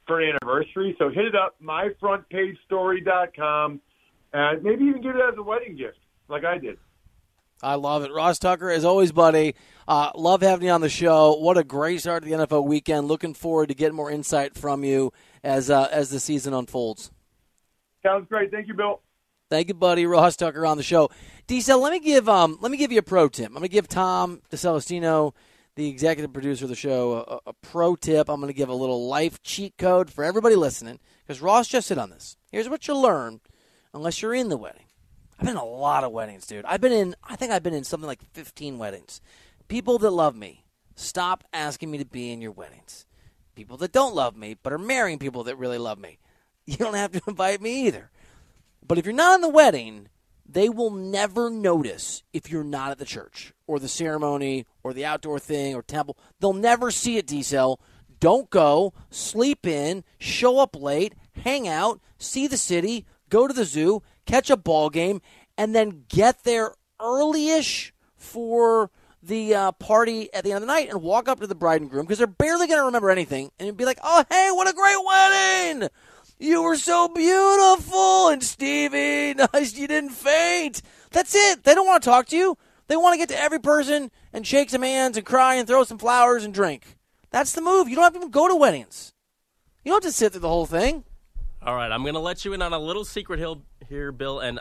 for 0.07 0.21
an 0.21 0.35
anniversary. 0.35 0.95
So 0.99 1.09
hit 1.09 1.25
it 1.25 1.35
up, 1.35 1.55
myfrontpagestory.com, 1.61 3.81
and 4.33 4.63
maybe 4.63 4.85
even 4.85 5.01
give 5.01 5.15
it 5.15 5.21
as 5.21 5.37
a 5.37 5.43
wedding 5.43 5.75
gift, 5.75 5.97
like 6.27 6.45
I 6.45 6.57
did. 6.57 6.77
I 7.63 7.75
love 7.75 8.03
it. 8.03 8.11
Ross 8.11 8.37
Tucker, 8.37 8.69
as 8.69 8.83
always, 8.83 9.13
buddy. 9.13 9.55
Uh, 9.87 10.11
love 10.15 10.41
having 10.41 10.67
you 10.67 10.73
on 10.73 10.81
the 10.81 10.89
show. 10.89 11.35
What 11.35 11.57
a 11.57 11.63
great 11.63 12.01
start 12.01 12.23
to 12.23 12.29
the 12.29 12.35
NFL 12.35 12.65
weekend. 12.65 13.07
Looking 13.07 13.33
forward 13.33 13.69
to 13.69 13.75
getting 13.75 13.95
more 13.95 14.11
insight 14.11 14.55
from 14.55 14.83
you 14.83 15.13
as 15.43 15.69
uh, 15.69 15.87
as 15.91 16.09
the 16.09 16.19
season 16.19 16.53
unfolds. 16.53 17.11
Sounds 18.03 18.27
great. 18.27 18.51
Thank 18.51 18.67
you, 18.67 18.73
Bill. 18.73 19.01
Thank 19.49 19.69
you, 19.69 19.73
buddy. 19.73 20.05
Ross 20.05 20.35
Tucker 20.35 20.65
on 20.65 20.77
the 20.77 20.83
show. 20.83 21.09
Diesel, 21.47 21.79
let 21.79 21.91
me 21.91 21.99
give 21.99 22.27
um 22.27 22.57
let 22.61 22.71
me 22.71 22.77
give 22.77 22.91
you 22.91 22.99
a 22.99 23.03
pro 23.03 23.29
tip. 23.29 23.51
I'm 23.55 23.61
to 23.61 23.67
give 23.67 23.87
Tom 23.87 24.41
DeCelestino, 24.51 25.33
the 25.75 25.87
executive 25.89 26.33
producer 26.33 26.65
of 26.65 26.69
the 26.69 26.75
show, 26.75 27.41
a, 27.45 27.49
a 27.49 27.53
pro 27.53 27.95
tip. 27.95 28.29
I'm 28.29 28.39
going 28.39 28.51
to 28.51 28.57
give 28.57 28.69
a 28.69 28.73
little 28.73 29.07
life 29.07 29.41
cheat 29.43 29.77
code 29.77 30.09
for 30.09 30.23
everybody 30.23 30.55
listening 30.55 30.99
because 31.25 31.41
Ross 31.41 31.67
just 31.67 31.89
hit 31.89 31.97
on 31.97 32.09
this. 32.09 32.37
Here's 32.51 32.69
what 32.69 32.87
you 32.87 32.97
learn 32.97 33.41
unless 33.93 34.21
you're 34.21 34.33
in 34.33 34.49
the 34.49 34.57
wedding. 34.57 34.85
I've 35.37 35.45
been 35.45 35.55
in 35.55 35.61
a 35.61 35.65
lot 35.65 36.05
of 36.05 36.13
weddings, 36.13 36.47
dude. 36.47 36.65
I've 36.65 36.79
been 36.79 36.93
in, 36.93 37.15
I 37.23 37.35
think 37.35 37.51
I've 37.51 37.63
been 37.63 37.73
in 37.73 37.83
something 37.83 38.07
like 38.07 38.21
15 38.33 38.77
weddings. 38.77 39.19
People 39.67 39.97
that 39.99 40.11
love 40.11 40.35
me, 40.35 40.63
stop 40.95 41.43
asking 41.51 41.91
me 41.91 41.97
to 41.97 42.05
be 42.05 42.31
in 42.31 42.41
your 42.41 42.51
weddings. 42.51 43.05
People 43.53 43.75
that 43.77 43.91
don't 43.91 44.15
love 44.15 44.37
me, 44.37 44.55
but 44.61 44.71
are 44.71 44.77
marrying 44.77 45.19
people 45.19 45.43
that 45.43 45.57
really 45.57 45.77
love 45.77 45.99
me, 45.99 46.19
you 46.65 46.77
don't 46.77 46.95
have 46.95 47.11
to 47.11 47.21
invite 47.27 47.61
me 47.61 47.87
either. 47.87 48.11
But 48.87 48.97
if 48.97 49.05
you're 49.05 49.13
not 49.13 49.35
in 49.35 49.41
the 49.41 49.49
wedding, 49.49 50.07
they 50.47 50.69
will 50.69 50.91
never 50.91 51.49
notice 51.49 52.23
if 52.31 52.49
you're 52.49 52.63
not 52.63 52.91
at 52.91 52.97
the 52.97 53.05
church 53.05 53.53
or 53.67 53.79
the 53.79 53.87
ceremony 53.87 54.65
or 54.83 54.93
the 54.93 55.05
outdoor 55.05 55.39
thing 55.39 55.75
or 55.75 55.81
temple. 55.81 56.17
They'll 56.39 56.53
never 56.53 56.91
see 56.91 57.17
it, 57.17 57.27
D-Cell. 57.27 57.79
Don't 58.19 58.49
go, 58.49 58.93
sleep 59.09 59.67
in, 59.67 60.03
show 60.19 60.59
up 60.59 60.75
late, 60.75 61.15
hang 61.43 61.67
out, 61.67 61.99
see 62.17 62.47
the 62.47 62.57
city, 62.57 63.05
go 63.29 63.47
to 63.47 63.53
the 63.53 63.65
zoo, 63.65 64.01
catch 64.25 64.49
a 64.49 64.57
ball 64.57 64.89
game, 64.89 65.21
and 65.57 65.75
then 65.75 66.05
get 66.09 66.43
there 66.43 66.73
early-ish 66.99 67.93
for 68.15 68.91
the 69.21 69.55
uh, 69.55 69.71
party 69.73 70.31
at 70.33 70.43
the 70.43 70.51
end 70.51 70.57
of 70.57 70.61
the 70.61 70.73
night 70.73 70.89
and 70.89 71.01
walk 71.01 71.27
up 71.27 71.39
to 71.39 71.47
the 71.47 71.55
bride 71.55 71.81
and 71.81 71.89
groom 71.89 72.05
because 72.05 72.19
they're 72.19 72.27
barely 72.27 72.67
going 72.67 72.79
to 72.79 72.85
remember 72.85 73.09
anything. 73.09 73.51
And 73.59 73.75
be 73.75 73.85
like, 73.85 73.99
"Oh, 74.03 74.23
hey, 74.29 74.49
what 74.51 74.69
a 74.69 74.73
great 74.73 74.97
wedding! 75.05 75.89
You 76.37 76.63
were 76.63 76.75
so 76.75 77.07
beautiful, 77.07 78.29
and 78.29 78.43
Stevie, 78.43 79.33
nice 79.53 79.75
you 79.75 79.87
didn't 79.87 80.09
faint." 80.11 80.81
That's 81.11 81.33
it. 81.35 81.63
They 81.63 81.73
don't 81.73 81.87
want 81.87 82.03
to 82.03 82.09
talk 82.09 82.27
to 82.27 82.35
you. 82.35 82.57
They 82.87 82.97
want 82.97 83.13
to 83.13 83.17
get 83.17 83.29
to 83.29 83.39
every 83.41 83.59
person 83.59 84.11
and 84.33 84.45
shake 84.45 84.69
some 84.69 84.81
hands 84.83 85.17
and 85.17 85.25
cry 85.25 85.55
and 85.55 85.67
throw 85.67 85.83
some 85.83 85.97
flowers 85.97 86.43
and 86.43 86.53
drink. 86.53 86.97
That's 87.31 87.53
the 87.53 87.61
move. 87.61 87.89
You 87.89 87.95
don't 87.95 88.03
have 88.03 88.13
to 88.13 88.19
even 88.19 88.31
go 88.31 88.47
to 88.47 88.55
weddings. 88.55 89.13
You 89.83 89.91
don't 89.91 90.03
have 90.03 90.11
to 90.11 90.15
sit 90.15 90.33
through 90.33 90.41
the 90.41 90.49
whole 90.49 90.65
thing. 90.65 91.03
All 91.61 91.75
right, 91.75 91.91
I'm 91.91 92.03
going 92.03 92.13
to 92.13 92.19
let 92.19 92.45
you 92.45 92.53
in 92.53 92.61
on 92.61 92.73
a 92.73 92.79
little 92.79 93.03
secret 93.05 93.39
hill 93.39 93.63
here, 93.89 94.11
Bill, 94.11 94.39
and 94.39 94.59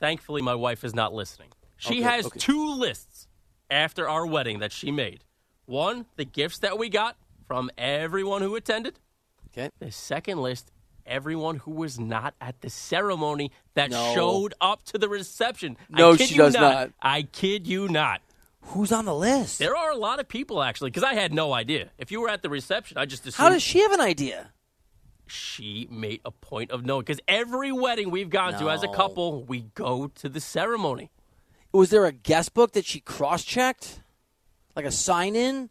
thankfully 0.00 0.42
my 0.42 0.54
wife 0.54 0.84
is 0.84 0.94
not 0.94 1.12
listening. 1.12 1.48
She 1.76 1.94
Okay, 1.94 2.02
has 2.02 2.26
okay. 2.26 2.38
two 2.38 2.72
lists 2.74 3.26
after 3.70 4.08
our 4.08 4.24
wedding 4.26 4.60
that 4.60 4.70
she 4.70 4.90
made. 4.92 5.24
One, 5.66 6.06
the 6.16 6.24
gifts 6.24 6.58
that 6.58 6.78
we 6.78 6.88
got 6.88 7.16
from 7.48 7.70
everyone 7.76 8.42
who 8.42 8.54
attended. 8.54 9.00
Okay. 9.48 9.70
The 9.80 9.90
second 9.90 10.40
list, 10.40 10.70
everyone 11.06 11.56
who 11.58 11.70
was 11.72 11.98
not 11.98 12.34
at 12.40 12.60
the 12.60 12.70
ceremony 12.70 13.50
that 13.74 13.90
No. 13.90 14.14
showed 14.14 14.54
up 14.60 14.82
to 14.84 14.98
the 14.98 15.08
reception. 15.08 15.76
No, 15.88 16.12
I 16.12 16.16
kid 16.16 16.28
she 16.28 16.34
you 16.34 16.40
does 16.42 16.54
not. 16.54 16.60
not. 16.74 16.90
I 17.02 17.22
kid 17.22 17.66
you 17.66 17.88
not. 17.88 18.20
Who's 18.68 18.92
on 18.92 19.04
the 19.04 19.14
list? 19.14 19.58
There 19.58 19.76
are 19.76 19.90
a 19.90 19.96
lot 19.96 20.20
of 20.20 20.28
people 20.28 20.62
actually, 20.62 20.90
because 20.90 21.02
I 21.04 21.14
had 21.14 21.32
no 21.34 21.52
idea. 21.52 21.90
If 21.98 22.10
you 22.10 22.20
were 22.20 22.28
at 22.30 22.42
the 22.42 22.48
reception, 22.48 22.96
I 22.96 23.04
just 23.04 23.26
assumed 23.26 23.36
How 23.36 23.48
does 23.50 23.62
she 23.62 23.80
have 23.80 23.92
an 23.92 24.00
idea? 24.00 24.50
she 25.26 25.88
made 25.90 26.20
a 26.24 26.30
point 26.30 26.70
of 26.70 26.84
knowing. 26.84 27.00
Because 27.02 27.20
every 27.26 27.72
wedding 27.72 28.10
we've 28.10 28.28
gone 28.30 28.58
to 28.58 28.68
as 28.70 28.82
a 28.82 28.88
couple, 28.88 29.42
we 29.44 29.62
go 29.74 30.08
to 30.16 30.28
the 30.28 30.40
ceremony. 30.40 31.10
Was 31.72 31.90
there 31.90 32.04
a 32.04 32.12
guest 32.12 32.52
book 32.54 32.72
that 32.72 32.84
she 32.84 33.00
cross-checked, 33.00 34.00
like 34.76 34.84
a 34.84 34.90
sign-in? 34.90 35.70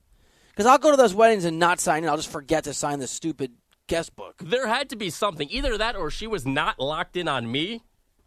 Because 0.49 0.65
I'll 0.65 0.77
go 0.79 0.91
to 0.91 0.97
those 0.97 1.13
weddings 1.13 1.45
and 1.45 1.59
not 1.59 1.79
sign 1.79 2.03
in. 2.03 2.09
I'll 2.09 2.17
just 2.17 2.29
forget 2.31 2.63
to 2.65 2.73
sign 2.73 2.99
the 2.99 3.07
stupid 3.07 3.53
guest 3.87 4.15
book. 4.15 4.35
There 4.39 4.67
had 4.67 4.89
to 4.89 4.95
be 4.95 5.09
something. 5.09 5.47
Either 5.49 5.77
that 5.77 5.95
or 5.95 6.09
she 6.09 6.27
was 6.27 6.45
not 6.45 6.79
locked 6.79 7.17
in 7.17 7.27
on 7.27 7.51
me, 7.51 7.83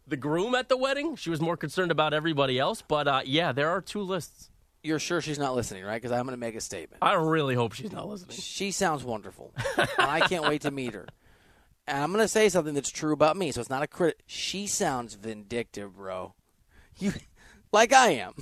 the 0.07 0.17
groom 0.17 0.55
at 0.55 0.69
the 0.69 0.77
wedding. 0.77 1.15
She 1.15 1.29
was 1.29 1.41
more 1.41 1.57
concerned 1.57 1.91
about 1.91 2.13
everybody 2.13 2.59
else. 2.59 2.81
But 2.81 3.07
uh, 3.07 3.21
yeah, 3.25 3.51
there 3.51 3.69
are 3.69 3.81
two 3.81 4.01
lists. 4.01 4.49
You're 4.83 4.99
sure 4.99 5.21
she's 5.21 5.39
not 5.39 5.55
listening, 5.55 5.83
right? 5.83 6.01
Because 6.01 6.11
I'm 6.11 6.23
going 6.23 6.33
to 6.33 6.39
make 6.39 6.55
a 6.55 6.61
statement. 6.61 6.99
I 7.01 7.13
really 7.13 7.55
hope 7.55 7.73
she's 7.73 7.91
not 7.91 8.07
listening. 8.07 8.37
She 8.37 8.71
sounds 8.71 9.03
wonderful. 9.03 9.53
I 9.97 10.21
can't 10.21 10.43
wait 10.43 10.61
to 10.61 10.71
meet 10.71 10.93
her. 10.93 11.07
And 11.87 12.03
I'm 12.03 12.11
going 12.11 12.23
to 12.23 12.27
say 12.27 12.47
something 12.49 12.73
that's 12.73 12.89
true 12.89 13.13
about 13.13 13.37
me, 13.37 13.51
so 13.51 13.59
it's 13.59 13.69
not 13.69 13.83
a 13.83 13.87
crit. 13.87 14.21
She 14.25 14.67
sounds 14.67 15.15
vindictive, 15.15 15.95
bro. 15.95 16.35
You, 16.99 17.13
like 17.71 17.93
I 17.93 18.11
am. 18.11 18.33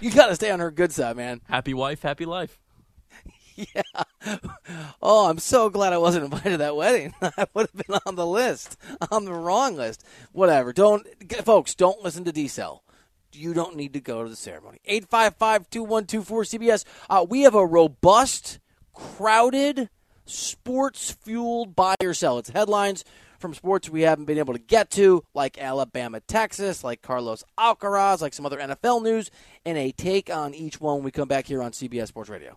You 0.00 0.10
got 0.10 0.26
to 0.26 0.34
stay 0.34 0.50
on 0.50 0.60
her 0.60 0.70
good 0.70 0.92
side, 0.92 1.16
man. 1.16 1.40
Happy 1.48 1.74
wife, 1.74 2.02
happy 2.02 2.24
life. 2.24 2.58
Oh, 5.04 5.28
I'm 5.28 5.38
so 5.38 5.68
glad 5.68 5.92
I 5.92 5.98
wasn't 5.98 6.24
invited 6.32 6.50
to 6.50 6.56
that 6.58 6.76
wedding. 6.76 7.12
I 7.22 7.46
would 7.54 7.68
have 7.72 7.86
been 7.86 7.98
on 8.06 8.14
the 8.14 8.26
list, 8.26 8.76
on 9.10 9.24
the 9.24 9.32
wrong 9.32 9.74
list. 9.74 10.04
Whatever. 10.30 10.72
Don't, 10.72 11.06
folks, 11.44 11.74
don't 11.74 12.02
listen 12.02 12.24
to 12.24 12.32
D 12.32 12.46
Cell. 12.48 12.84
You 13.32 13.54
don't 13.54 13.76
need 13.76 13.94
to 13.94 14.00
go 14.00 14.22
to 14.22 14.28
the 14.28 14.36
ceremony. 14.36 14.78
855 14.84 15.70
2124 15.70 16.42
CBS. 16.44 16.84
Uh, 17.10 17.26
we 17.28 17.42
have 17.42 17.54
a 17.54 17.66
robust, 17.66 18.60
crowded, 18.92 19.88
sports 20.24 21.10
fueled 21.10 21.74
buy 21.74 21.96
or 22.02 22.14
sell. 22.14 22.38
It's 22.38 22.50
headlines 22.50 23.04
from 23.38 23.54
sports 23.54 23.90
we 23.90 24.02
haven't 24.02 24.26
been 24.26 24.38
able 24.38 24.52
to 24.52 24.60
get 24.60 24.90
to, 24.90 25.24
like 25.34 25.58
Alabama, 25.58 26.20
Texas, 26.20 26.84
like 26.84 27.02
Carlos 27.02 27.42
Alcaraz, 27.58 28.20
like 28.20 28.34
some 28.34 28.46
other 28.46 28.58
NFL 28.58 29.02
news, 29.02 29.30
and 29.64 29.76
a 29.76 29.90
take 29.90 30.30
on 30.30 30.54
each 30.54 30.80
one 30.80 30.96
when 30.96 31.04
we 31.04 31.10
come 31.10 31.26
back 31.26 31.46
here 31.46 31.62
on 31.62 31.72
CBS 31.72 32.08
Sports 32.08 32.30
Radio. 32.30 32.56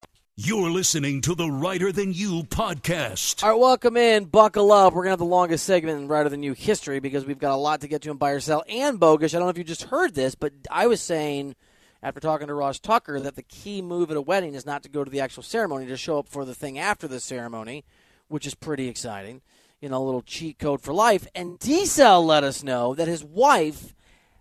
You're 0.43 0.71
listening 0.71 1.21
to 1.21 1.35
the 1.35 1.51
Reiter 1.51 1.91
Than 1.91 2.13
You 2.13 2.41
podcast. 2.41 3.43
All 3.43 3.51
right, 3.51 3.59
welcome 3.59 3.95
in. 3.95 4.25
Buckle 4.25 4.71
up. 4.71 4.91
We're 4.91 5.03
going 5.03 5.09
to 5.09 5.11
have 5.11 5.19
the 5.19 5.25
longest 5.25 5.67
segment 5.67 6.01
in 6.01 6.07
Reiter 6.07 6.29
Than 6.29 6.41
You 6.41 6.53
history 6.53 6.99
because 6.99 7.27
we've 7.27 7.37
got 7.37 7.53
a 7.53 7.57
lot 7.57 7.81
to 7.81 7.87
get 7.87 8.01
to 8.01 8.09
in 8.09 8.17
buy 8.17 8.31
or 8.31 8.39
sell 8.39 8.63
and 8.67 8.99
bogus. 8.99 9.35
I 9.35 9.37
don't 9.37 9.45
know 9.45 9.51
if 9.51 9.57
you 9.59 9.63
just 9.63 9.83
heard 9.83 10.15
this, 10.15 10.33
but 10.33 10.51
I 10.71 10.87
was 10.87 10.99
saying 10.99 11.55
after 12.01 12.19
talking 12.19 12.47
to 12.47 12.55
Ross 12.55 12.79
Tucker 12.79 13.19
that 13.19 13.35
the 13.35 13.43
key 13.43 13.83
move 13.83 14.09
at 14.09 14.17
a 14.17 14.21
wedding 14.21 14.55
is 14.55 14.65
not 14.65 14.81
to 14.81 14.89
go 14.89 15.03
to 15.03 15.11
the 15.11 15.19
actual 15.19 15.43
ceremony, 15.43 15.85
to 15.85 15.95
show 15.95 16.17
up 16.17 16.27
for 16.27 16.43
the 16.43 16.55
thing 16.55 16.79
after 16.79 17.07
the 17.07 17.19
ceremony, 17.19 17.85
which 18.27 18.47
is 18.47 18.55
pretty 18.55 18.87
exciting. 18.87 19.41
You 19.79 19.89
know, 19.89 20.01
a 20.01 20.03
little 20.03 20.23
cheat 20.23 20.57
code 20.57 20.81
for 20.81 20.91
life. 20.91 21.27
And 21.35 21.59
D-Cell 21.59 22.25
let 22.25 22.43
us 22.43 22.63
know 22.63 22.95
that 22.95 23.07
his 23.07 23.23
wife 23.23 23.93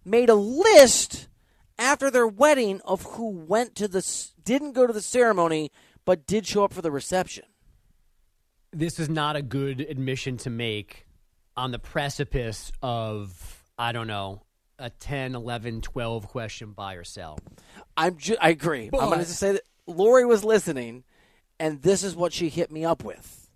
made 0.02 0.30
a 0.30 0.34
list 0.34 1.28
after 1.78 2.10
their 2.10 2.26
wedding 2.26 2.80
of 2.86 3.02
who 3.02 3.28
went 3.28 3.74
to 3.74 3.86
the 3.86 4.02
didn't 4.44 4.72
go 4.72 4.86
to 4.86 4.92
the 4.92 5.00
ceremony 5.00 5.70
but 6.04 6.26
did 6.26 6.46
show 6.46 6.64
up 6.64 6.72
for 6.72 6.82
the 6.82 6.90
reception. 6.90 7.44
This 8.72 8.98
is 8.98 9.08
not 9.08 9.36
a 9.36 9.42
good 9.42 9.80
admission 9.80 10.36
to 10.38 10.50
make 10.50 11.06
on 11.56 11.72
the 11.72 11.78
precipice 11.78 12.70
of 12.82 13.64
I 13.78 13.92
don't 13.92 14.06
know, 14.06 14.42
a 14.78 14.90
10, 14.90 15.34
11, 15.34 15.80
12 15.80 16.28
question 16.28 16.72
buy 16.72 16.94
or 16.94 17.04
sell. 17.04 17.38
I'm 17.96 18.18
ju- 18.18 18.36
I 18.40 18.50
agree. 18.50 18.90
But, 18.90 19.00
I'm 19.00 19.08
going 19.08 19.20
to 19.20 19.24
say 19.24 19.52
that 19.52 19.62
Lori 19.86 20.26
was 20.26 20.44
listening 20.44 21.04
and 21.58 21.82
this 21.82 22.02
is 22.02 22.16
what 22.16 22.32
she 22.32 22.48
hit 22.48 22.70
me 22.70 22.84
up 22.84 23.04
with. 23.04 23.50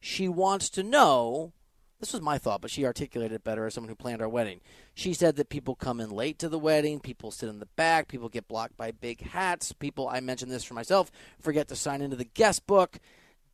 She 0.00 0.28
wants 0.28 0.70
to 0.70 0.82
know 0.82 1.52
this 2.00 2.12
was 2.12 2.22
my 2.22 2.38
thought, 2.38 2.60
but 2.60 2.70
she 2.70 2.84
articulated 2.84 3.36
it 3.36 3.44
better 3.44 3.66
as 3.66 3.74
someone 3.74 3.88
who 3.88 3.94
planned 3.94 4.20
our 4.20 4.28
wedding. 4.28 4.60
She 4.94 5.14
said 5.14 5.36
that 5.36 5.48
people 5.48 5.74
come 5.74 6.00
in 6.00 6.10
late 6.10 6.38
to 6.40 6.48
the 6.48 6.58
wedding, 6.58 7.00
people 7.00 7.30
sit 7.30 7.48
in 7.48 7.60
the 7.60 7.66
back, 7.76 8.08
people 8.08 8.28
get 8.28 8.48
blocked 8.48 8.76
by 8.76 8.90
big 8.90 9.22
hats, 9.22 9.72
people, 9.72 10.08
I 10.08 10.20
mentioned 10.20 10.50
this 10.50 10.64
for 10.64 10.74
myself, 10.74 11.10
forget 11.40 11.68
to 11.68 11.76
sign 11.76 12.02
into 12.02 12.16
the 12.16 12.24
guest 12.24 12.66
book. 12.66 12.98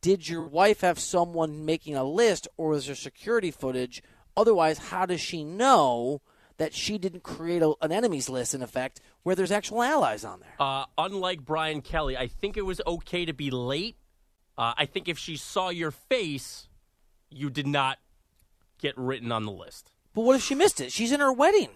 Did 0.01 0.27
your 0.27 0.41
wife 0.41 0.81
have 0.81 0.99
someone 0.99 1.65
making 1.65 1.95
a 1.95 2.03
list, 2.03 2.47
or 2.57 2.69
was 2.69 2.87
there 2.87 2.95
security 2.95 3.51
footage? 3.51 4.01
Otherwise, 4.35 4.77
how 4.77 5.05
does 5.05 5.21
she 5.21 5.43
know 5.43 6.21
that 6.57 6.73
she 6.73 6.97
didn't 6.97 7.23
create 7.23 7.61
a, 7.61 7.73
an 7.81 7.91
enemies 7.91 8.27
list, 8.27 8.53
in 8.53 8.61
effect, 8.61 8.99
where 9.23 9.35
there's 9.35 9.51
actual 9.51 9.83
allies 9.83 10.25
on 10.25 10.39
there? 10.39 10.55
Uh, 10.59 10.85
unlike 10.97 11.45
Brian 11.45 11.81
Kelly, 11.81 12.17
I 12.17 12.27
think 12.27 12.57
it 12.57 12.65
was 12.65 12.81
okay 12.85 13.25
to 13.25 13.33
be 13.33 13.51
late. 13.51 13.95
Uh, 14.57 14.73
I 14.77 14.85
think 14.85 15.07
if 15.07 15.17
she 15.17 15.37
saw 15.37 15.69
your 15.69 15.91
face, 15.91 16.67
you 17.29 17.49
did 17.49 17.67
not 17.67 17.99
get 18.81 18.97
written 18.97 19.31
on 19.31 19.45
the 19.45 19.51
list. 19.51 19.91
But 20.13 20.21
what 20.21 20.35
if 20.35 20.43
she 20.43 20.55
missed 20.55 20.81
it? 20.81 20.91
She's 20.91 21.11
in 21.11 21.19
her 21.19 21.31
wedding. 21.31 21.69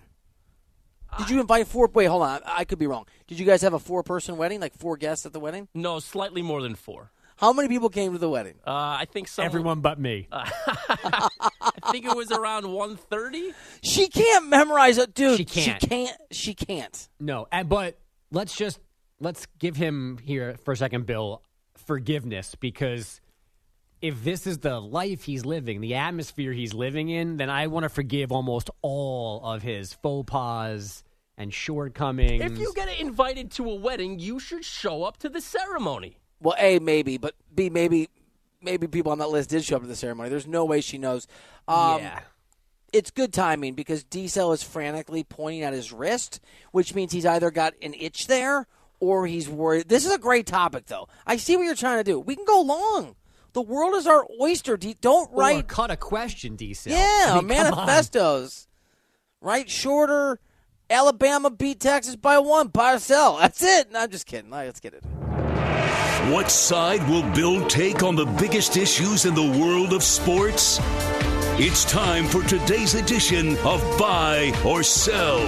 Did 1.18 1.30
you 1.30 1.40
invite 1.40 1.68
four? 1.68 1.90
Wait, 1.94 2.06
hold 2.06 2.24
on. 2.24 2.42
I 2.46 2.66
could 2.66 2.80
be 2.80 2.88
wrong. 2.88 3.06
Did 3.28 3.40
you 3.40 3.46
guys 3.46 3.62
have 3.62 3.74
a 3.74 3.80
four-person 3.80 4.36
wedding, 4.36 4.60
like 4.60 4.74
four 4.74 4.98
guests 4.98 5.26
at 5.26 5.32
the 5.32 5.40
wedding? 5.40 5.70
No, 5.74 6.00
slightly 6.00 6.42
more 6.42 6.62
than 6.62 6.76
four. 6.76 7.12
How 7.38 7.52
many 7.52 7.68
people 7.68 7.90
came 7.90 8.14
to 8.14 8.18
the 8.18 8.30
wedding? 8.30 8.56
Uh, 8.66 8.72
I 8.72 9.06
think 9.12 9.28
some. 9.28 9.46
Everyone 9.46 9.82
but 9.82 10.00
me. 10.00 10.28
Uh, 10.32 10.46
I 10.68 11.92
think 11.92 12.06
it 12.06 12.16
was 12.16 12.32
around 12.32 12.72
130. 12.72 13.54
She 13.82 14.08
can't 14.08 14.48
memorize 14.48 14.98
it, 14.98 15.14
dude. 15.14 15.38
She 15.38 15.46
can't. 15.46 15.82
She 15.82 15.88
can't. 15.88 16.18
She 16.32 16.54
can't. 16.54 17.10
No, 17.20 17.48
but 17.66 17.98
let's 18.32 18.56
just 18.56 18.80
let's 19.20 19.48
give 19.60 19.76
him 19.76 20.18
here 20.24 20.56
for 20.64 20.72
a 20.72 20.78
second, 20.78 21.06
Bill, 21.06 21.42
forgiveness 21.76 22.56
because 22.56 23.20
if 24.06 24.24
this 24.24 24.46
is 24.46 24.60
the 24.60 24.80
life 24.80 25.24
he's 25.24 25.46
living, 25.46 25.82
the 25.82 25.96
atmosphere 25.96 26.54
he's 26.54 26.76
living 26.76 27.10
in, 27.10 27.38
then 27.38 27.50
I 27.50 27.66
want 27.68 27.86
to 27.86 27.90
forgive 27.90 28.32
almost 28.32 28.70
all 28.84 29.44
of 29.44 29.64
his 29.64 29.94
faux 29.94 30.30
pas 30.30 31.04
and 31.38 31.52
shortcomings. 31.52 32.44
If 32.44 32.60
you 32.60 32.72
get 32.76 33.00
invited 33.00 33.50
to 33.54 33.68
a 33.68 33.74
wedding, 33.76 34.20
you 34.20 34.40
should 34.40 34.64
show 34.64 35.04
up 35.04 35.18
to 35.18 35.30
the 35.30 35.42
ceremony. 35.42 36.20
Well, 36.40 36.56
A, 36.60 36.78
maybe, 36.78 37.18
but 37.18 37.34
B, 37.54 37.72
maybe 37.72 38.10
maybe 38.62 38.88
people 38.88 39.12
on 39.12 39.18
that 39.20 39.30
list 39.30 39.50
did 39.50 39.64
show 39.64 39.78
up 39.78 39.82
to 39.82 39.88
the 39.88 39.96
ceremony. 39.96 40.30
There's 40.30 40.48
no 40.48 40.66
way 40.66 40.82
she 40.82 41.00
knows. 41.00 41.28
Um, 41.68 42.02
yeah. 42.02 42.20
It's 42.94 43.10
good 43.12 43.34
timing 43.34 43.74
because 43.74 44.04
D-Cell 44.04 44.54
is 44.54 44.64
frantically 44.64 45.24
pointing 45.24 45.64
at 45.64 45.74
his 45.74 45.92
wrist, 45.92 46.40
which 46.72 46.94
means 46.96 47.12
he's 47.12 47.26
either 47.26 47.52
got 47.52 47.74
an 47.82 47.94
itch 47.94 48.28
there 48.28 48.68
or 49.00 49.28
he's 49.28 49.50
worried. 49.50 49.90
This 49.90 50.06
is 50.06 50.14
a 50.14 50.18
great 50.18 50.46
topic, 50.46 50.86
though. 50.86 51.08
I 51.28 51.38
see 51.38 51.58
what 51.58 51.64
you're 51.64 51.76
trying 51.76 52.00
to 52.00 52.04
do. 52.04 52.20
We 52.20 52.36
can 52.36 52.46
go 52.46 52.62
long. 52.62 53.16
The 53.56 53.62
world 53.62 53.96
is 53.96 54.06
our 54.06 54.28
oyster. 54.42 54.76
D- 54.76 54.98
don't 55.00 55.32
Or 55.32 55.40
write. 55.40 55.70
cut 55.70 55.90
a 55.90 55.96
question, 55.96 56.58
D. 56.58 56.76
Yeah, 56.84 57.28
I 57.30 57.36
mean, 57.38 57.48
manifestos. 57.48 58.68
Write 59.40 59.70
shorter. 59.70 60.42
Alabama 60.90 61.50
beat 61.50 61.80
Texas 61.80 62.18
by 62.18 62.38
one. 62.40 62.68
Buy 62.68 62.96
or 62.96 63.00
sell. 63.00 63.38
That's 63.38 63.64
it. 63.64 63.94
No, 63.94 64.02
I'm 64.02 64.12
just 64.12 64.26
kidding. 64.26 64.52
All 64.52 64.60
right, 64.60 64.66
let's 64.66 64.82
get 64.82 64.94
it. 64.94 65.06
What 66.34 66.52
side 66.52 67.08
will 67.10 67.24
Bill 67.34 67.66
take 67.68 68.04
on 68.04 68.18
the 68.18 68.26
biggest 68.26 68.76
issues 68.76 69.24
in 69.24 69.34
the 69.34 69.42
world 69.60 69.94
of 69.94 70.04
sports? 70.04 70.80
It's 71.58 71.86
time 71.86 72.26
for 72.26 72.44
today's 72.44 72.96
edition 72.96 73.58
of 73.60 73.80
Buy 73.98 74.52
or 74.66 74.84
Sell 74.84 75.40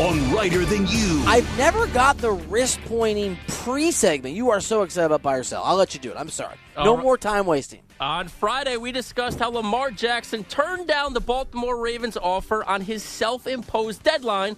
on 0.00 0.32
Reiter 0.32 0.64
Than 0.64 0.86
You. 0.86 1.24
I've 1.26 1.58
never 1.58 1.88
got 1.88 2.18
the 2.18 2.30
wrist 2.30 2.78
pointing 2.84 3.36
pre 3.48 3.90
segment. 3.90 4.36
You 4.36 4.50
are 4.50 4.60
so 4.60 4.82
excited 4.84 5.06
about 5.06 5.22
buy 5.22 5.38
or 5.38 5.42
sell. 5.42 5.64
I'll 5.64 5.74
let 5.74 5.92
you 5.92 5.98
do 5.98 6.12
it. 6.12 6.16
I'm 6.16 6.28
sorry. 6.28 6.54
No 6.76 6.82
All 6.82 6.94
right. 6.94 7.02
more 7.02 7.18
time 7.18 7.46
wasting. 7.46 7.80
On 7.98 8.28
Friday, 8.28 8.76
we 8.76 8.92
discussed 8.92 9.40
how 9.40 9.50
Lamar 9.50 9.90
Jackson 9.90 10.44
turned 10.44 10.86
down 10.86 11.14
the 11.14 11.20
Baltimore 11.20 11.76
Ravens 11.76 12.16
offer 12.16 12.62
on 12.62 12.80
his 12.80 13.02
self 13.02 13.48
imposed 13.48 14.04
deadline. 14.04 14.56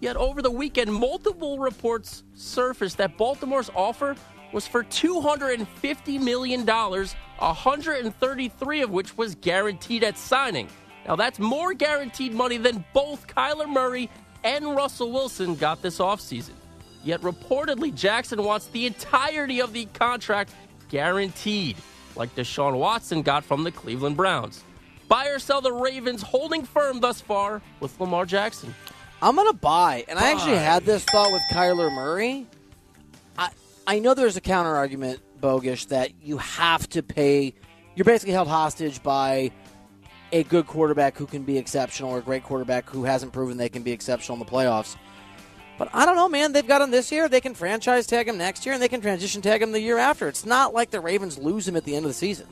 Yet 0.00 0.16
over 0.16 0.40
the 0.40 0.50
weekend, 0.50 0.94
multiple 0.94 1.58
reports 1.58 2.22
surfaced 2.32 2.96
that 2.96 3.18
Baltimore's 3.18 3.68
offer 3.74 4.16
was 4.52 4.66
for 4.66 4.84
$250 4.84 6.20
million, 6.20 6.66
133 6.66 8.82
of 8.82 8.90
which 8.90 9.16
was 9.16 9.34
guaranteed 9.36 10.04
at 10.04 10.18
signing. 10.18 10.68
Now, 11.06 11.16
that's 11.16 11.38
more 11.38 11.74
guaranteed 11.74 12.34
money 12.34 12.58
than 12.58 12.84
both 12.92 13.26
Kyler 13.26 13.68
Murray 13.68 14.10
and 14.44 14.76
Russell 14.76 15.12
Wilson 15.12 15.54
got 15.54 15.82
this 15.82 15.98
offseason. 15.98 16.52
Yet 17.04 17.20
reportedly, 17.22 17.94
Jackson 17.94 18.42
wants 18.42 18.66
the 18.66 18.86
entirety 18.86 19.60
of 19.60 19.72
the 19.72 19.86
contract 19.86 20.52
guaranteed, 20.88 21.76
like 22.16 22.34
Deshaun 22.34 22.78
Watson 22.78 23.22
got 23.22 23.44
from 23.44 23.64
the 23.64 23.72
Cleveland 23.72 24.16
Browns. 24.16 24.62
Buy 25.08 25.28
or 25.28 25.38
sell 25.38 25.60
the 25.60 25.72
Ravens 25.72 26.22
holding 26.22 26.64
firm 26.64 27.00
thus 27.00 27.20
far 27.20 27.62
with 27.80 27.98
Lamar 27.98 28.26
Jackson. 28.26 28.74
I'm 29.22 29.36
gonna 29.36 29.52
buy, 29.52 30.04
and 30.06 30.18
I 30.18 30.30
actually 30.30 30.58
had 30.58 30.84
this 30.84 31.04
thought 31.04 31.32
with 31.32 31.42
Kyler 31.52 31.92
Murray. 31.92 32.46
I 33.36 33.50
I 33.88 34.00
know 34.00 34.12
there's 34.12 34.36
a 34.36 34.42
counter 34.42 34.76
argument, 34.76 35.20
bogus, 35.40 35.86
that 35.86 36.10
you 36.22 36.36
have 36.36 36.86
to 36.90 37.02
pay. 37.02 37.54
You're 37.94 38.04
basically 38.04 38.34
held 38.34 38.46
hostage 38.46 39.02
by 39.02 39.50
a 40.30 40.42
good 40.42 40.66
quarterback 40.66 41.16
who 41.16 41.24
can 41.24 41.42
be 41.42 41.56
exceptional, 41.56 42.10
or 42.10 42.18
a 42.18 42.20
great 42.20 42.44
quarterback 42.44 42.90
who 42.90 43.04
hasn't 43.04 43.32
proven 43.32 43.56
they 43.56 43.70
can 43.70 43.82
be 43.82 43.90
exceptional 43.90 44.34
in 44.34 44.40
the 44.40 44.50
playoffs. 44.50 44.96
But 45.78 45.88
I 45.94 46.04
don't 46.04 46.16
know, 46.16 46.28
man. 46.28 46.52
They've 46.52 46.68
got 46.68 46.82
him 46.82 46.90
this 46.90 47.10
year. 47.10 47.30
They 47.30 47.40
can 47.40 47.54
franchise 47.54 48.06
tag 48.06 48.28
him 48.28 48.36
next 48.36 48.66
year, 48.66 48.74
and 48.74 48.82
they 48.82 48.88
can 48.88 49.00
transition 49.00 49.40
tag 49.40 49.62
him 49.62 49.72
the 49.72 49.80
year 49.80 49.96
after. 49.96 50.28
It's 50.28 50.44
not 50.44 50.74
like 50.74 50.90
the 50.90 51.00
Ravens 51.00 51.38
lose 51.38 51.66
him 51.66 51.74
at 51.74 51.84
the 51.84 51.96
end 51.96 52.04
of 52.04 52.10
the 52.10 52.14
season. 52.14 52.46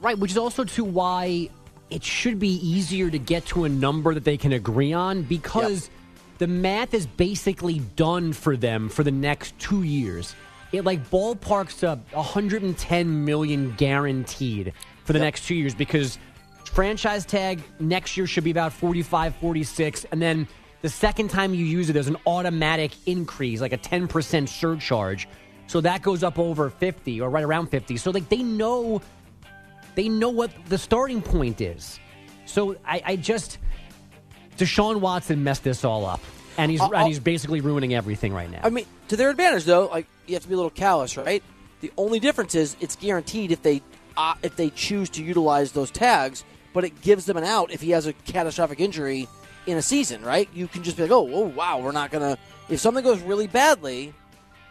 Right, 0.00 0.16
which 0.16 0.30
is 0.30 0.38
also 0.38 0.62
to 0.62 0.84
why 0.84 1.50
it 1.90 2.04
should 2.04 2.38
be 2.38 2.54
easier 2.64 3.10
to 3.10 3.18
get 3.18 3.44
to 3.46 3.64
a 3.64 3.68
number 3.68 4.14
that 4.14 4.22
they 4.22 4.36
can 4.36 4.52
agree 4.52 4.92
on 4.92 5.22
because 5.22 5.90
the 6.38 6.46
math 6.46 6.94
is 6.94 7.04
basically 7.04 7.80
done 7.96 8.32
for 8.32 8.56
them 8.56 8.88
for 8.88 9.02
the 9.02 9.10
next 9.10 9.58
two 9.58 9.82
years. 9.82 10.36
It 10.72 10.84
like 10.84 11.08
ballparks 11.10 11.86
up 11.86 12.00
110 12.12 13.24
million 13.24 13.74
guaranteed 13.76 14.72
for 15.04 15.12
the 15.12 15.18
next 15.18 15.46
two 15.46 15.54
years 15.54 15.74
because 15.74 16.18
franchise 16.64 17.24
tag 17.24 17.62
next 17.80 18.16
year 18.16 18.26
should 18.26 18.44
be 18.44 18.50
about 18.50 18.72
45, 18.72 19.36
46, 19.36 20.06
and 20.12 20.20
then 20.20 20.46
the 20.82 20.88
second 20.88 21.28
time 21.28 21.54
you 21.54 21.64
use 21.64 21.90
it, 21.90 21.94
there's 21.94 22.08
an 22.08 22.18
automatic 22.26 22.92
increase, 23.06 23.60
like 23.60 23.72
a 23.72 23.78
10% 23.78 24.48
surcharge. 24.48 25.28
So 25.66 25.80
that 25.80 26.02
goes 26.02 26.22
up 26.22 26.38
over 26.38 26.70
50 26.70 27.20
or 27.20 27.30
right 27.30 27.44
around 27.44 27.68
50. 27.68 27.96
So 27.96 28.10
like 28.10 28.28
they 28.28 28.42
know 28.42 29.02
they 29.94 30.08
know 30.08 30.30
what 30.30 30.52
the 30.68 30.78
starting 30.78 31.20
point 31.20 31.60
is. 31.60 31.98
So 32.46 32.76
I, 32.86 33.02
I 33.04 33.16
just 33.16 33.58
Deshaun 34.56 35.00
Watson 35.00 35.42
messed 35.42 35.64
this 35.64 35.84
all 35.84 36.06
up, 36.06 36.20
and 36.58 36.70
he's 36.70 36.80
Uh, 36.80 36.90
and 36.94 37.08
he's 37.08 37.20
basically 37.20 37.60
ruining 37.60 37.94
everything 37.94 38.34
right 38.34 38.50
now. 38.50 38.60
I 38.62 38.70
mean, 38.70 38.84
to 39.08 39.16
their 39.16 39.30
advantage, 39.30 39.64
though, 39.64 39.86
like 39.86 40.06
you 40.26 40.34
have 40.34 40.42
to 40.42 40.48
be 40.48 40.54
a 40.54 40.56
little 40.58 40.70
callous, 40.70 41.16
right? 41.16 41.42
The 41.80 41.90
only 41.96 42.20
difference 42.20 42.54
is 42.54 42.76
it's 42.80 42.96
guaranteed 42.96 43.52
if 43.52 43.62
they 43.62 43.80
uh, 44.16 44.34
if 44.42 44.56
they 44.56 44.70
choose 44.70 45.08
to 45.10 45.22
utilize 45.22 45.72
those 45.72 45.90
tags, 45.90 46.44
but 46.74 46.84
it 46.84 47.00
gives 47.00 47.24
them 47.24 47.36
an 47.36 47.44
out 47.44 47.70
if 47.70 47.80
he 47.80 47.90
has 47.90 48.06
a 48.06 48.12
catastrophic 48.12 48.80
injury 48.80 49.28
in 49.66 49.76
a 49.76 49.82
season, 49.82 50.22
right? 50.24 50.48
You 50.52 50.66
can 50.66 50.82
just 50.82 50.96
be 50.96 51.04
like, 51.04 51.12
oh, 51.12 51.28
oh 51.32 51.46
wow, 51.46 51.78
we're 51.80 51.92
not 51.92 52.10
gonna. 52.10 52.36
If 52.68 52.80
something 52.80 53.04
goes 53.04 53.20
really 53.22 53.46
badly, 53.46 54.12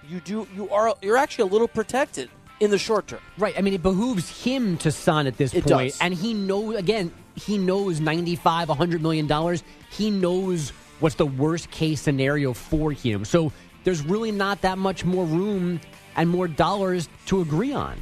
you 0.07 0.19
do 0.19 0.47
you 0.55 0.69
are 0.69 0.95
you're 1.01 1.17
actually 1.17 1.49
a 1.49 1.51
little 1.53 1.67
protected 1.67 2.29
in 2.59 2.71
the 2.71 2.77
short 2.77 3.07
term. 3.07 3.19
Right. 3.37 3.57
I 3.57 3.61
mean, 3.61 3.73
it 3.73 3.83
behooves 3.83 4.43
him 4.43 4.77
to 4.79 4.91
sign 4.91 5.27
at 5.27 5.37
this 5.37 5.53
It 5.53 5.63
point. 5.65 5.91
does. 5.93 5.99
and 6.01 6.13
he 6.13 6.33
knows 6.33 6.75
again. 6.75 7.11
He 7.35 7.57
knows 7.57 7.99
ninety-five, 7.99 8.67
hundred 8.67 9.01
million 9.01 9.27
dollars. 9.27 9.63
He 9.91 10.09
knows 10.09 10.71
what's 10.99 11.15
the 11.15 11.25
worst 11.25 11.71
case 11.71 12.01
scenario 12.01 12.53
for 12.53 12.91
him. 12.91 13.25
So 13.25 13.51
there's 13.83 14.03
really 14.03 14.31
not 14.31 14.61
that 14.61 14.77
much 14.77 15.05
more 15.05 15.25
room 15.25 15.79
and 16.15 16.29
more 16.29 16.47
dollars 16.47 17.09
to 17.27 17.41
agree 17.41 17.73
on. 17.73 17.97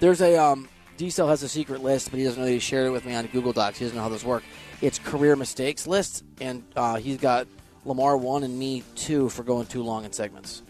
There's 0.00 0.20
a 0.20 0.36
um, 0.36 0.68
Diesel 0.96 1.28
has 1.28 1.42
a 1.42 1.48
secret 1.48 1.82
list, 1.82 2.10
but 2.10 2.18
he 2.18 2.24
doesn't 2.24 2.40
know 2.40 2.46
that 2.46 2.52
he 2.52 2.58
shared 2.58 2.86
it 2.86 2.90
with 2.90 3.04
me 3.04 3.14
on 3.14 3.26
Google 3.26 3.52
Docs. 3.52 3.78
He 3.78 3.84
doesn't 3.84 3.96
know 3.96 4.02
how 4.02 4.08
this 4.08 4.24
works. 4.24 4.46
It's 4.80 4.98
career 4.98 5.36
mistakes 5.36 5.86
list, 5.86 6.24
and 6.40 6.62
uh, 6.76 6.96
he's 6.96 7.18
got 7.18 7.46
Lamar 7.84 8.16
one 8.16 8.42
and 8.42 8.58
me 8.58 8.82
two 8.94 9.28
for 9.28 9.42
going 9.42 9.66
too 9.66 9.82
long 9.82 10.04
in 10.04 10.12
segments. 10.12 10.62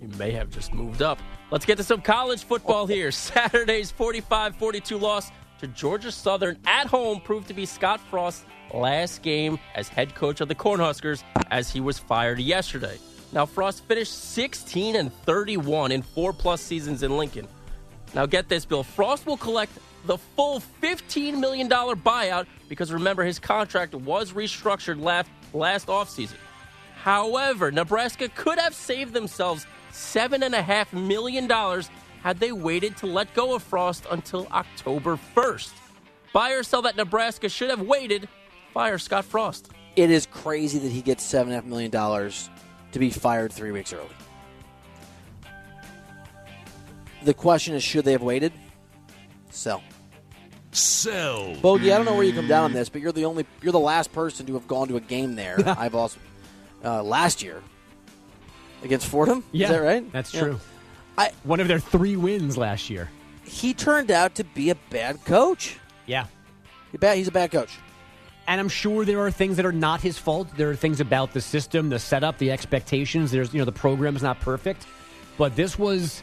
He 0.00 0.06
may 0.18 0.30
have 0.32 0.50
just 0.50 0.72
moved 0.72 1.02
up. 1.02 1.18
Let's 1.50 1.64
get 1.64 1.78
to 1.78 1.84
some 1.84 2.00
college 2.00 2.44
football 2.44 2.86
here. 2.88 3.10
Saturday's 3.10 3.90
45 3.90 4.56
42 4.56 4.98
loss 4.98 5.30
to 5.60 5.66
Georgia 5.68 6.12
Southern 6.12 6.58
at 6.66 6.86
home 6.86 7.20
proved 7.20 7.48
to 7.48 7.54
be 7.54 7.66
Scott 7.66 8.00
Frost's 8.10 8.44
last 8.74 9.22
game 9.22 9.58
as 9.74 9.88
head 9.88 10.14
coach 10.14 10.40
of 10.40 10.48
the 10.48 10.54
Cornhuskers 10.54 11.22
as 11.50 11.70
he 11.70 11.80
was 11.80 11.98
fired 11.98 12.38
yesterday. 12.38 12.98
Now, 13.32 13.46
Frost 13.46 13.84
finished 13.84 14.14
16 14.14 14.96
and 14.96 15.12
31 15.24 15.92
in 15.92 16.02
four 16.02 16.32
plus 16.32 16.60
seasons 16.60 17.02
in 17.02 17.16
Lincoln. 17.16 17.46
Now, 18.14 18.26
get 18.26 18.48
this, 18.48 18.64
Bill. 18.64 18.82
Frost 18.82 19.26
will 19.26 19.36
collect 19.36 19.72
the 20.06 20.16
full 20.16 20.62
$15 20.82 21.38
million 21.38 21.68
buyout 21.68 22.46
because 22.68 22.92
remember, 22.92 23.24
his 23.24 23.38
contract 23.38 23.94
was 23.94 24.32
restructured 24.32 25.02
last, 25.02 25.28
last 25.52 25.88
offseason. 25.88 26.36
However, 26.96 27.70
Nebraska 27.70 28.28
could 28.28 28.58
have 28.58 28.74
saved 28.74 29.12
themselves 29.12 29.66
$7.5 29.92 30.92
million 30.92 31.48
had 32.26 32.40
they 32.40 32.50
waited 32.50 32.96
to 32.96 33.06
let 33.06 33.32
go 33.34 33.54
of 33.54 33.62
Frost 33.62 34.04
until 34.10 34.48
October 34.50 35.16
1st. 35.36 35.70
Buy 36.32 36.54
or 36.54 36.64
sell 36.64 36.82
that 36.82 36.96
Nebraska 36.96 37.48
should 37.48 37.70
have 37.70 37.80
waited. 37.82 38.28
Fire 38.74 38.98
Scott 38.98 39.24
Frost. 39.24 39.70
It 39.94 40.10
is 40.10 40.26
crazy 40.26 40.80
that 40.80 40.90
he 40.90 41.02
gets 41.02 41.22
seven 41.22 41.52
and 41.52 41.60
a 41.60 41.62
half 41.62 41.70
million 41.70 41.88
dollars 41.92 42.50
to 42.90 42.98
be 42.98 43.10
fired 43.10 43.52
three 43.52 43.70
weeks 43.70 43.92
early. 43.92 44.08
The 47.22 47.32
question 47.32 47.76
is, 47.76 47.84
should 47.84 48.04
they 48.04 48.10
have 48.10 48.24
waited? 48.24 48.52
Sell. 49.50 49.84
Sell. 50.72 51.54
Bogey, 51.62 51.92
I 51.92 51.96
don't 51.96 52.06
know 52.06 52.14
where 52.16 52.24
you 52.24 52.32
come 52.32 52.48
down 52.48 52.64
on 52.64 52.72
this, 52.72 52.88
but 52.88 53.02
you're 53.02 53.12
the 53.12 53.24
only 53.24 53.46
you're 53.62 53.70
the 53.72 53.78
last 53.78 54.12
person 54.12 54.46
to 54.46 54.54
have 54.54 54.66
gone 54.66 54.88
to 54.88 54.96
a 54.96 55.00
game 55.00 55.36
there. 55.36 55.58
I've 55.78 55.94
also 55.94 56.18
uh, 56.84 57.04
last 57.04 57.40
year 57.40 57.62
against 58.82 59.06
Fordham. 59.06 59.44
is 59.52 59.68
that 59.68 59.78
right? 59.80 60.10
That's 60.10 60.34
Yeah. 60.34 60.40
true. 60.40 60.60
I 61.18 61.30
One 61.44 61.60
of 61.60 61.68
their 61.68 61.78
three 61.78 62.16
wins 62.16 62.56
last 62.56 62.90
year. 62.90 63.08
he 63.44 63.72
turned 63.74 64.10
out 64.10 64.34
to 64.36 64.44
be 64.44 64.70
a 64.70 64.74
bad 64.90 65.24
coach. 65.24 65.78
Yeah. 66.06 66.26
He 66.92 66.98
bad, 66.98 67.16
he's 67.16 67.28
a 67.28 67.32
bad 67.32 67.50
coach. 67.52 67.78
And 68.48 68.60
I'm 68.60 68.68
sure 68.68 69.04
there 69.04 69.18
are 69.20 69.30
things 69.30 69.56
that 69.56 69.66
are 69.66 69.72
not 69.72 70.00
his 70.00 70.18
fault. 70.18 70.48
There 70.56 70.70
are 70.70 70.76
things 70.76 71.00
about 71.00 71.32
the 71.32 71.40
system, 71.40 71.88
the 71.88 71.98
setup, 71.98 72.38
the 72.38 72.52
expectations. 72.52 73.30
There's, 73.32 73.52
you 73.52 73.58
know, 73.58 73.64
the 73.64 73.72
program's 73.72 74.22
not 74.22 74.38
perfect, 74.40 74.86
but 75.36 75.56
this 75.56 75.78
was 75.78 76.22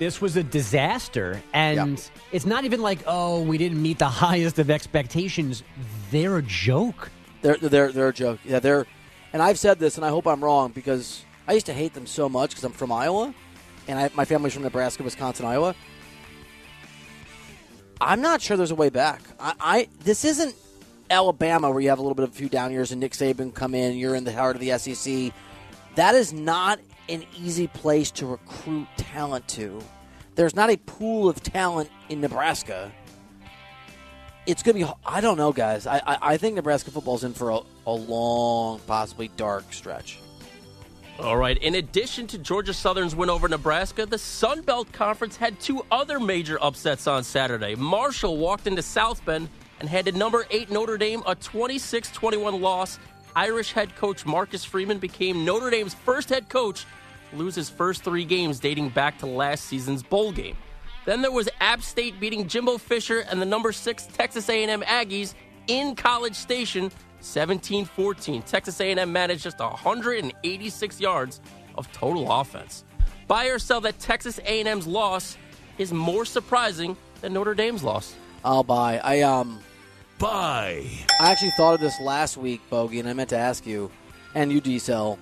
this 0.00 0.20
was 0.20 0.36
a 0.36 0.42
disaster. 0.42 1.40
And 1.52 1.98
Yeah. 1.98 2.04
it's 2.32 2.46
not 2.46 2.64
even 2.64 2.80
like, 2.80 2.98
oh, 3.06 3.42
we 3.42 3.58
didn't 3.58 3.80
meet 3.80 3.98
the 3.98 4.08
highest 4.26 4.58
of 4.58 4.70
expectations. 4.70 5.62
They're 6.10 6.38
a 6.38 6.42
joke. 6.42 7.10
They're 7.42 7.56
they're 7.58 7.92
they're 7.92 8.08
a 8.08 8.12
joke. 8.14 8.40
Yeah, 8.44 8.58
they're. 8.58 8.86
And 9.32 9.40
I've 9.40 9.58
said 9.58 9.78
this, 9.78 9.96
and 9.96 10.04
I 10.04 10.08
hope 10.08 10.26
I'm 10.26 10.42
wrong 10.42 10.72
because 10.72 11.22
I 11.46 11.52
used 11.52 11.66
to 11.66 11.72
hate 11.72 11.94
them 11.94 12.06
so 12.06 12.28
much 12.28 12.50
because 12.50 12.64
I'm 12.64 12.72
from 12.72 12.90
Iowa, 12.90 13.32
and 13.90 13.98
I, 13.98 14.10
my 14.14 14.24
family's 14.24 14.54
from 14.54 14.62
Nebraska, 14.62 15.02
Wisconsin, 15.02 15.44
Iowa. 15.44 15.74
I'm 18.00 18.22
not 18.22 18.40
sure 18.40 18.56
there's 18.56 18.70
a 18.70 18.76
way 18.76 18.88
back. 18.88 19.20
I, 19.38 19.54
I 19.60 19.88
this 20.04 20.24
isn't 20.24 20.54
Alabama 21.10 21.70
where 21.70 21.80
you 21.80 21.90
have 21.90 21.98
a 21.98 22.02
little 22.02 22.14
bit 22.14 22.24
of 22.24 22.30
a 22.30 22.34
few 22.34 22.48
down 22.48 22.72
years 22.72 22.92
and 22.92 23.00
Nick 23.00 23.12
Saban 23.12 23.52
come 23.52 23.74
in. 23.74 23.96
You're 23.96 24.14
in 24.14 24.24
the 24.24 24.32
heart 24.32 24.56
of 24.56 24.62
the 24.62 24.78
SEC. 24.78 25.32
That 25.96 26.14
is 26.14 26.32
not 26.32 26.80
an 27.08 27.24
easy 27.36 27.66
place 27.66 28.10
to 28.12 28.26
recruit 28.26 28.86
talent 28.96 29.46
to. 29.48 29.82
There's 30.36 30.54
not 30.54 30.70
a 30.70 30.76
pool 30.78 31.28
of 31.28 31.42
talent 31.42 31.90
in 32.08 32.20
Nebraska 32.20 32.92
it's 34.46 34.62
to 34.62 34.72
be. 34.74 34.84
I 35.04 35.20
don't 35.20 35.36
know, 35.36 35.52
guys. 35.52 35.86
I, 35.86 35.98
I, 35.98 36.18
I 36.22 36.36
think 36.36 36.56
Nebraska 36.56 36.90
football's 36.90 37.24
in 37.24 37.34
for 37.34 37.50
a, 37.50 37.60
a 37.86 37.92
long, 37.92 38.80
possibly 38.86 39.28
dark 39.36 39.72
stretch. 39.72 40.18
All 41.20 41.36
right. 41.36 41.58
In 41.58 41.74
addition 41.74 42.26
to 42.28 42.38
Georgia 42.38 42.72
Southern's 42.72 43.14
win 43.14 43.28
over 43.28 43.46
Nebraska, 43.46 44.06
the 44.06 44.16
Sun 44.16 44.62
Belt 44.62 44.90
Conference 44.90 45.36
had 45.36 45.60
two 45.60 45.84
other 45.90 46.18
major 46.18 46.58
upsets 46.62 47.06
on 47.06 47.24
Saturday. 47.24 47.74
Marshall 47.74 48.38
walked 48.38 48.66
into 48.66 48.80
South 48.80 49.22
Bend 49.26 49.50
and 49.80 49.88
handed 49.88 50.16
number 50.16 50.46
eight 50.50 50.70
Notre 50.70 50.96
Dame 50.96 51.22
a 51.26 51.34
26 51.34 52.10
21 52.12 52.62
loss. 52.62 52.98
Irish 53.36 53.72
head 53.72 53.94
coach 53.96 54.24
Marcus 54.24 54.64
Freeman 54.64 54.98
became 54.98 55.44
Notre 55.44 55.68
Dame's 55.68 55.92
first 55.92 56.30
head 56.30 56.48
coach 56.48 56.86
to 57.30 57.36
lose 57.36 57.54
his 57.54 57.68
first 57.68 58.02
three 58.02 58.24
games 58.24 58.58
dating 58.58 58.88
back 58.88 59.18
to 59.18 59.26
last 59.26 59.66
season's 59.66 60.02
bowl 60.02 60.32
game. 60.32 60.56
Then 61.04 61.20
there 61.20 61.30
was 61.30 61.50
App 61.60 61.82
State 61.82 62.18
beating 62.18 62.48
Jimbo 62.48 62.78
Fisher 62.78 63.20
and 63.30 63.42
the 63.42 63.46
number 63.46 63.72
six 63.72 64.06
Texas 64.06 64.48
A&M 64.48 64.80
Aggies 64.82 65.34
in 65.66 65.94
College 65.94 66.34
Station 66.34 66.90
17-14. 67.20 68.44
Texas 68.44 68.80
A&M 68.80 69.12
managed 69.12 69.42
just 69.42 69.58
186 69.58 71.00
yards 71.00 71.40
of 71.76 71.90
total 71.92 72.30
offense. 72.32 72.84
Buy 73.26 73.46
or 73.46 73.58
sell 73.58 73.80
that 73.82 73.98
Texas 73.98 74.38
A&M's 74.44 74.86
loss 74.86 75.36
is 75.78 75.92
more 75.92 76.24
surprising 76.24 76.96
than 77.20 77.32
Notre 77.32 77.54
Dame's 77.54 77.84
loss. 77.84 78.14
I'll 78.44 78.64
buy. 78.64 78.98
I 78.98 79.20
um 79.20 79.60
Buy. 80.20 80.86
I 81.18 81.32
actually 81.32 81.52
thought 81.52 81.72
of 81.72 81.80
this 81.80 81.98
last 81.98 82.36
week, 82.36 82.60
Bogey, 82.68 83.00
and 83.00 83.08
I 83.08 83.14
meant 83.14 83.30
to 83.30 83.38
ask 83.38 83.66
you, 83.66 83.90
and 84.34 84.52
you, 84.52 84.60
D-Cell, 84.60 85.18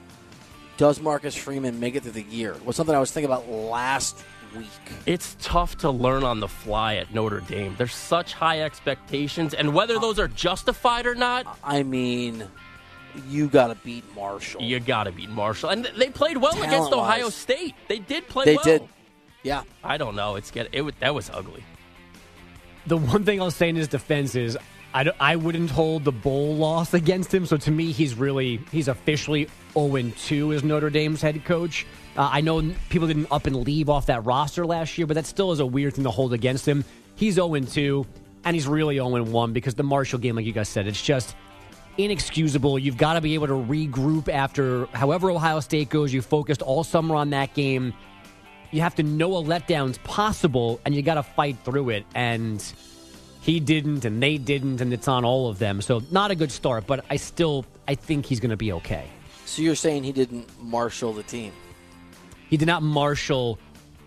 does 0.77 1.01
Marcus 1.01 1.37
Freeman 1.37 1.79
make 1.79 1.95
it 1.95 2.03
through 2.03 2.13
the 2.13 2.23
year? 2.23 2.57
Was 2.65 2.75
something 2.75 2.97
I 2.97 2.99
was 2.99 3.13
thinking 3.13 3.31
about 3.31 3.49
last 3.49 4.25
week. 4.57 4.69
It's 5.07 5.37
tough 5.41 5.79
to 5.79 5.91
learn 5.91 6.25
on 6.25 6.41
the 6.41 6.49
fly 6.49 6.97
at 6.97 7.13
Notre 7.15 7.41
Dame. 7.41 7.75
There's 7.79 7.95
such 7.95 8.35
high 8.35 8.61
expectations, 8.63 9.55
and 9.55 9.75
whether 9.75 9.99
those 9.99 10.19
are 10.19 10.29
justified 10.29 11.07
or 11.07 11.15
not, 11.15 11.59
I 11.63 11.83
mean, 11.83 12.45
you 13.29 13.49
got 13.49 13.69
to 13.69 13.75
beat 13.77 14.05
Marshall. 14.15 14.63
you 14.63 14.81
got 14.81 15.05
to 15.05 15.13
beat 15.13 15.31
Marshall. 15.31 15.71
And 15.71 15.85
they 15.97 16.11
played 16.11 16.37
well 16.37 16.53
against 16.53 16.71
Talent-wise. 16.91 17.01
Ohio 17.19 17.29
State. 17.31 17.75
They 17.89 17.99
did 17.99 18.29
play 18.29 18.45
They 18.45 18.57
well. 18.57 18.65
did. 18.65 18.83
Yeah. 19.43 19.63
I 19.83 19.97
don't 19.97 20.15
know. 20.17 20.37
It's 20.37 20.51
get 20.51 20.69
it. 20.73 21.01
That 21.01 21.15
was 21.15 21.31
ugly. 21.31 21.65
The 22.87 22.97
one 22.97 23.25
thing 23.25 23.41
I'll 23.41 23.51
say 23.51 23.69
in 23.69 23.77
his 23.77 23.89
defense 23.89 24.35
is 24.35 24.57
I, 24.95 25.11
I 25.21 25.37
wouldn't 25.37 25.71
hold 25.71 26.05
the 26.05 26.13
bowl 26.13 26.57
loss 26.57 26.95
against 26.95 27.33
him. 27.33 27.45
So 27.47 27.57
to 27.59 27.71
me, 27.71 27.93
he's 27.93 28.15
really 28.15 28.61
he's 28.73 28.89
officially 28.89 29.49
0 29.87 30.13
2 30.17 30.53
as 30.53 30.65
Notre 30.65 30.91
Dame's 30.91 31.23
head 31.23 31.45
coach. 31.45 31.87
Uh, 32.17 32.29
I 32.33 32.41
know 32.41 32.75
people 32.89 33.07
didn't 33.07 33.29
up 33.31 33.47
and 33.47 33.57
leave 33.57 33.89
off 33.89 34.07
that 34.07 34.25
roster 34.25 34.67
last 34.67 34.99
year, 34.99 35.07
but 35.07 35.15
that 35.15 35.27
still 35.27 35.53
is 35.53 35.61
a 35.61 35.67
weird 35.67 35.95
thing 35.95 36.05
to 36.05 36.11
hold 36.11 36.33
against 36.33 36.67
him. 36.67 36.85
He's 37.17 37.35
0 37.35 37.59
2, 37.61 38.07
and 38.45 38.55
he's 38.55 38.67
really 38.67 38.97
0 38.97 39.23
1 39.23 39.53
because 39.53 39.75
the 39.75 39.83
Marshall 39.83 40.19
game, 40.19 40.37
like 40.37 40.47
you 40.47 40.53
guys 40.53 40.69
said, 40.69 40.87
it's 40.87 41.03
just 41.03 41.37
inexcusable. 41.99 42.79
You've 42.79 42.97
got 42.97 43.15
to 43.15 43.21
be 43.21 43.35
able 43.35 43.49
to 43.49 43.53
regroup 43.53 44.29
after 44.29 44.87
however 44.87 45.31
Ohio 45.31 45.61
State 45.61 45.91
goes. 45.91 46.13
You 46.13 46.23
focused 46.23 46.63
all 46.63 46.85
summer 46.85 47.15
on 47.15 47.31
that 47.31 47.55
game. 47.55 47.93
You 48.71 48.81
have 48.83 48.95
to 48.97 49.03
know 49.03 49.37
a 49.37 49.43
letdown's 49.43 49.99
possible, 49.99 50.81
and 50.85 50.95
you 50.95 51.03
got 51.03 51.15
to 51.15 51.23
fight 51.23 51.57
through 51.65 51.91
it. 51.91 52.07
And 52.15 52.63
he 53.41 53.61
didn't, 53.61 54.05
and 54.05 54.23
they 54.23 54.39
didn't, 54.39 54.81
and 54.81 54.93
it's 54.93 55.09
on 55.09 55.25
all 55.25 55.49
of 55.49 55.59
them. 55.59 55.81
So 55.81 56.03
not 56.11 56.31
a 56.31 56.35
good 56.35 56.53
start, 56.53 56.87
but 56.87 57.05
I 57.11 57.17
still 57.17 57.65
I 57.87 57.95
think 57.95 58.27
he's 58.27 58.41
going 58.41 58.51
to 58.51 58.57
be 58.57 58.73
okay. 58.73 59.09
So 59.49 59.63
you're 59.63 59.75
saying 59.77 60.05
he 60.05 60.13
didn't 60.13 60.47
marshal 60.63 61.15
the 61.15 61.23
team? 61.23 61.53
He 62.51 62.57
did 62.59 62.67
not 62.67 62.83
marshal 62.83 63.59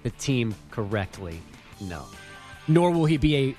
the 0.04 0.12
team 0.12 0.54
correctly. 0.70 1.40
No, 1.80 2.06
nor 2.68 2.92
will 2.92 3.06
he 3.06 3.18
be 3.18 3.36
a. 3.36 3.56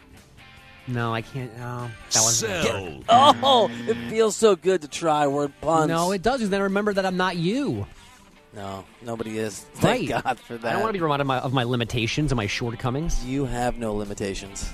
No, 0.86 1.12
I 1.12 1.22
can't. 1.22 1.52
No, 1.58 1.90
that 2.12 2.20
wasn't. 2.20 2.64
Sell. 2.64 3.02
Oh, 3.08 3.68
it 3.88 3.96
feels 4.08 4.36
so 4.36 4.54
good 4.56 4.82
to 4.82 4.88
try 4.88 5.26
word 5.26 5.52
puns. 5.60 5.88
No, 5.88 6.12
it 6.12 6.22
does. 6.22 6.38
Because 6.38 6.50
then 6.50 6.62
remember 6.62 6.92
that 6.94 7.04
I'm 7.04 7.16
not 7.16 7.36
you. 7.36 7.84
no, 8.54 8.84
nobody 9.02 9.38
is. 9.38 9.58
Thank 9.74 10.08
Right. 10.10 10.22
God 10.22 10.38
for 10.38 10.56
that. 10.58 10.68
I 10.68 10.72
don't 10.74 10.82
want 10.82 10.94
to 10.94 10.98
be 10.98 11.02
reminded 11.02 11.22
of 11.22 11.26
my, 11.26 11.38
of 11.40 11.52
my 11.52 11.64
limitations 11.64 12.30
and 12.30 12.36
my 12.36 12.46
shortcomings. 12.46 13.24
You 13.24 13.44
have 13.44 13.78
no 13.78 13.92
limitations. 13.94 14.70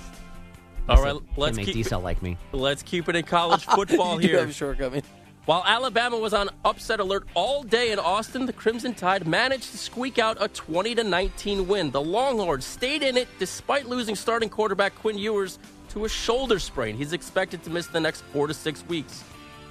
All 0.91 1.03
right, 1.03 1.17
let's 1.37 1.55
make 1.57 1.67
keep 1.67 1.75
D-cell 1.75 2.01
like 2.01 2.23
me. 2.23 2.39
let's 2.53 2.83
keep 2.83 3.11
it 3.11 3.17
in 3.17 3.23
college 3.25 3.67
football 3.67 4.17
you 4.21 4.23
do 4.23 4.29
here. 4.29 4.41
have 4.41 4.49
a 4.49 4.53
shortcoming. 4.55 5.03
While 5.49 5.65
Alabama 5.65 6.19
was 6.19 6.35
on 6.35 6.51
upset 6.63 7.01
alert 7.01 7.27
all 7.33 7.63
day 7.63 7.91
in 7.91 7.99
Austin, 7.99 8.45
the 8.45 8.53
Crimson 8.53 8.93
Tide 8.93 9.27
managed 9.27 9.71
to 9.71 9.79
squeak 9.79 10.19
out 10.19 10.37
a 10.43 10.49
20 10.49 10.93
19 11.03 11.67
win. 11.67 11.91
The 11.91 12.03
Longhorns 12.03 12.67
stayed 12.67 13.03
in 13.03 13.17
it 13.17 13.29
despite 13.39 13.89
losing 13.89 14.15
starting 14.15 14.51
quarterback 14.51 14.95
Quinn 14.97 15.17
Ewers 15.17 15.59
to 15.89 16.05
a 16.05 16.09
shoulder 16.11 16.59
sprain. 16.59 16.99
He's 16.99 17.15
expected 17.15 17.63
to 17.63 17.71
miss 17.71 17.87
the 17.87 17.99
next 17.99 18.25
four 18.25 18.47
to 18.47 18.53
six 18.53 18.87
weeks. 18.89 19.25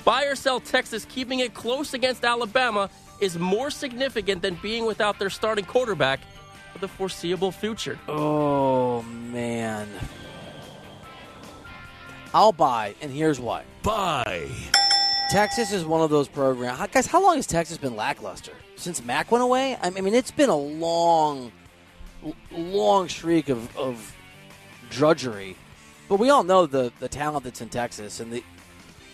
Buy 0.03 0.23
or 0.23 0.33
sell 0.33 0.59
Texas 0.59 1.05
keeping 1.05 1.41
it 1.41 1.53
close 1.53 1.93
against 1.93 2.25
Alabama 2.25 2.89
is 3.19 3.37
more 3.37 3.69
significant 3.69 4.41
than 4.41 4.55
being 4.55 4.83
without 4.87 5.19
their 5.19 5.29
starting 5.29 5.65
quarterback 5.65 6.21
for 6.73 6.79
the 6.79 6.87
foreseeable 6.87 7.51
future. 7.51 7.99
Oh 8.07 9.03
man. 9.03 9.87
I'll 12.33 12.51
buy, 12.51 12.95
and 12.99 13.11
here's 13.11 13.39
why. 13.39 13.63
Buy. 13.83 14.49
Texas 15.29 15.73
is 15.73 15.83
one 15.83 16.01
of 16.01 16.09
those 16.09 16.29
programs. 16.29 16.79
Guys, 16.91 17.05
how 17.05 17.21
long 17.21 17.35
has 17.35 17.45
Texas 17.45 17.77
been 17.77 17.97
lackluster? 17.97 18.53
Since 18.77 19.03
Mack 19.03 19.29
went 19.29 19.43
away? 19.43 19.77
I 19.81 19.89
mean, 19.89 20.13
it's 20.15 20.31
been 20.31 20.49
a 20.49 20.55
long, 20.55 21.51
long 22.51 23.09
streak 23.09 23.49
of, 23.49 23.75
of 23.75 24.15
drudgery. 24.89 25.57
But 26.07 26.19
we 26.19 26.29
all 26.29 26.43
know 26.43 26.65
the, 26.65 26.93
the 27.01 27.09
talent 27.09 27.43
that's 27.43 27.59
in 27.59 27.67
Texas, 27.67 28.21
and 28.21 28.31
the, 28.31 28.43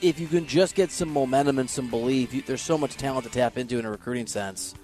if 0.01 0.19
you 0.19 0.27
can 0.27 0.45
just 0.45 0.75
get 0.75 0.91
some 0.91 1.09
momentum 1.09 1.57
and 1.57 1.67
some 1.67 1.89
belief, 1.89 2.31
you, 2.31 2.43
there's 2.43 2.61
so 2.61 2.77
much 2.77 2.95
talent 2.95 3.25
to 3.25 3.31
tap 3.31 3.57
into 3.57 3.79
in 3.79 3.85
a 3.85 3.89
recruiting 3.89 4.27
sense. 4.27 4.75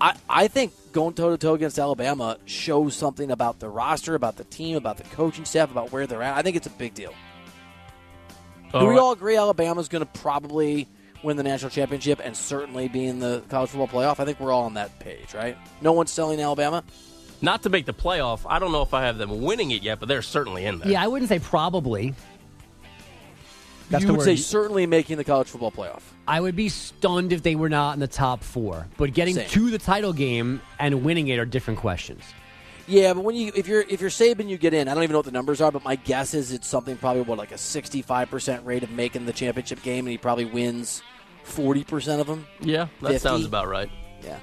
I, 0.00 0.14
I 0.28 0.46
think 0.46 0.72
going 0.92 1.14
toe 1.14 1.30
to 1.30 1.38
toe 1.38 1.54
against 1.54 1.78
Alabama 1.78 2.38
shows 2.44 2.94
something 2.94 3.32
about 3.32 3.58
the 3.58 3.68
roster, 3.68 4.14
about 4.14 4.36
the 4.36 4.44
team, 4.44 4.76
about 4.76 4.96
the 4.96 5.04
coaching 5.04 5.44
staff, 5.44 5.72
about 5.72 5.90
where 5.90 6.06
they're 6.06 6.22
at. 6.22 6.36
I 6.36 6.42
think 6.42 6.54
it's 6.54 6.68
a 6.68 6.70
big 6.70 6.94
deal. 6.94 7.14
Do 8.72 8.86
we 8.86 8.98
all 8.98 9.12
agree 9.12 9.36
Alabama's 9.36 9.88
going 9.88 10.04
to 10.04 10.20
probably 10.20 10.86
win 11.22 11.36
the 11.36 11.42
national 11.42 11.70
championship 11.70 12.20
and 12.22 12.36
certainly 12.36 12.88
be 12.88 13.04
in 13.06 13.18
the 13.18 13.42
college 13.48 13.70
football 13.70 13.88
playoff? 13.88 14.20
I 14.20 14.24
think 14.24 14.38
we're 14.40 14.52
all 14.52 14.64
on 14.64 14.74
that 14.74 14.98
page, 15.00 15.34
right? 15.34 15.56
No 15.80 15.92
one's 15.92 16.10
selling 16.10 16.40
Alabama. 16.40 16.84
Not 17.42 17.62
to 17.62 17.70
make 17.70 17.86
the 17.86 17.94
playoff. 17.94 18.40
I 18.46 18.58
don't 18.58 18.70
know 18.72 18.82
if 18.82 18.94
I 18.94 19.02
have 19.06 19.18
them 19.18 19.42
winning 19.42 19.70
it 19.70 19.82
yet, 19.82 19.98
but 19.98 20.08
they're 20.08 20.22
certainly 20.22 20.64
in 20.66 20.78
there. 20.78 20.88
Yeah, 20.90 21.02
I 21.02 21.08
wouldn't 21.08 21.28
say 21.28 21.38
probably. 21.38 22.14
That's 23.88 24.02
you 24.02 24.06
the 24.06 24.12
would 24.12 24.18
word. 24.18 24.24
say 24.24 24.36
certainly 24.36 24.86
making 24.86 25.16
the 25.16 25.24
college 25.24 25.48
football 25.48 25.72
playoff. 25.72 26.02
I 26.28 26.40
would 26.40 26.54
be 26.54 26.68
stunned 26.68 27.32
if 27.32 27.42
they 27.42 27.56
were 27.56 27.68
not 27.68 27.94
in 27.94 28.00
the 28.00 28.06
top 28.06 28.44
four. 28.44 28.86
But 28.98 29.14
getting 29.14 29.34
Same. 29.34 29.48
to 29.48 29.70
the 29.70 29.78
title 29.78 30.12
game 30.12 30.60
and 30.78 31.02
winning 31.02 31.26
it 31.28 31.38
are 31.40 31.44
different 31.44 31.80
questions. 31.80 32.22
Yeah, 32.86 33.14
but 33.14 33.22
when 33.24 33.36
you 33.36 33.52
if 33.54 33.68
you're 33.68 33.82
if 33.82 34.00
you're 34.00 34.10
Saban, 34.10 34.48
you 34.48 34.58
get 34.58 34.74
in. 34.74 34.88
I 34.88 34.94
don't 34.94 35.02
even 35.02 35.12
know 35.12 35.18
what 35.18 35.26
the 35.26 35.32
numbers 35.32 35.60
are, 35.60 35.70
but 35.70 35.84
my 35.84 35.96
guess 35.96 36.34
is 36.34 36.52
it's 36.52 36.66
something 36.66 36.96
probably 36.96 37.22
what 37.22 37.38
like 37.38 37.52
a 37.52 37.58
65 37.58 38.30
percent 38.30 38.64
rate 38.66 38.82
of 38.82 38.90
making 38.90 39.26
the 39.26 39.32
championship 39.32 39.82
game, 39.82 40.06
and 40.06 40.10
he 40.12 40.18
probably 40.18 40.44
wins 40.44 41.02
40 41.44 41.84
percent 41.84 42.20
of 42.20 42.26
them. 42.26 42.46
Yeah, 42.60 42.86
that 43.02 43.12
50. 43.12 43.18
sounds 43.18 43.44
about 43.46 43.68
right. 43.68 43.90
Yeah. 44.22 44.38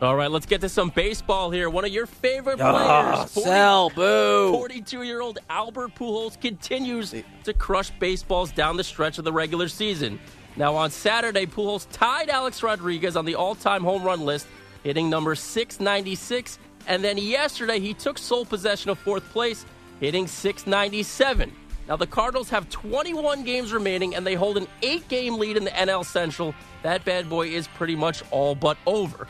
All 0.00 0.16
right, 0.16 0.30
let's 0.32 0.46
get 0.46 0.60
to 0.62 0.68
some 0.68 0.90
baseball 0.90 1.52
here. 1.52 1.70
One 1.70 1.84
of 1.84 1.92
your 1.92 2.06
favorite 2.06 2.60
Ah, 2.60 3.14
players, 3.14 3.32
40 3.34 3.48
sell, 3.48 3.90
boo. 3.90 4.52
42-year-old 4.52 5.38
Albert 5.48 5.94
Pujols 5.94 6.40
continues 6.40 7.14
to 7.44 7.54
crush 7.54 7.90
baseballs 8.00 8.50
down 8.50 8.76
the 8.76 8.82
stretch 8.82 9.18
of 9.18 9.24
the 9.24 9.32
regular 9.32 9.68
season. 9.68 10.18
Now 10.56 10.74
on 10.74 10.90
Saturday, 10.90 11.46
Pujols 11.46 11.86
tied 11.92 12.30
Alex 12.30 12.64
Rodriguez 12.64 13.14
on 13.16 13.24
the 13.24 13.36
all-time 13.36 13.84
home 13.84 14.02
run 14.02 14.22
list, 14.22 14.48
hitting 14.82 15.08
number 15.08 15.36
696, 15.36 16.58
and 16.86 17.02
then 17.02 17.18
yesterday 17.18 17.80
he 17.80 17.94
took 17.94 18.18
sole 18.18 18.44
possession 18.44 18.90
of 18.90 18.98
fourth 18.98 19.28
place, 19.30 19.64
hitting 20.00 20.26
697. 20.26 21.52
Now 21.88 21.96
the 21.96 22.06
Cardinals 22.06 22.50
have 22.50 22.68
21 22.70 23.44
games 23.44 23.72
remaining 23.72 24.14
and 24.14 24.26
they 24.26 24.34
hold 24.34 24.56
an 24.56 24.66
8-game 24.82 25.38
lead 25.38 25.56
in 25.56 25.64
the 25.64 25.70
NL 25.70 26.04
Central. 26.04 26.54
That 26.82 27.04
bad 27.04 27.28
boy 27.28 27.48
is 27.48 27.68
pretty 27.68 27.96
much 27.96 28.22
all 28.30 28.54
but 28.54 28.76
over. 28.86 29.26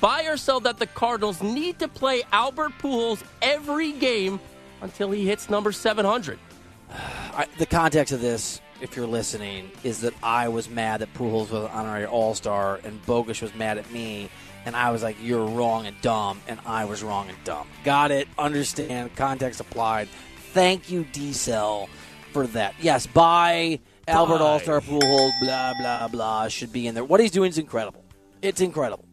Buy 0.00 0.24
or 0.24 0.36
sell 0.36 0.58
that 0.60 0.78
the 0.78 0.86
Cardinals 0.86 1.42
need 1.42 1.78
to 1.78 1.86
play 1.86 2.22
Albert 2.32 2.72
Pujols 2.80 3.22
every 3.40 3.92
game 3.92 4.40
until 4.80 5.10
he 5.10 5.26
hits 5.26 5.48
number 5.48 5.70
700. 5.70 6.38
I, 6.90 7.46
the 7.58 7.66
context 7.66 8.12
of 8.12 8.20
this, 8.20 8.60
if 8.80 8.96
you're 8.96 9.06
listening, 9.06 9.70
is 9.84 10.00
that 10.00 10.12
I 10.22 10.48
was 10.48 10.68
mad 10.68 11.02
that 11.02 11.14
Pujols 11.14 11.50
was 11.50 11.64
an 11.64 11.70
honorary 11.70 12.06
All 12.06 12.34
Star 12.34 12.80
and 12.82 13.04
Bogus 13.06 13.40
was 13.40 13.54
mad 13.54 13.78
at 13.78 13.90
me, 13.92 14.28
and 14.64 14.76
I 14.76 14.90
was 14.90 15.02
like, 15.02 15.16
"You're 15.22 15.46
wrong 15.46 15.86
and 15.86 16.00
dumb," 16.00 16.40
and 16.48 16.60
I 16.66 16.84
was 16.84 17.02
wrong 17.02 17.28
and 17.28 17.38
dumb. 17.44 17.66
Got 17.84 18.10
it? 18.10 18.28
Understand? 18.38 19.14
Context 19.16 19.60
applied. 19.60 20.08
Thank 20.52 20.90
you, 20.90 21.04
D 21.12 21.32
Cell, 21.32 21.88
for 22.32 22.46
that. 22.48 22.74
Yes, 22.80 23.06
Albert 23.06 24.38
Bye. 24.38 24.44
All 24.44 24.58
Star 24.60 24.80
Pujols. 24.80 25.30
Blah 25.40 25.72
blah 25.80 26.08
blah. 26.08 26.48
Should 26.48 26.72
be 26.72 26.86
in 26.86 26.94
there. 26.94 27.04
What 27.04 27.20
he's 27.20 27.30
doing 27.30 27.50
is 27.50 27.58
incredible. 27.58 28.04
It's 28.42 28.60
incredible. 28.60 29.04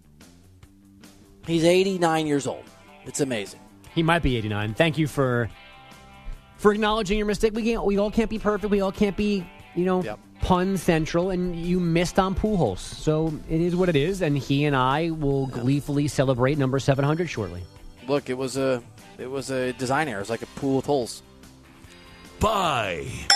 He's 1.45 1.63
89 1.63 2.27
years 2.27 2.45
old. 2.45 2.63
It's 3.05 3.21
amazing. 3.21 3.59
He 3.95 4.03
might 4.03 4.21
be 4.21 4.37
89. 4.37 4.73
Thank 4.75 4.97
you 4.97 5.07
for 5.07 5.49
for 6.57 6.71
acknowledging 6.73 7.17
your 7.17 7.25
mistake. 7.27 7.53
We 7.55 7.63
can't, 7.63 7.85
we 7.85 7.97
all 7.97 8.11
can't 8.11 8.29
be 8.29 8.37
perfect. 8.37 8.69
We 8.69 8.81
all 8.81 8.91
can't 8.91 9.15
be, 9.15 9.45
you 9.75 9.85
know, 9.85 10.03
Yep. 10.03 10.19
Pun 10.41 10.77
central. 10.77 11.29
And 11.29 11.55
you 11.55 11.79
missed 11.79 12.19
on 12.19 12.35
Pujols, 12.35 12.79
so 12.79 13.33
it 13.49 13.61
is 13.61 13.75
what 13.75 13.89
it 13.89 13.95
is. 13.95 14.21
And 14.21 14.37
he 14.37 14.65
and 14.65 14.75
I 14.75 15.11
will 15.11 15.47
gleefully 15.47 16.07
celebrate 16.07 16.57
number 16.57 16.79
700 16.79 17.29
shortly. 17.29 17.63
Look, 18.07 18.29
it 18.29 18.37
was 18.37 18.57
a 18.57 18.81
it 19.17 19.29
was 19.29 19.49
a 19.51 19.73
design 19.73 20.07
error. 20.07 20.17
It 20.19 20.21
was 20.23 20.29
like 20.29 20.41
a 20.41 20.47
pool 20.47 20.77
with 20.77 20.85
holes. 20.85 21.21
Bye. 22.39 23.05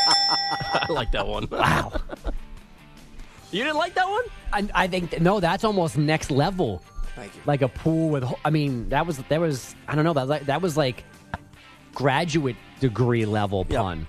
I 0.74 0.86
like 0.90 1.12
that 1.12 1.28
one. 1.28 1.48
Wow. 1.52 1.92
You 3.52 3.64
didn't 3.64 3.78
like 3.78 3.94
that 3.96 4.10
one? 4.10 4.24
I, 4.52 4.68
I 4.74 4.88
think 4.88 5.12
that, 5.12 5.22
no, 5.22 5.40
that's 5.40 5.64
almost 5.64 5.98
next 5.98 6.32
level. 6.32 6.82
Thank 7.16 7.36
you. 7.36 7.42
Like 7.46 7.62
a 7.62 7.68
pool 7.68 8.10
with. 8.10 8.24
ho- 8.24 8.40
I 8.44 8.50
mean, 8.50 8.90
that 8.90 9.06
was 9.06 9.18
that 9.30 9.40
was. 9.40 9.76
I 9.88 9.94
don't 9.96 10.04
know. 10.06 10.14
That 10.14 10.22
was 10.24 10.30
like 10.30 10.46
that 10.48 10.62
was 10.62 10.78
like 10.78 11.04
graduate 11.94 12.56
degree 12.80 13.26
level 13.26 13.68
Yeah. 13.70 13.82
pun. 13.82 14.08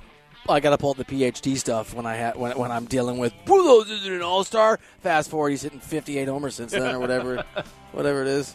I 0.48 0.60
got 0.60 0.70
to 0.70 0.78
pull 0.78 0.94
the 0.94 1.04
PhD 1.04 1.56
stuff 1.56 1.94
when 1.94 2.04
I 2.04 2.18
ha- 2.18 2.32
when, 2.36 2.56
when 2.58 2.70
I'm 2.70 2.84
dealing 2.84 3.18
with 3.18 3.32
Pujols 3.46 3.90
isn't 3.90 4.12
an 4.12 4.22
All 4.22 4.44
Star. 4.44 4.78
Fast 5.00 5.30
forward, 5.30 5.50
he's 5.50 5.62
hitting 5.62 5.80
58 5.80 6.28
homers 6.28 6.54
since 6.54 6.72
then, 6.72 6.94
or 6.94 6.98
whatever, 6.98 7.44
whatever 7.92 8.22
it 8.22 8.28
is. 8.28 8.54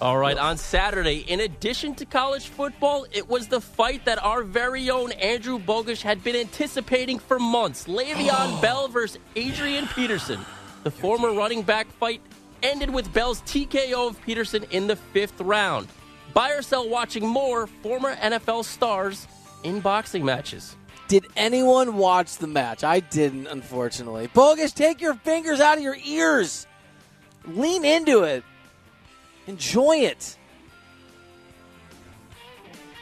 All 0.00 0.18
right, 0.18 0.36
on 0.36 0.56
Saturday, 0.56 1.18
in 1.18 1.38
addition 1.38 1.94
to 1.94 2.04
college 2.04 2.48
football, 2.48 3.06
it 3.12 3.28
was 3.28 3.46
the 3.46 3.60
fight 3.60 4.04
that 4.06 4.20
our 4.24 4.42
very 4.42 4.90
own 4.90 5.12
Andrew 5.12 5.60
Bogusch 5.60 6.02
had 6.02 6.24
been 6.24 6.34
anticipating 6.34 7.20
for 7.20 7.38
months. 7.38 7.86
Le'Veon 7.86 8.60
Bell 8.62 8.88
versus 8.88 9.18
Adrian 9.36 9.86
Peterson. 9.86 10.40
The 10.82 10.90
former 10.90 11.32
running 11.32 11.62
back 11.62 11.86
fight 11.92 12.20
ended 12.64 12.90
with 12.90 13.12
Bell's 13.12 13.42
TKO 13.42 14.08
of 14.10 14.20
Peterson 14.22 14.64
in 14.72 14.88
the 14.88 14.96
fifth 14.96 15.40
round. 15.40 15.86
Buy 16.34 16.50
or 16.50 16.62
sell 16.62 16.88
watching 16.88 17.24
more 17.24 17.68
former 17.68 18.16
NFL 18.16 18.64
stars 18.64 19.28
in 19.62 19.78
boxing 19.78 20.24
matches. 20.24 20.74
Did 21.08 21.26
anyone 21.36 21.96
watch 21.96 22.36
the 22.38 22.46
match? 22.46 22.84
I 22.84 23.00
didn't, 23.00 23.46
unfortunately. 23.46 24.28
Bogus, 24.32 24.72
take 24.72 25.00
your 25.00 25.14
fingers 25.14 25.60
out 25.60 25.76
of 25.76 25.84
your 25.84 25.96
ears. 26.04 26.66
Lean 27.46 27.84
into 27.84 28.22
it. 28.22 28.44
Enjoy 29.46 29.96
it. 29.96 30.36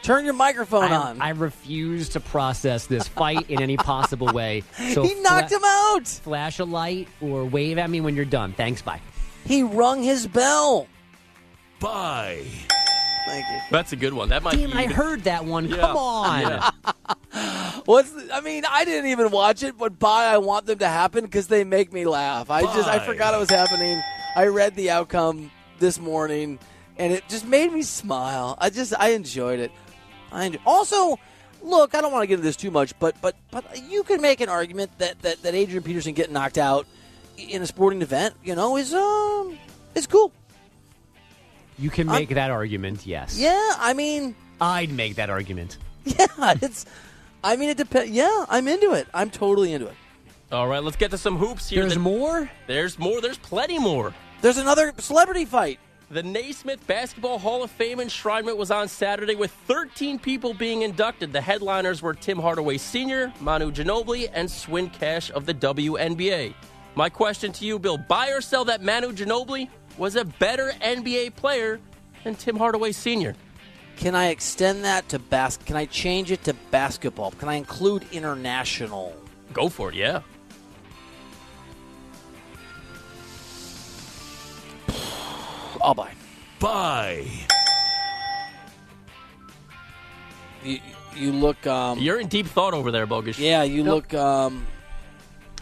Turn 0.01 0.25
your 0.25 0.33
microphone 0.33 0.91
I, 0.91 0.95
on. 0.95 1.21
I 1.21 1.29
refuse 1.29 2.09
to 2.09 2.19
process 2.19 2.87
this 2.87 3.07
fight 3.07 3.49
in 3.49 3.61
any 3.61 3.77
possible 3.77 4.27
way. 4.33 4.63
So 4.93 5.03
he 5.03 5.13
knocked 5.21 5.49
fla- 5.49 5.57
him 5.57 5.63
out. 5.63 6.07
Flash 6.07 6.59
a 6.59 6.65
light 6.65 7.07
or 7.21 7.45
wave 7.45 7.77
at 7.77 7.89
me 7.89 8.01
when 8.01 8.15
you're 8.15 8.25
done. 8.25 8.53
Thanks. 8.53 8.81
Bye. 8.81 8.99
He 9.45 9.61
rung 9.63 10.01
his 10.01 10.25
bell. 10.27 10.87
Bye. 11.79 12.45
Thank 13.27 13.45
you. 13.51 13.59
That's 13.69 13.93
a 13.93 13.95
good 13.95 14.13
one. 14.13 14.29
That 14.29 14.43
might 14.43 14.55
Damn, 14.55 14.71
be 14.71 14.77
I 14.77 14.87
heard 14.87 15.23
that 15.23 15.45
one. 15.45 15.69
Yeah. 15.69 15.77
Come 15.77 15.97
on. 15.97 16.41
Yeah. 16.41 16.69
What's 17.85 18.11
the, 18.11 18.29
I 18.33 18.41
mean, 18.41 18.63
I 18.69 18.85
didn't 18.85 19.09
even 19.11 19.31
watch 19.31 19.63
it, 19.63 19.77
but 19.77 19.97
by 19.97 20.25
I 20.25 20.37
want 20.37 20.65
them 20.65 20.79
to 20.79 20.87
happen 20.87 21.23
because 21.23 21.47
they 21.47 21.63
make 21.63 21.91
me 21.91 22.05
laugh. 22.05 22.49
I 22.49 22.61
just 22.61 22.87
I 22.87 22.99
forgot 22.99 23.33
it 23.33 23.39
was 23.39 23.49
happening. 23.49 24.01
I 24.35 24.47
read 24.47 24.75
the 24.75 24.91
outcome 24.91 25.51
this 25.79 25.99
morning, 25.99 26.59
and 26.97 27.13
it 27.13 27.23
just 27.27 27.45
made 27.45 27.71
me 27.71 27.81
smile. 27.81 28.57
I 28.59 28.69
just 28.69 28.93
I 28.97 29.09
enjoyed 29.09 29.59
it. 29.59 29.71
I 30.31 30.45
enjoy, 30.45 30.59
also 30.65 31.19
look. 31.61 31.95
I 31.95 32.01
don't 32.01 32.11
want 32.11 32.23
to 32.23 32.27
get 32.27 32.35
into 32.35 32.43
this 32.43 32.55
too 32.55 32.71
much, 32.71 32.97
but 32.99 33.15
but 33.21 33.35
but 33.51 33.65
you 33.83 34.03
can 34.03 34.21
make 34.21 34.41
an 34.41 34.49
argument 34.49 34.91
that 34.99 35.21
that, 35.21 35.41
that 35.43 35.55
Adrian 35.55 35.83
Peterson 35.83 36.13
getting 36.13 36.33
knocked 36.33 36.57
out 36.57 36.85
in 37.37 37.61
a 37.61 37.67
sporting 37.67 38.01
event, 38.01 38.35
you 38.43 38.55
know, 38.55 38.77
is 38.77 38.93
um 38.93 39.57
is 39.95 40.07
cool. 40.07 40.31
You 41.77 41.89
can 41.89 42.05
make 42.07 42.29
that 42.29 42.51
argument, 42.51 43.07
yes. 43.07 43.39
Yeah, 43.39 43.73
I 43.77 43.93
mean, 43.93 44.35
I'd 44.59 44.91
make 44.91 45.15
that 45.15 45.29
argument. 45.29 45.77
yeah, 46.05 46.27
it's. 46.61 46.85
I 47.43 47.55
mean, 47.55 47.69
it 47.69 47.77
depends. 47.77 48.11
Yeah, 48.11 48.45
I'm 48.49 48.67
into 48.67 48.91
it. 48.93 49.07
I'm 49.13 49.29
totally 49.29 49.73
into 49.73 49.87
it. 49.87 49.95
All 50.51 50.67
right, 50.67 50.83
let's 50.83 50.97
get 50.97 51.11
to 51.11 51.17
some 51.17 51.37
hoops 51.37 51.69
here. 51.69 51.81
There's 51.81 51.93
The- 51.93 51.99
more? 51.99 52.49
There's 52.67 52.99
more. 52.99 53.21
There's 53.21 53.37
plenty 53.37 53.79
more. 53.79 54.13
There's 54.41 54.57
another 54.57 54.93
celebrity 54.97 55.45
fight. 55.45 55.79
The 56.09 56.23
Naismith 56.23 56.85
Basketball 56.87 57.39
Hall 57.39 57.63
of 57.63 57.71
Fame 57.71 57.99
enshrinement 57.99 58.57
was 58.57 58.69
on 58.69 58.89
Saturday 58.89 59.35
with 59.35 59.51
13 59.67 60.19
people 60.19 60.53
being 60.53 60.81
inducted. 60.81 61.31
The 61.31 61.39
headliners 61.39 62.01
were 62.01 62.13
Tim 62.13 62.37
Hardaway 62.37 62.77
Sr., 62.79 63.31
Manu 63.39 63.71
Ginobili, 63.71 64.29
and 64.33 64.51
Swin 64.51 64.89
Cash 64.89 65.31
of 65.31 65.45
the 65.45 65.53
WNBA. 65.53 66.53
My 66.95 67.07
question 67.07 67.53
to 67.53 67.65
you, 67.65 67.79
Bill, 67.79 67.97
buy 67.97 68.29
or 68.31 68.41
sell 68.41 68.65
that 68.65 68.81
Manu 68.83 69.13
Ginobili 69.13 69.69
was 69.97 70.17
a 70.17 70.25
better 70.25 70.73
NBA 70.81 71.29
player 71.37 71.79
than 72.25 72.35
Tim 72.35 72.57
Hardaway 72.57 72.91
Sr.? 72.91 73.33
Can 73.97 74.15
I 74.15 74.27
extend 74.29 74.83
that 74.83 75.07
to 75.09 75.19
bas? 75.19 75.57
Can 75.57 75.75
I 75.75 75.85
change 75.85 76.31
it 76.31 76.43
to 76.45 76.53
basketball? 76.71 77.31
Can 77.31 77.49
I 77.49 77.55
include 77.55 78.05
international? 78.11 79.15
Go 79.53 79.69
for 79.69 79.89
it, 79.89 79.95
yeah. 79.95 80.21
I'll 85.81 85.93
buy. 85.93 86.11
Buy. 86.59 87.27
You, 90.63 90.79
you 91.15 91.31
look. 91.31 91.65
Um, 91.65 91.99
You're 91.99 92.19
in 92.19 92.27
deep 92.27 92.45
thought 92.47 92.73
over 92.73 92.91
there, 92.91 93.05
Bogus. 93.05 93.39
yeah, 93.39 93.63
you 93.63 93.83
look. 93.83 94.13
Um, 94.13 94.65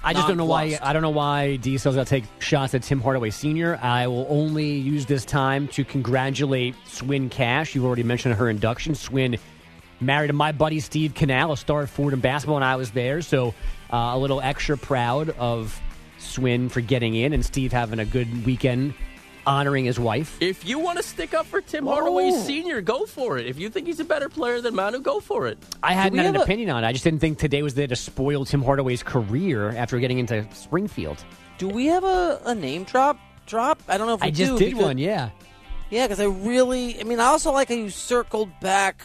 I 0.04 0.14
just 0.14 0.28
don't 0.28 0.38
know 0.38 0.46
why. 0.46 0.80
I 0.82 0.94
don't 0.94 1.02
know 1.02 1.10
why 1.10 1.58
Diesel's 1.58 1.96
got 1.96 2.08
to 2.08 2.10
take 2.10 2.24
shots 2.40 2.74
at 2.74 2.84
Tim 2.84 3.02
Hardaway 3.02 3.32
Sr. 3.32 3.78
I 3.82 4.08
will 4.08 4.26
only 4.30 4.72
use 4.72 5.06
this 5.06 5.26
time 5.26 5.68
to 5.70 5.84
congratulate 5.84 6.76
Swin 6.86 7.30
Cash. 7.30 7.76
You 7.76 7.86
already 7.86 8.04
mentioned 8.04 8.36
her 8.36 8.50
induction. 8.50 8.96
Swin 8.96 9.38
married 10.00 10.28
to 10.28 10.34
my 10.34 10.52
buddy 10.52 10.80
Steve 10.80 11.14
Canal, 11.14 11.52
a 11.52 11.58
star 11.58 11.82
at 11.84 11.90
Ford 11.90 12.14
in 12.14 12.22
basketball, 12.22 12.58
and 12.58 12.66
I 12.66 12.78
was 12.78 12.92
there. 12.92 13.22
So 13.22 13.54
uh, 13.92 14.12
a 14.14 14.18
little 14.18 14.42
extra 14.42 14.78
proud 14.78 15.32
of 15.32 15.80
Swin 16.18 16.70
for 16.70 16.82
getting 16.82 17.16
in, 17.16 17.34
and 17.34 17.46
Steve 17.46 17.72
having 17.72 18.00
a 18.00 18.06
good 18.06 18.46
weekend 18.46 18.94
honoring 19.50 19.84
his 19.86 20.00
wife. 20.00 20.38
If 20.40 20.66
you 20.66 20.78
want 20.80 20.98
to 20.98 21.04
stick 21.04 21.34
up 21.34 21.46
for 21.48 21.60
Tim 21.60 21.86
Hardaway 21.86 22.32
Sr., 22.32 22.82
go 22.82 23.06
for 23.06 23.38
it. 23.38 23.48
If 23.48 23.58
you 23.60 23.70
think 23.70 23.88
he's 23.88 24.00
a 24.00 24.04
better 24.06 24.30
player 24.30 24.62
than 24.62 24.76
Manu, 24.76 25.00
go 25.00 25.20
for 25.20 25.48
it. 25.48 25.58
I 25.82 25.94
hadn't 25.94 26.18
had 26.20 26.28
an 26.28 26.34
have 26.36 26.42
a- 26.42 26.44
opinion 26.46 26.70
on 26.70 26.84
it. 26.84 26.88
I 26.88 26.92
just 26.92 27.04
didn't 27.04 27.20
think 27.20 27.40
today 27.40 27.64
was 27.64 27.74
there 27.74 27.88
to 27.88 27.96
spoil 27.96 28.46
Tim 28.46 28.62
Hardaway's 28.62 29.02
career 29.04 29.70
after 29.72 30.00
getting 30.00 30.20
into 30.20 30.48
Springfield. 30.54 31.24
do 31.58 31.68
we 31.68 31.88
have 31.88 32.04
a, 32.04 32.40
a 32.46 32.54
name 32.56 32.84
drop? 32.84 33.18
Drop? 33.48 33.82
I 33.88 33.98
don't 33.98 34.06
know 34.08 34.14
if 34.14 34.22
we 34.22 34.28
I 34.28 34.32
just 34.32 34.52
do, 34.54 34.60
did 34.60 34.66
because- 34.72 34.84
one, 34.86 34.98
yeah. 35.00 35.30
Yeah, 35.90 36.06
because 36.06 36.20
I 36.20 36.26
really. 36.26 37.00
I 37.00 37.04
mean, 37.04 37.20
I 37.20 37.26
also 37.26 37.52
like 37.52 37.70
how 37.70 37.74
you 37.76 37.90
circled 37.90 38.52
back 38.62 39.02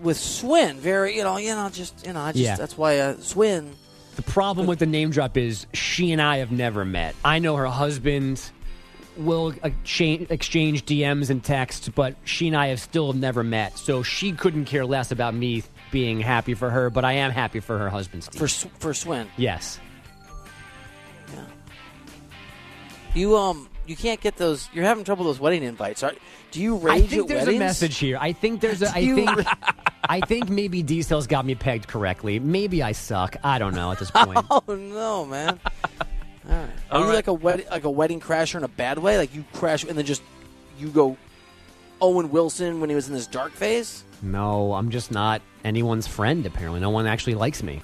with 0.00 0.16
Swin. 0.18 0.76
Very, 0.78 1.16
you 1.16 1.22
know, 1.22 1.36
you 1.36 1.54
know, 1.54 1.68
just 1.70 2.04
you 2.04 2.12
know, 2.12 2.20
I 2.20 2.32
just 2.32 2.42
Yeah. 2.42 2.56
that's 2.56 2.76
why 2.76 2.98
uh, 2.98 3.16
Swin. 3.20 3.72
The 4.16 4.22
problem 4.22 4.66
with 4.66 4.80
the 4.80 4.86
name 4.86 5.10
drop 5.10 5.36
is 5.36 5.66
she 5.72 6.10
and 6.12 6.20
I 6.20 6.38
have 6.38 6.50
never 6.52 6.84
met. 6.84 7.14
I 7.24 7.38
know 7.38 7.54
her 7.56 7.66
husband 7.66 8.42
will 9.16 9.54
exchange, 9.62 10.30
exchange 10.30 10.84
DMs 10.84 11.30
and 11.30 11.42
texts, 11.42 11.88
but 11.88 12.16
she 12.24 12.48
and 12.48 12.56
I 12.56 12.68
have 12.68 12.80
still 12.80 13.12
never 13.12 13.42
met. 13.44 13.76
So 13.78 14.02
she 14.02 14.32
couldn't 14.32 14.64
care 14.66 14.84
less 14.86 15.10
about 15.10 15.34
me 15.34 15.62
being 15.90 16.20
happy 16.20 16.54
for 16.54 16.70
her, 16.70 16.88
but 16.90 17.04
I 17.04 17.12
am 17.14 17.30
happy 17.30 17.60
for 17.60 17.78
her 17.78 17.88
husband, 17.90 18.24
Steve. 18.24 18.38
for 18.40 18.48
for 18.78 18.94
Swin. 18.94 19.28
yes. 19.36 19.78
Yeah. 21.32 21.44
You 23.14 23.36
um, 23.36 23.68
you 23.86 23.96
can't 23.96 24.20
get 24.20 24.36
those. 24.36 24.68
You're 24.72 24.84
having 24.84 25.04
trouble 25.04 25.24
with 25.26 25.36
those 25.36 25.40
wedding 25.40 25.62
invites. 25.62 26.02
Are, 26.02 26.12
do 26.50 26.60
you 26.62 26.88
I 26.88 27.00
think 27.02 27.28
there's 27.28 27.40
weddings? 27.46 27.56
a 27.56 27.58
message 27.58 27.98
here. 27.98 28.16
I 28.20 28.32
think 28.32 28.60
there's 28.60 28.82
a. 28.82 28.88
I 28.94 29.14
think. 29.14 29.46
I 30.04 30.20
think 30.20 30.48
maybe 30.48 30.82
D-Cell's 30.82 31.26
got 31.28 31.46
me 31.46 31.54
pegged 31.54 31.86
correctly. 31.86 32.38
Maybe 32.40 32.82
I 32.82 32.92
suck. 32.92 33.36
I 33.44 33.58
don't 33.58 33.74
know 33.74 33.92
at 33.92 33.98
this 33.98 34.10
point. 34.14 34.44
Oh 34.50 34.62
no, 34.68 35.24
man! 35.26 35.60
All 36.48 36.56
right. 36.56 36.68
Are 36.90 37.00
All 37.00 37.06
you 37.06 37.12
like 37.12 37.26
a 37.28 37.32
wedding 37.32 37.66
like 37.70 37.84
a 37.84 37.90
wedding 37.90 38.20
crasher 38.20 38.56
in 38.56 38.64
a 38.64 38.68
bad 38.68 38.98
way? 38.98 39.16
Like 39.18 39.34
you 39.34 39.44
crash 39.52 39.84
and 39.84 39.96
then 39.96 40.04
just 40.04 40.22
you 40.78 40.88
go 40.88 41.16
Owen 42.00 42.30
Wilson 42.30 42.80
when 42.80 42.90
he 42.90 42.96
was 42.96 43.08
in 43.08 43.14
this 43.14 43.26
dark 43.26 43.52
phase? 43.52 44.04
no, 44.22 44.72
I'm 44.74 44.90
just 44.90 45.10
not 45.10 45.42
anyone's 45.64 46.06
friend. 46.06 46.46
Apparently, 46.46 46.80
no 46.80 46.90
one 46.90 47.06
actually 47.06 47.34
likes 47.34 47.62
me. 47.62 47.80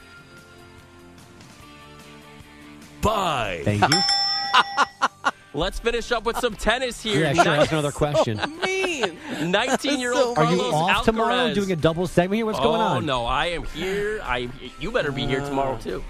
Bye. 3.01 3.63
Thank 3.65 3.83
you. 3.83 4.01
Let's 5.55 5.81
finish 5.81 6.13
up 6.13 6.25
with 6.25 6.37
some 6.39 6.55
tennis 6.55 7.03
here. 7.03 7.21
yeah, 7.21 7.33
sure. 7.33 7.45
That's 7.45 7.73
another 7.73 7.91
question. 7.91 8.41
mean. 8.65 9.17
19 9.43 9.99
year 9.99 10.13
old 10.13 10.39
Are 10.39 10.45
Are 10.45 10.53
you 10.53 10.59
Carlos 10.59 10.75
off 10.75 10.91
Alcaraz. 10.91 11.05
tomorrow 11.05 11.55
doing 11.55 11.73
a 11.73 11.77
double 11.77 12.07
segment 12.07 12.37
here? 12.37 12.47
What's 12.47 12.59
oh, 12.59 12.65
going 12.65 12.81
on? 12.81 13.07
no, 13.07 13.25
I 13.25 13.47
am 13.47 13.65
here. 13.65 14.21
I 14.23 14.49
You 14.79 14.93
better 14.93 15.11
be 15.11 15.27
here 15.27 15.41
tomorrow, 15.41 15.75
uh, 15.75 15.81
too. 15.81 16.05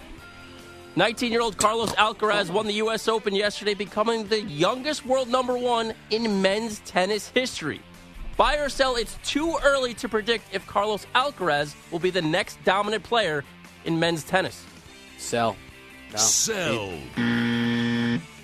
19 0.97 1.31
year 1.31 1.41
old 1.41 1.57
Carlos 1.57 1.93
Alcaraz 1.93 2.51
won 2.51 2.67
the 2.67 2.75
U.S. 2.75 3.09
Open 3.09 3.35
yesterday, 3.35 3.75
becoming 3.75 4.27
the 4.27 4.41
youngest 4.43 5.07
world 5.07 5.29
number 5.29 5.57
one 5.57 5.95
in 6.11 6.43
men's 6.43 6.81
tennis 6.81 7.29
history. 7.29 7.81
Buy 8.37 8.57
or 8.57 8.69
sell, 8.69 8.97
it's 8.97 9.19
too 9.25 9.57
early 9.65 9.95
to 9.95 10.09
predict 10.09 10.45
if 10.53 10.67
Carlos 10.67 11.07
Alcaraz 11.15 11.75
will 11.91 11.99
be 11.99 12.11
the 12.11 12.23
next 12.23 12.59
dominant 12.65 13.03
player 13.03 13.45
in 13.85 13.99
men's 13.99 14.23
tennis. 14.23 14.65
Sell. 15.19 15.57
No. 16.13 16.19
Sell. 16.19 16.93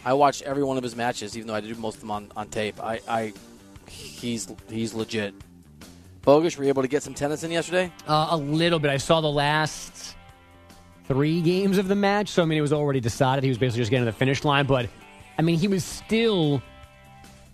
I 0.05 0.13
watched 0.13 0.43
every 0.43 0.65
one 0.65 0.77
of 0.77 0.83
his 0.83 0.97
matches, 0.97 1.37
even 1.37 1.47
though 1.47 1.55
I 1.55 1.61
did 1.61 1.79
most 1.79 1.95
of 1.95 2.01
them 2.01 2.11
on, 2.11 2.33
on 2.37 2.49
tape. 2.49 2.83
I, 2.83 3.01
I 3.09 3.33
he's 3.89 4.53
he's 4.69 4.95
legit. 4.95 5.35
Bogus, 6.23 6.57
were 6.57 6.65
you 6.65 6.71
able 6.71 6.83
to 6.83 6.89
get 6.89 7.03
some 7.03 7.15
tennis 7.15 7.43
in 7.43 7.51
yesterday? 7.51 7.93
Uh, 8.07 8.29
a 8.31 8.37
little 8.37 8.79
bit. 8.79 8.91
I 8.91 8.97
saw 8.97 9.21
the 9.21 9.31
last 9.31 10.17
three 11.07 11.41
games 11.43 11.79
of 11.79 11.89
the 11.89 11.95
match, 11.95 12.29
so 12.29 12.43
I 12.43 12.47
mean, 12.47 12.59
it 12.59 12.63
was 12.63 12.73
already 12.73 13.01
decided. 13.01 13.45
He 13.45 13.51
was 13.51 13.59
basically 13.59 13.83
just 13.83 13.91
getting 13.91 14.07
to 14.07 14.11
the 14.11 14.17
finish 14.17 14.45
line, 14.45 14.67
but 14.67 14.89
I 15.39 15.43
mean, 15.43 15.59
he 15.59 15.69
was 15.69 15.85
still 15.85 16.63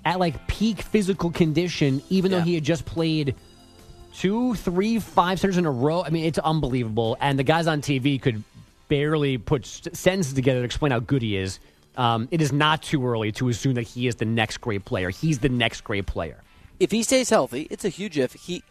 at 0.04 0.18
like 0.18 0.46
peak 0.46 0.80
physical 0.82 1.30
condition, 1.30 2.02
even 2.08 2.30
Yeah. 2.30 2.38
though 2.38 2.44
he 2.44 2.54
had 2.54 2.64
just 2.64 2.84
played 2.86 3.34
two, 4.14 4.54
three, 4.54 4.98
five 4.98 5.38
centers 5.40 5.56
in 5.58 5.66
a 5.66 5.70
row. 5.70 6.02
I 6.02 6.10
mean, 6.10 6.24
it's 6.24 6.38
unbelievable. 6.38 7.16
And 7.20 7.38
the 7.38 7.42
guys 7.44 7.66
on 7.66 7.80
TV 7.80 8.20
could 8.20 8.42
barely 8.88 9.38
put 9.38 9.66
sentences 9.66 10.32
together 10.32 10.60
to 10.60 10.64
explain 10.64 10.92
how 10.92 10.98
good 11.00 11.22
he 11.22 11.36
is. 11.36 11.58
Um, 11.96 12.28
it 12.30 12.40
is 12.40 12.52
not 12.52 12.82
too 12.82 13.06
early 13.06 13.30
to 13.32 13.48
assume 13.48 13.74
that 13.74 13.82
he 13.82 14.06
is 14.06 14.16
the 14.16 14.24
next 14.24 14.58
great 14.58 14.84
player. 14.84 15.10
He's 15.10 15.38
the 15.40 15.48
next 15.48 15.82
great 15.82 16.06
player. 16.06 16.38
If 16.78 16.90
he 16.90 17.02
stays 17.02 17.28
healthy, 17.30 17.66
it's 17.70 17.84
a 17.84 17.88
huge 17.88 18.18
if. 18.18 18.32
He 18.32 18.62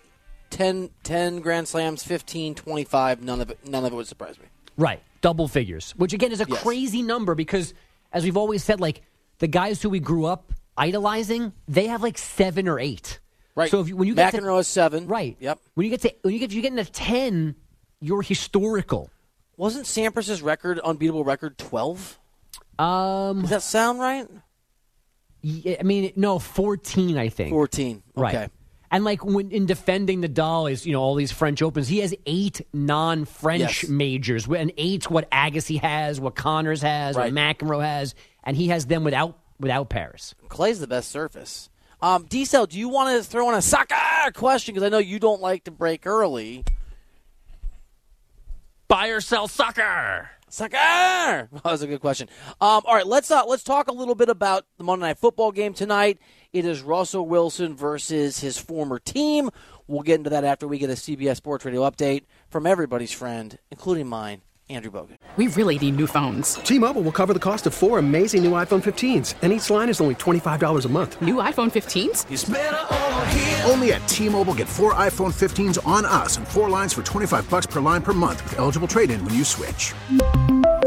10, 0.50 0.90
10 1.04 1.40
grand 1.42 1.68
slams, 1.68 2.04
15, 2.04 2.56
25, 2.56 3.22
none 3.22 3.40
of 3.40 3.52
it 3.52 3.60
none 3.68 3.86
of 3.86 3.94
it 3.94 3.96
would 3.96 4.08
surprise 4.08 4.40
me. 4.40 4.46
Right. 4.80 5.02
Double 5.22 5.48
figures, 5.48 5.92
which 5.98 6.14
again 6.14 6.32
is 6.32 6.42
a 6.42 6.46
Yes. 6.48 6.64
crazy 6.64 7.02
number 7.02 7.36
because, 7.36 7.74
as 8.14 8.24
we've 8.24 8.38
always 8.38 8.64
said, 8.64 8.80
like 8.80 9.02
the 9.40 9.48
guys 9.48 9.82
who 9.82 9.90
we 9.90 10.00
grew 10.00 10.26
up 10.26 10.54
idolizing, 10.78 11.52
they 11.68 11.88
have 11.88 12.02
like 12.02 12.18
seven 12.18 12.68
or 12.70 12.80
eight. 12.80 13.20
Right. 13.56 13.70
So 13.70 13.82
if 13.82 13.90
you, 13.90 13.98
when 13.98 14.08
you 14.08 14.16
get 14.16 14.34
McEnroe 14.34 14.56
to, 14.56 14.60
is 14.60 14.68
seven. 14.68 15.08
right, 15.08 15.36
Yep. 15.42 15.60
When 15.74 15.84
you 15.86 15.90
get 15.92 16.02
to 16.02 16.16
when 16.22 16.34
you 16.34 16.40
get 16.40 16.52
you 16.52 16.62
get 16.62 16.72
into 16.72 16.90
ten, 16.90 17.56
you're 18.00 18.22
historical. 18.22 19.10
Wasn't 19.58 19.86
Sampras's 19.86 20.42
record 20.42 20.80
unbeatable 20.80 21.26
record 21.26 21.58
twelve? 21.58 22.18
Um, 22.80 23.42
Does 23.42 23.50
that 23.50 23.62
sound 23.64 24.00
right? 24.00 24.26
I 25.44 25.84
mean, 25.84 26.14
no, 26.16 26.40
fourteen, 26.40 27.18
I 27.18 27.28
think. 27.28 27.50
Fourteen. 27.50 28.04
Right. 28.16 28.50
Okay. 28.92 28.96
And 28.96 29.04
like 29.06 29.24
when 29.24 29.52
in 29.52 29.66
defending 29.66 30.22
Nadal 30.22 30.72
is 30.72 30.86
you 30.86 30.94
know 30.94 31.02
all 31.02 31.16
these 31.16 31.32
French 31.32 31.62
Opens, 31.62 31.88
he 31.88 32.00
has 32.00 32.14
eight 32.26 32.62
non-French 32.74 33.84
Yes. 33.84 33.90
majors, 33.90 34.48
and 34.48 34.72
eight 34.78 35.10
what 35.10 35.30
Agassi 35.32 35.80
has, 35.80 36.20
what 36.20 36.36
Connors 36.36 36.82
has, 36.82 37.16
Right. 37.16 37.32
what 37.34 37.40
McEnroe 37.58 37.84
has, 37.84 38.16
and 38.44 38.58
he 38.58 38.70
has 38.70 38.86
them 38.88 39.04
without 39.04 39.38
without 39.60 39.90
Paris. 39.90 40.34
Clay's 40.48 40.80
the 40.80 40.88
best 40.88 41.12
surface. 41.12 41.70
Um, 42.02 42.26
D-Cell, 42.30 42.66
do 42.68 42.80
you 42.80 42.88
want 42.88 43.18
to 43.18 43.30
throw 43.30 43.50
in 43.50 43.56
a 43.56 43.62
soccer 43.62 43.96
question? 44.34 44.74
Because 44.74 44.86
I 44.86 44.90
know 44.90 45.00
you 45.00 45.20
don't 45.20 45.42
like 45.42 45.66
to 45.66 45.72
break 45.72 46.08
early. 46.08 46.64
Buy 48.88 49.08
or 49.10 49.22
sell 49.22 49.48
soccer. 49.48 50.30
Soccer. 50.50 50.78
That 51.52 51.64
was 51.66 51.82
a 51.82 51.88
good 51.88 52.00
question. 52.02 52.28
Um, 52.62 52.82
all 52.86 52.96
right, 52.96 53.06
let's 53.06 53.30
uh, 53.30 53.44
let's 53.46 53.64
talk 53.64 53.88
a 53.88 53.92
little 53.94 54.16
bit 54.16 54.30
about 54.30 54.66
the 54.78 54.84
Monday 54.84 55.08
Night 55.08 55.20
Football 55.20 55.52
game 55.52 55.74
tonight. 55.74 56.18
It 56.52 56.66
is 56.66 56.82
Russell 56.82 57.28
Wilson 57.28 57.76
versus 57.76 58.40
his 58.40 58.58
former 58.58 58.98
team. 58.98 59.52
We'll 59.88 60.02
get 60.02 60.16
into 60.16 60.32
that 60.32 60.44
after 60.44 60.68
we 60.68 60.80
get 60.80 60.90
a 60.90 60.94
CBS 60.94 61.36
Sports 61.36 61.64
Radio 61.64 61.88
update 61.88 62.24
from 62.48 62.66
everybody's 62.66 63.12
friend, 63.12 63.60
including 63.70 64.08
mine, 64.08 64.42
Andrew 64.68 64.92
Bogusch. 64.92 65.18
We 65.38 65.46
really 65.50 65.78
need 65.78 65.96
new 65.96 66.08
phones. 66.08 66.56
T-Mobile 66.56 67.04
will 67.04 67.12
cover 67.12 67.34
the 67.34 67.40
cost 67.40 67.68
of 67.68 67.76
four 67.76 68.00
amazing 68.00 68.44
new 68.44 68.54
iPhone 68.54 68.82
15s, 68.82 69.36
and 69.44 69.54
each 69.54 69.70
line 69.70 69.90
is 69.90 70.02
only 70.02 70.16
$25 70.16 70.86
a 70.86 70.90
month. 70.90 71.22
New 71.22 71.36
iPhone 71.36 71.70
15s? 71.72 72.26
Only 73.70 73.94
at 73.94 74.08
T-Mobile 74.08 74.56
get 74.56 74.68
four 74.68 74.96
iPhone 74.96 75.32
15s 75.32 75.78
on 75.86 76.04
us 76.04 76.38
and 76.38 76.48
four 76.48 76.68
lines 76.68 76.94
for 76.94 77.04
25 77.04 77.48
bucks 77.48 77.68
per 77.68 77.80
line 77.80 78.02
per 78.02 78.14
month 78.14 78.44
with 78.44 78.58
eligible 78.58 78.88
trade-in 78.88 79.24
when 79.24 79.36
you 79.36 79.44
switch. 79.44 79.94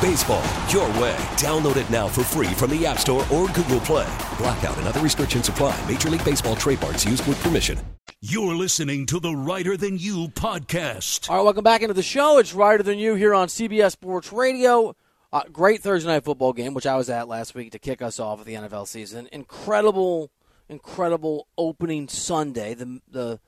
Baseball, 0.00 0.44
your 0.68 0.86
way. 1.00 1.16
Download 1.36 1.76
it 1.76 1.90
now 1.90 2.06
for 2.06 2.22
free 2.22 2.46
from 2.54 2.70
the 2.70 2.86
App 2.86 2.98
Store 2.98 3.26
or 3.32 3.48
Google 3.48 3.80
Play. 3.80 4.06
Blackout 4.38 4.78
and 4.78 4.86
other 4.86 5.00
restrictions 5.00 5.48
apply. 5.48 5.76
Major 5.88 6.08
League 6.08 6.24
Baseball 6.24 6.54
trademarks 6.54 7.04
used 7.04 7.26
with 7.26 7.42
permission. 7.42 7.78
You're 8.20 8.54
listening 8.54 9.06
to 9.06 9.18
the 9.20 9.32
Reiter 9.32 9.76
Than 9.76 9.98
You 9.98 10.28
podcast. 10.28 11.28
All 11.28 11.36
right, 11.38 11.42
welcome 11.42 11.64
back 11.64 11.82
into 11.82 11.94
the 11.94 12.02
show. 12.02 12.38
It's 12.38 12.54
Reiter 12.54 12.82
Than 12.82 12.98
You 12.98 13.16
here 13.16 13.34
on 13.34 13.48
CBS 13.48 13.92
Sports 13.92 14.32
Radio. 14.32 14.94
Uh, 15.32 15.42
great 15.52 15.82
Thursday 15.82 16.08
night 16.08 16.24
football 16.24 16.52
game, 16.52 16.74
which 16.74 16.86
I 16.86 16.96
was 16.96 17.10
at 17.10 17.28
last 17.28 17.54
week 17.54 17.72
to 17.72 17.78
kick 17.78 18.00
us 18.00 18.18
off 18.20 18.40
of 18.40 18.46
the 18.46 18.54
NFL 18.54 18.86
season. 18.86 19.28
Incredible, 19.32 20.30
incredible 20.68 21.48
opening 21.58 22.08
Sunday. 22.08 22.74
The 22.74 23.00
the 23.10 23.40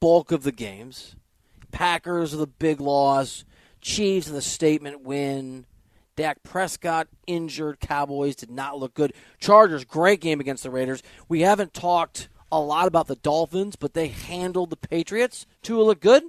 bulk 0.00 0.32
of 0.32 0.44
the 0.44 0.52
games. 0.52 1.16
Packers 1.72 2.32
with 2.32 2.42
a 2.42 2.46
big 2.46 2.80
loss. 2.80 3.44
Chiefs 3.80 4.28
with 4.28 4.38
a 4.38 4.42
statement 4.42 5.02
win. 5.02 5.66
Dak 6.16 6.42
Prescott 6.42 7.08
injured. 7.26 7.78
Cowboys 7.78 8.34
did 8.34 8.50
not 8.50 8.78
look 8.78 8.94
good. 8.94 9.12
Chargers 9.38 9.84
great 9.84 10.20
game 10.20 10.40
against 10.40 10.62
the 10.62 10.70
Raiders. 10.70 11.02
We 11.28 11.42
haven't 11.42 11.74
talked 11.74 12.28
a 12.50 12.60
lot 12.60 12.88
about 12.88 13.06
the 13.06 13.16
Dolphins, 13.16 13.76
but 13.76 13.94
they 13.94 14.08
handled 14.08 14.70
the 14.70 14.76
Patriots. 14.76 15.46
Tua 15.62 15.82
looked 15.82 16.02
good. 16.02 16.22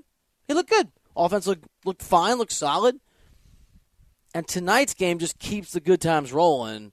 He 0.48 0.54
looked 0.54 0.70
good. 0.70 0.90
Offense 1.16 1.48
looked 1.48 1.66
looked 1.86 2.04
fine. 2.04 2.38
Looked 2.38 2.52
solid. 2.52 3.00
And 4.36 4.48
tonight's 4.48 4.94
game 4.94 5.20
just 5.20 5.40
keeps 5.40 5.72
the 5.72 5.80
good 5.80 6.02
times 6.02 6.34
rolling. 6.34 6.92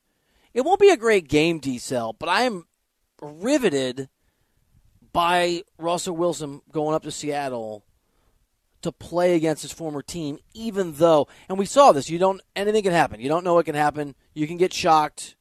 It 0.54 0.64
won't 0.64 0.80
be 0.80 0.90
a 0.90 0.96
great 0.96 1.28
game, 1.28 1.58
D 1.58 1.80
but 1.90 2.28
I 2.28 2.42
am 2.42 2.66
riveted 3.20 4.08
by 5.12 5.62
Russell 5.78 6.16
Wilson 6.16 6.62
going 6.70 6.94
up 6.94 7.02
to 7.02 7.10
Seattle 7.10 7.84
to 8.84 8.92
play 8.92 9.34
against 9.34 9.62
his 9.62 9.72
former 9.72 10.00
team, 10.00 10.38
even 10.54 10.94
though, 10.94 11.28
and 11.48 11.58
we 11.58 11.66
saw 11.66 11.92
this, 11.92 12.08
you 12.08 12.18
don't, 12.18 12.40
anything 12.56 12.82
can 12.82 12.92
happen. 12.92 13.20
You 13.20 13.28
don't 13.28 13.44
know 13.44 13.54
what 13.54 13.66
can 13.66 13.74
happen. 13.74 14.14
You 14.32 14.46
can 14.46 14.56
get 14.56 14.72
shocked. 14.72 15.36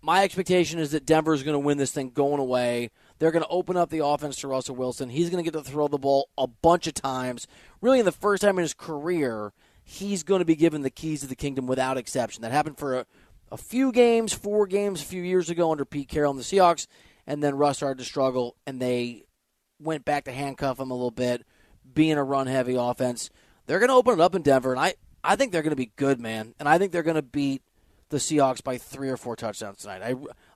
My 0.00 0.22
expectation 0.22 0.78
is 0.78 0.92
that 0.92 1.06
Denver 1.06 1.34
is 1.34 1.42
going 1.42 1.54
to 1.54 1.58
win 1.58 1.78
this 1.78 1.90
thing 1.90 2.10
going 2.10 2.40
away. 2.40 2.90
They're 3.18 3.32
going 3.32 3.42
to 3.42 3.48
open 3.48 3.76
up 3.76 3.90
the 3.90 4.04
offense 4.04 4.36
to 4.36 4.48
Russell 4.48 4.76
Wilson. 4.76 5.08
He's 5.08 5.28
going 5.28 5.42
to 5.42 5.50
get 5.50 5.58
to 5.58 5.68
throw 5.68 5.88
the 5.88 5.98
ball 5.98 6.28
a 6.38 6.46
bunch 6.46 6.86
of 6.86 6.94
times. 6.94 7.46
Really, 7.80 7.98
in 7.98 8.04
the 8.04 8.12
first 8.12 8.42
time 8.42 8.58
in 8.58 8.62
his 8.62 8.74
career, 8.74 9.52
he's 9.82 10.22
going 10.22 10.38
to 10.40 10.44
be 10.44 10.54
given 10.54 10.82
the 10.82 10.90
keys 10.90 11.20
to 11.20 11.26
the 11.26 11.34
kingdom 11.34 11.66
without 11.66 11.96
exception. 11.96 12.42
That 12.42 12.52
happened 12.52 12.78
for 12.78 12.98
a, 12.98 13.06
a 13.50 13.56
few 13.56 13.90
games, 13.90 14.32
four 14.32 14.66
games 14.66 15.02
a 15.02 15.06
few 15.06 15.22
years 15.22 15.50
ago 15.50 15.72
under 15.72 15.84
Pete 15.84 16.08
Carroll 16.08 16.30
and 16.30 16.38
the 16.38 16.44
Seahawks, 16.44 16.86
and 17.26 17.42
then 17.42 17.56
Russ 17.56 17.78
started 17.78 17.98
to 17.98 18.04
struggle, 18.04 18.56
and 18.66 18.80
they 18.80 19.24
went 19.80 20.04
back 20.04 20.24
to 20.24 20.32
handcuff 20.32 20.80
him 20.80 20.90
a 20.90 20.94
little 20.94 21.10
bit, 21.10 21.44
being 21.94 22.16
a 22.16 22.24
run 22.24 22.46
heavy 22.46 22.74
offense. 22.76 23.30
They're 23.66 23.78
going 23.78 23.90
to 23.90 23.94
open 23.94 24.14
it 24.14 24.20
up 24.20 24.34
in 24.34 24.42
Denver, 24.42 24.72
and 24.72 24.80
I, 24.80 24.94
I 25.22 25.36
think 25.36 25.52
they're 25.52 25.62
going 25.62 25.70
to 25.70 25.76
be 25.76 25.92
good, 25.96 26.20
man. 26.20 26.54
And 26.58 26.68
I 26.68 26.78
think 26.78 26.92
they're 26.92 27.02
going 27.02 27.16
to 27.16 27.22
beat 27.22 27.62
the 28.08 28.16
Seahawks 28.16 28.62
by 28.62 28.78
three 28.78 29.10
or 29.10 29.16
four 29.16 29.36
touchdowns 29.36 29.78
tonight. 29.78 30.02
I, 30.02 30.14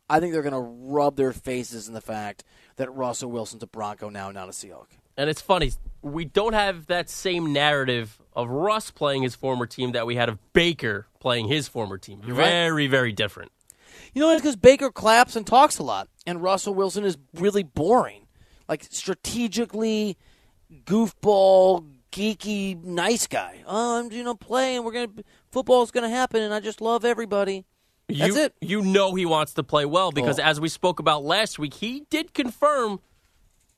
I 0.09 0.21
think 0.21 0.33
they're 0.33 0.43
going 0.43 0.53
to 0.53 0.61
rub 0.61 1.17
their 1.17 1.33
faces 1.33 1.89
in 1.89 1.95
the 1.95 2.01
fact 2.01 2.45
that 2.77 2.93
Russell 2.95 3.31
Wilson's 3.31 3.63
a 3.63 3.67
Bronco 3.67 4.09
now, 4.09 4.31
not 4.31 4.49
a 4.49 4.53
Seahawk. 4.53 4.87
And 5.17 5.29
it's 5.29 5.43
funny, 5.43 5.73
we 6.01 6.25
don't 6.25 6.55
have 6.55 6.87
that 6.87 7.11
same 7.11 7.53
narrative 7.53 8.21
of 8.35 8.49
Russ 8.49 8.91
playing 8.91 9.23
his 9.23 9.35
former 9.35 9.67
team 9.67 9.93
that 9.93 10.07
we 10.07 10.17
had 10.17 10.29
of 10.29 10.39
Baker 10.53 11.07
playing 11.21 11.49
his 11.49 11.69
former 11.69 11.99
team. 11.99 12.23
You're 12.27 12.37
right. 12.37 12.49
very, 12.49 12.87
very 12.87 13.13
different. 13.13 13.53
You 14.15 14.23
know, 14.23 14.31
it's 14.31 14.41
because 14.41 14.57
Baker 14.57 14.91
claps 14.91 15.37
and 15.37 15.47
talks 15.47 15.79
a 15.79 15.83
lot, 15.83 16.09
and 16.27 16.43
Russell 16.43 16.75
Wilson 16.75 17.05
is 17.05 17.19
really 17.35 17.63
boring. 17.63 18.27
Like 18.69 18.85
strategically, 18.91 20.17
goofball, 20.85 21.87
geeky, 22.11 22.83
nice 22.83 23.27
guy. 23.27 23.63
Oh, 23.67 24.01
I'm 24.01 24.13
you 24.13 24.23
know 24.25 24.35
playing. 24.35 24.85
We're 24.85 24.93
gonna 24.93 25.13
football's 25.51 25.91
gonna 25.91 26.09
happen, 26.11 26.43
and 26.43 26.53
I 26.55 26.61
just 26.61 26.81
love 26.81 27.05
everybody. 27.05 27.65
That's 28.09 28.35
you, 28.37 28.43
it. 28.43 28.55
You 28.61 28.83
know 28.83 29.15
he 29.15 29.25
wants 29.25 29.55
to 29.55 29.63
play 29.63 29.85
well 29.87 30.13
because, 30.13 30.39
Oh. 30.39 30.43
as 30.43 30.61
we 30.61 30.69
spoke 30.69 30.99
about 31.01 31.25
last 31.25 31.59
week, 31.59 31.75
he 31.75 32.05
did 32.11 32.35
confirm 32.35 33.01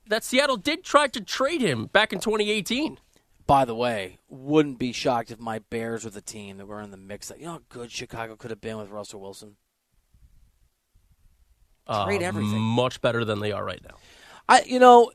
that 0.09 0.25
Seattle 0.25 0.57
did 0.57 0.83
try 0.83 1.07
to 1.09 1.21
trade 1.21 1.61
him 1.61 1.87
back 1.87 2.13
in 2.13 2.19
2018. 2.21 2.99
By 3.47 3.65
the 3.67 3.75
way, 3.75 4.19
wouldn't 4.29 4.79
be 4.79 4.93
shocked 4.93 5.31
if 5.31 5.39
my 5.39 5.59
Bears 5.59 6.05
were 6.05 6.11
the 6.11 6.23
team 6.23 6.57
that 6.57 6.67
were 6.67 6.81
in 6.81 6.91
the 6.91 6.97
mix. 6.97 7.31
You 7.39 7.45
know 7.45 7.53
how 7.53 7.61
good 7.69 7.91
Chicago 7.93 8.37
could 8.37 8.51
have 8.51 8.61
been 8.61 8.79
with 8.79 8.89
Russell 8.91 9.21
Wilson. 9.21 9.57
Trade 11.87 12.23
Uh, 12.23 12.27
everything. 12.27 12.61
Much 12.61 13.01
better 13.03 13.25
than 13.25 13.41
they 13.41 13.53
are 13.53 13.65
right 13.65 13.83
now. 13.83 13.97
I, 14.49 14.63
you 14.63 14.79
know, 14.79 15.13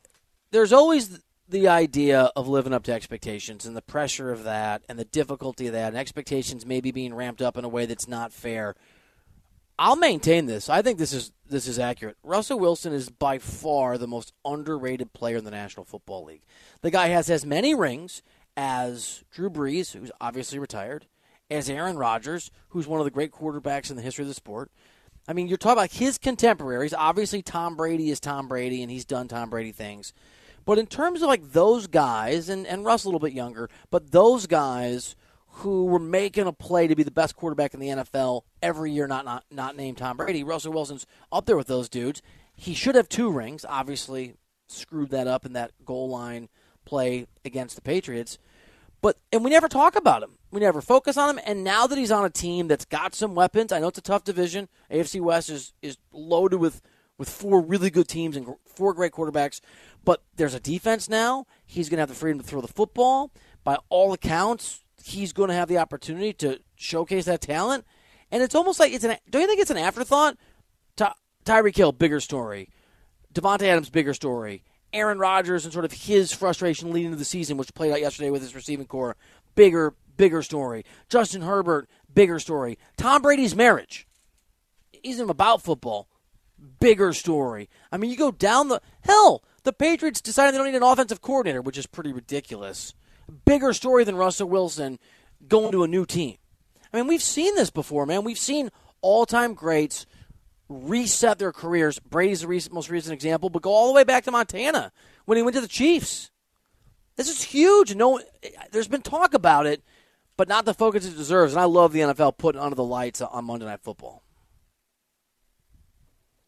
there's 0.52 0.72
always 0.72 1.18
the 1.50 1.68
idea 1.68 2.30
of 2.36 2.48
living 2.48 2.72
up 2.72 2.84
to 2.84 2.92
expectations 2.92 3.66
and 3.66 3.76
the 3.76 3.82
pressure 3.82 4.30
of 4.30 4.44
that 4.44 4.82
and 4.88 4.98
the 4.98 5.04
difficulty 5.04 5.66
of 5.66 5.72
that 5.72 5.88
and 5.88 5.96
expectations 5.96 6.64
maybe 6.64 6.92
being 6.92 7.14
ramped 7.14 7.42
up 7.42 7.56
in 7.56 7.64
a 7.64 7.68
way 7.68 7.86
that's 7.86 8.08
not 8.08 8.32
fair. 8.32 8.74
I'll 9.78 9.96
maintain 9.96 10.46
this. 10.46 10.68
I 10.68 10.82
think 10.82 10.98
this 10.98 11.12
is 11.12 11.32
this 11.48 11.66
is 11.66 11.78
accurate. 11.78 12.16
Russell 12.22 12.58
Wilson 12.58 12.92
is 12.92 13.08
by 13.08 13.38
far 13.38 13.98
the 13.98 14.06
most 14.06 14.32
underrated 14.44 15.12
player 15.12 15.38
in 15.38 15.44
the 15.44 15.50
National 15.50 15.84
Football 15.84 16.24
League. 16.24 16.42
The 16.82 16.90
guy 16.90 17.08
has 17.08 17.30
as 17.30 17.46
many 17.46 17.74
rings 17.74 18.22
as 18.56 19.24
Drew 19.32 19.48
Brees, 19.48 19.92
who's 19.92 20.12
obviously 20.20 20.58
retired, 20.58 21.06
as 21.50 21.70
Aaron 21.70 21.96
Rodgers, 21.96 22.50
who's 22.68 22.86
one 22.86 23.00
of 23.00 23.04
the 23.04 23.10
great 23.10 23.32
quarterbacks 23.32 23.90
in 23.90 23.96
the 23.96 24.02
history 24.02 24.22
of 24.22 24.28
the 24.28 24.34
sport. 24.34 24.70
I 25.26 25.32
mean, 25.32 25.48
you're 25.48 25.56
talking 25.56 25.78
about 25.78 25.92
his 25.92 26.18
contemporaries. 26.18 26.94
Obviously, 26.94 27.42
Tom 27.42 27.76
Brady 27.76 28.10
is 28.10 28.20
Tom 28.20 28.48
Brady, 28.48 28.82
and 28.82 28.90
he's 28.90 29.04
done 29.04 29.28
Tom 29.28 29.48
Brady 29.48 29.72
things. 29.72 30.12
But 30.64 30.78
in 30.78 30.86
terms 30.86 31.22
of 31.22 31.28
like 31.28 31.52
those 31.52 31.86
guys, 31.86 32.48
and, 32.48 32.66
and 32.66 32.84
Russ 32.84 33.04
a 33.04 33.08
little 33.08 33.20
bit 33.20 33.32
younger, 33.32 33.68
but 33.90 34.10
those 34.10 34.46
guys 34.46 35.16
who 35.46 35.86
were 35.86 35.98
making 35.98 36.46
a 36.46 36.52
play 36.52 36.86
to 36.86 36.94
be 36.94 37.02
the 37.02 37.10
best 37.10 37.36
quarterback 37.36 37.74
in 37.74 37.80
the 37.80 37.88
NFL 37.88 38.42
every 38.62 38.92
year, 38.92 39.06
not 39.06 39.24
not, 39.24 39.44
not 39.50 39.76
named 39.76 39.98
Tom 39.98 40.16
Brady, 40.16 40.44
Russell 40.44 40.72
Wilson's 40.72 41.06
up 41.32 41.46
there 41.46 41.56
with 41.56 41.66
those 41.66 41.88
dudes. 41.88 42.22
He 42.54 42.74
should 42.74 42.94
have 42.94 43.08
two 43.08 43.30
rings. 43.30 43.64
Obviously, 43.68 44.34
screwed 44.68 45.10
that 45.10 45.26
up 45.26 45.44
in 45.44 45.52
that 45.54 45.72
goal 45.84 46.08
line 46.08 46.48
play 46.84 47.26
against 47.44 47.76
the 47.76 47.82
Patriots. 47.82 48.38
But 49.02 49.16
and 49.32 49.44
we 49.44 49.50
never 49.50 49.68
talk 49.68 49.96
about 49.96 50.22
him. 50.22 50.32
We 50.50 50.60
never 50.60 50.80
focus 50.80 51.16
on 51.16 51.30
him. 51.30 51.40
And 51.46 51.64
now 51.64 51.86
that 51.86 51.96
he's 51.96 52.10
on 52.10 52.24
a 52.24 52.30
team 52.30 52.68
that's 52.68 52.84
got 52.84 53.14
some 53.14 53.34
weapons, 53.34 53.72
I 53.72 53.78
know 53.78 53.88
it's 53.88 53.98
a 53.98 54.02
tough 54.02 54.24
division. 54.24 54.68
AFC 54.90 55.20
West 55.20 55.48
is 55.48 55.72
is 55.80 55.96
loaded 56.12 56.58
with 56.58 56.82
with 57.20 57.28
four 57.28 57.60
really 57.60 57.90
good 57.90 58.08
teams 58.08 58.34
and 58.34 58.54
four 58.64 58.94
great 58.94 59.12
quarterbacks. 59.12 59.60
But 60.02 60.22
there's 60.36 60.54
a 60.54 60.58
defense 60.58 61.06
now. 61.06 61.44
He's 61.66 61.90
going 61.90 61.98
to 61.98 62.00
have 62.00 62.08
the 62.08 62.14
freedom 62.14 62.40
to 62.40 62.46
throw 62.46 62.62
the 62.62 62.66
football. 62.66 63.30
By 63.62 63.76
all 63.90 64.14
accounts, 64.14 64.82
he's 65.04 65.34
going 65.34 65.50
to 65.50 65.54
have 65.54 65.68
the 65.68 65.76
opportunity 65.76 66.32
to 66.32 66.60
showcase 66.76 67.26
that 67.26 67.42
talent. 67.42 67.84
And 68.30 68.42
it's 68.42 68.54
almost 68.54 68.80
like 68.80 68.92
it's 68.92 69.04
an. 69.04 69.18
Don't 69.28 69.42
you 69.42 69.48
think 69.48 69.60
it's 69.60 69.70
an 69.70 69.76
afterthought? 69.76 70.38
Ty- 70.96 71.12
Hill, 71.74 71.92
bigger 71.92 72.20
story. 72.20 72.70
Davante 73.34 73.64
Adams, 73.64 73.90
bigger 73.90 74.14
story. 74.14 74.64
Aaron 74.94 75.18
Rodgers 75.18 75.64
and 75.64 75.72
sort 75.74 75.84
of 75.84 75.92
his 75.92 76.32
frustration 76.32 76.90
leading 76.90 77.06
into 77.06 77.18
the 77.18 77.24
season, 77.24 77.58
which 77.58 77.74
played 77.74 77.92
out 77.92 78.00
yesterday 78.00 78.30
with 78.30 78.40
his 78.40 78.54
receiving 78.54 78.86
corps, 78.86 79.16
bigger, 79.54 79.94
bigger 80.16 80.42
story. 80.42 80.86
Justin 81.10 81.42
Herbert, 81.42 81.88
bigger 82.12 82.38
story. 82.38 82.78
Tom 82.96 83.20
Brady's 83.20 83.54
marriage 83.54 84.06
isn't 85.02 85.30
about 85.30 85.62
football, 85.62 86.08
bigger 86.80 87.12
story. 87.12 87.68
I 87.90 87.96
mean, 87.96 88.10
you 88.10 88.16
go 88.16 88.30
down 88.30 88.68
the 88.68 88.80
hell. 89.02 89.42
The 89.62 89.72
Patriots 89.72 90.20
decided 90.20 90.54
they 90.54 90.58
don't 90.58 90.66
need 90.66 90.76
an 90.76 90.82
offensive 90.82 91.20
coordinator, 91.20 91.60
which 91.60 91.78
is 91.78 91.86
pretty 91.86 92.12
ridiculous. 92.12 92.94
Bigger 93.44 93.72
story 93.72 94.04
than 94.04 94.16
Russell 94.16 94.48
Wilson 94.48 94.98
going 95.46 95.72
to 95.72 95.84
a 95.84 95.88
new 95.88 96.06
team. 96.06 96.36
I 96.92 96.96
mean, 96.96 97.06
we've 97.06 97.22
seen 97.22 97.54
this 97.54 97.70
before, 97.70 98.06
man. 98.06 98.24
We've 98.24 98.38
seen 98.38 98.70
all-time 99.00 99.54
greats 99.54 100.06
reset 100.68 101.38
their 101.38 101.52
careers. 101.52 101.98
Brady's 101.98 102.40
the 102.40 102.48
recent, 102.48 102.74
most 102.74 102.90
recent 102.90 103.12
example, 103.12 103.50
but 103.50 103.62
go 103.62 103.70
all 103.70 103.88
the 103.88 103.94
way 103.94 104.04
back 104.04 104.24
to 104.24 104.30
Montana 104.30 104.92
when 105.24 105.36
he 105.36 105.42
went 105.42 105.54
to 105.54 105.60
the 105.60 105.68
Chiefs. 105.68 106.30
This 107.16 107.28
is 107.28 107.42
huge. 107.42 107.94
No, 107.94 108.20
there's 108.72 108.88
been 108.88 109.02
talk 109.02 109.34
about 109.34 109.66
it, 109.66 109.82
but 110.36 110.48
not 110.48 110.64
the 110.64 110.74
focus 110.74 111.06
it 111.06 111.16
deserves. 111.16 111.52
And 111.52 111.60
I 111.60 111.64
love 111.64 111.92
the 111.92 112.00
NFL 112.00 112.38
putting 112.38 112.60
under 112.60 112.76
the 112.76 112.84
lights 112.84 113.20
on 113.20 113.44
Monday 113.44 113.66
Night 113.66 113.82
Football. 113.82 114.22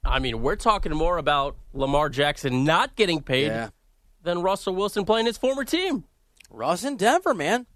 I 0.04 0.18
mean, 0.18 0.42
we're 0.42 0.56
talking 0.56 0.92
more 0.92 1.16
about 1.18 1.56
Lamar 1.72 2.08
Jackson 2.08 2.64
not 2.64 2.96
getting 2.96 3.22
paid 3.22 3.46
Yeah. 3.46 3.70
than 4.22 4.42
Russell 4.42 4.74
Wilson 4.74 5.04
playing 5.04 5.26
his 5.26 5.38
former 5.38 5.64
team. 5.64 6.04
Russ 6.50 6.84
in 6.84 6.96
Denver, 6.96 7.34
man. 7.34 7.66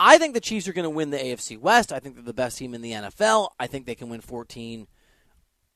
I 0.00 0.16
think 0.18 0.34
the 0.34 0.40
Chiefs 0.40 0.66
are 0.68 0.72
going 0.72 0.84
to 0.84 0.90
win 0.90 1.10
the 1.10 1.18
AFC 1.18 1.56
West. 1.56 1.92
I 1.92 1.98
think 2.00 2.14
they're 2.14 2.24
the 2.24 2.32
best 2.32 2.58
team 2.58 2.72
in 2.74 2.82
the 2.82 2.92
NFL. 2.92 3.50
I 3.58 3.66
think 3.66 3.84
they 3.86 3.94
can 3.94 4.08
win 4.08 4.20
14 4.20 4.86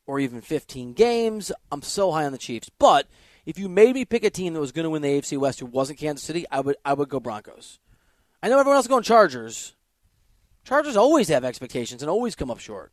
or 0.06 0.18
even 0.20 0.40
15 0.40 0.92
games. 0.94 1.52
I'm 1.70 1.82
so 1.82 2.12
high 2.12 2.24
on 2.24 2.32
the 2.32 2.38
Chiefs. 2.38 2.70
But 2.78 3.08
if 3.44 3.58
you 3.58 3.68
made 3.68 3.94
me 3.94 4.04
pick 4.04 4.24
a 4.24 4.30
team 4.30 4.54
that 4.54 4.60
was 4.60 4.72
going 4.72 4.84
to 4.84 4.90
win 4.90 5.02
the 5.02 5.08
AFC 5.08 5.36
West 5.38 5.60
who 5.60 5.66
wasn't 5.66 5.98
Kansas 5.98 6.24
City, 6.24 6.44
I 6.50 6.60
would 6.60 6.76
I 6.84 6.94
would 6.94 7.08
go 7.08 7.20
Broncos. 7.20 7.78
I 8.42 8.48
know 8.48 8.58
everyone 8.58 8.76
else 8.76 8.84
is 8.84 8.88
going 8.88 9.02
Chargers. 9.02 9.74
Chargers 10.64 10.96
always 10.96 11.28
have 11.28 11.44
expectations 11.44 12.02
and 12.02 12.10
always 12.10 12.36
come 12.36 12.50
up 12.50 12.58
short. 12.60 12.92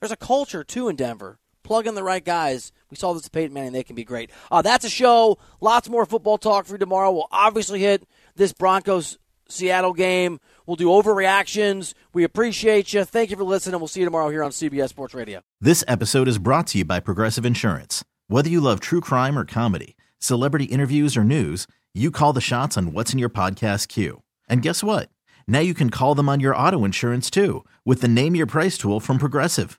There's 0.00 0.12
a 0.12 0.16
culture 0.16 0.64
too 0.64 0.88
in 0.88 0.96
Denver. 0.96 1.38
Plug 1.62 1.86
in 1.86 1.94
the 1.94 2.02
right 2.02 2.24
guys. 2.24 2.72
We 2.90 2.96
saw 2.96 3.12
this 3.12 3.26
at 3.26 3.32
Peyton 3.32 3.52
Manning. 3.54 3.72
They 3.72 3.84
can 3.84 3.96
be 3.96 4.04
great. 4.04 4.30
Uh, 4.50 4.62
that's 4.62 4.84
a 4.84 4.90
show. 4.90 5.38
Lots 5.60 5.88
more 5.88 6.04
football 6.06 6.38
talk 6.38 6.66
for 6.66 6.74
you 6.74 6.78
tomorrow. 6.78 7.12
We'll 7.12 7.28
obviously 7.30 7.80
hit 7.80 8.04
this 8.36 8.52
Broncos 8.52 9.18
Seattle 9.48 9.92
game. 9.92 10.40
We'll 10.66 10.76
do 10.76 10.88
overreactions. 10.88 11.94
We 12.12 12.24
appreciate 12.24 12.92
you. 12.92 13.04
Thank 13.04 13.30
you 13.30 13.36
for 13.36 13.44
listening. 13.44 13.78
We'll 13.80 13.88
see 13.88 14.00
you 14.00 14.06
tomorrow 14.06 14.30
here 14.30 14.42
on 14.42 14.50
CBS 14.50 14.88
Sports 14.88 15.14
Radio. 15.14 15.40
This 15.60 15.84
episode 15.86 16.28
is 16.28 16.38
brought 16.38 16.66
to 16.68 16.78
you 16.78 16.84
by 16.84 17.00
Progressive 17.00 17.46
Insurance. 17.46 18.04
Whether 18.28 18.48
you 18.50 18.60
love 18.60 18.80
true 18.80 19.00
crime 19.00 19.38
or 19.38 19.44
comedy, 19.44 19.96
celebrity 20.18 20.64
interviews 20.66 21.16
or 21.16 21.24
news, 21.24 21.66
you 21.94 22.10
call 22.10 22.32
the 22.32 22.40
shots 22.40 22.76
on 22.78 22.92
what's 22.92 23.12
in 23.12 23.18
your 23.18 23.28
podcast 23.28 23.88
queue. 23.88 24.22
And 24.48 24.62
guess 24.62 24.82
what? 24.82 25.10
Now 25.46 25.60
you 25.60 25.74
can 25.74 25.90
call 25.90 26.14
them 26.14 26.28
on 26.28 26.40
your 26.40 26.56
auto 26.56 26.84
insurance 26.84 27.28
too 27.30 27.64
with 27.84 28.00
the 28.00 28.08
Name 28.08 28.34
Your 28.34 28.46
Price 28.46 28.78
tool 28.78 29.00
from 29.00 29.18
Progressive. 29.18 29.78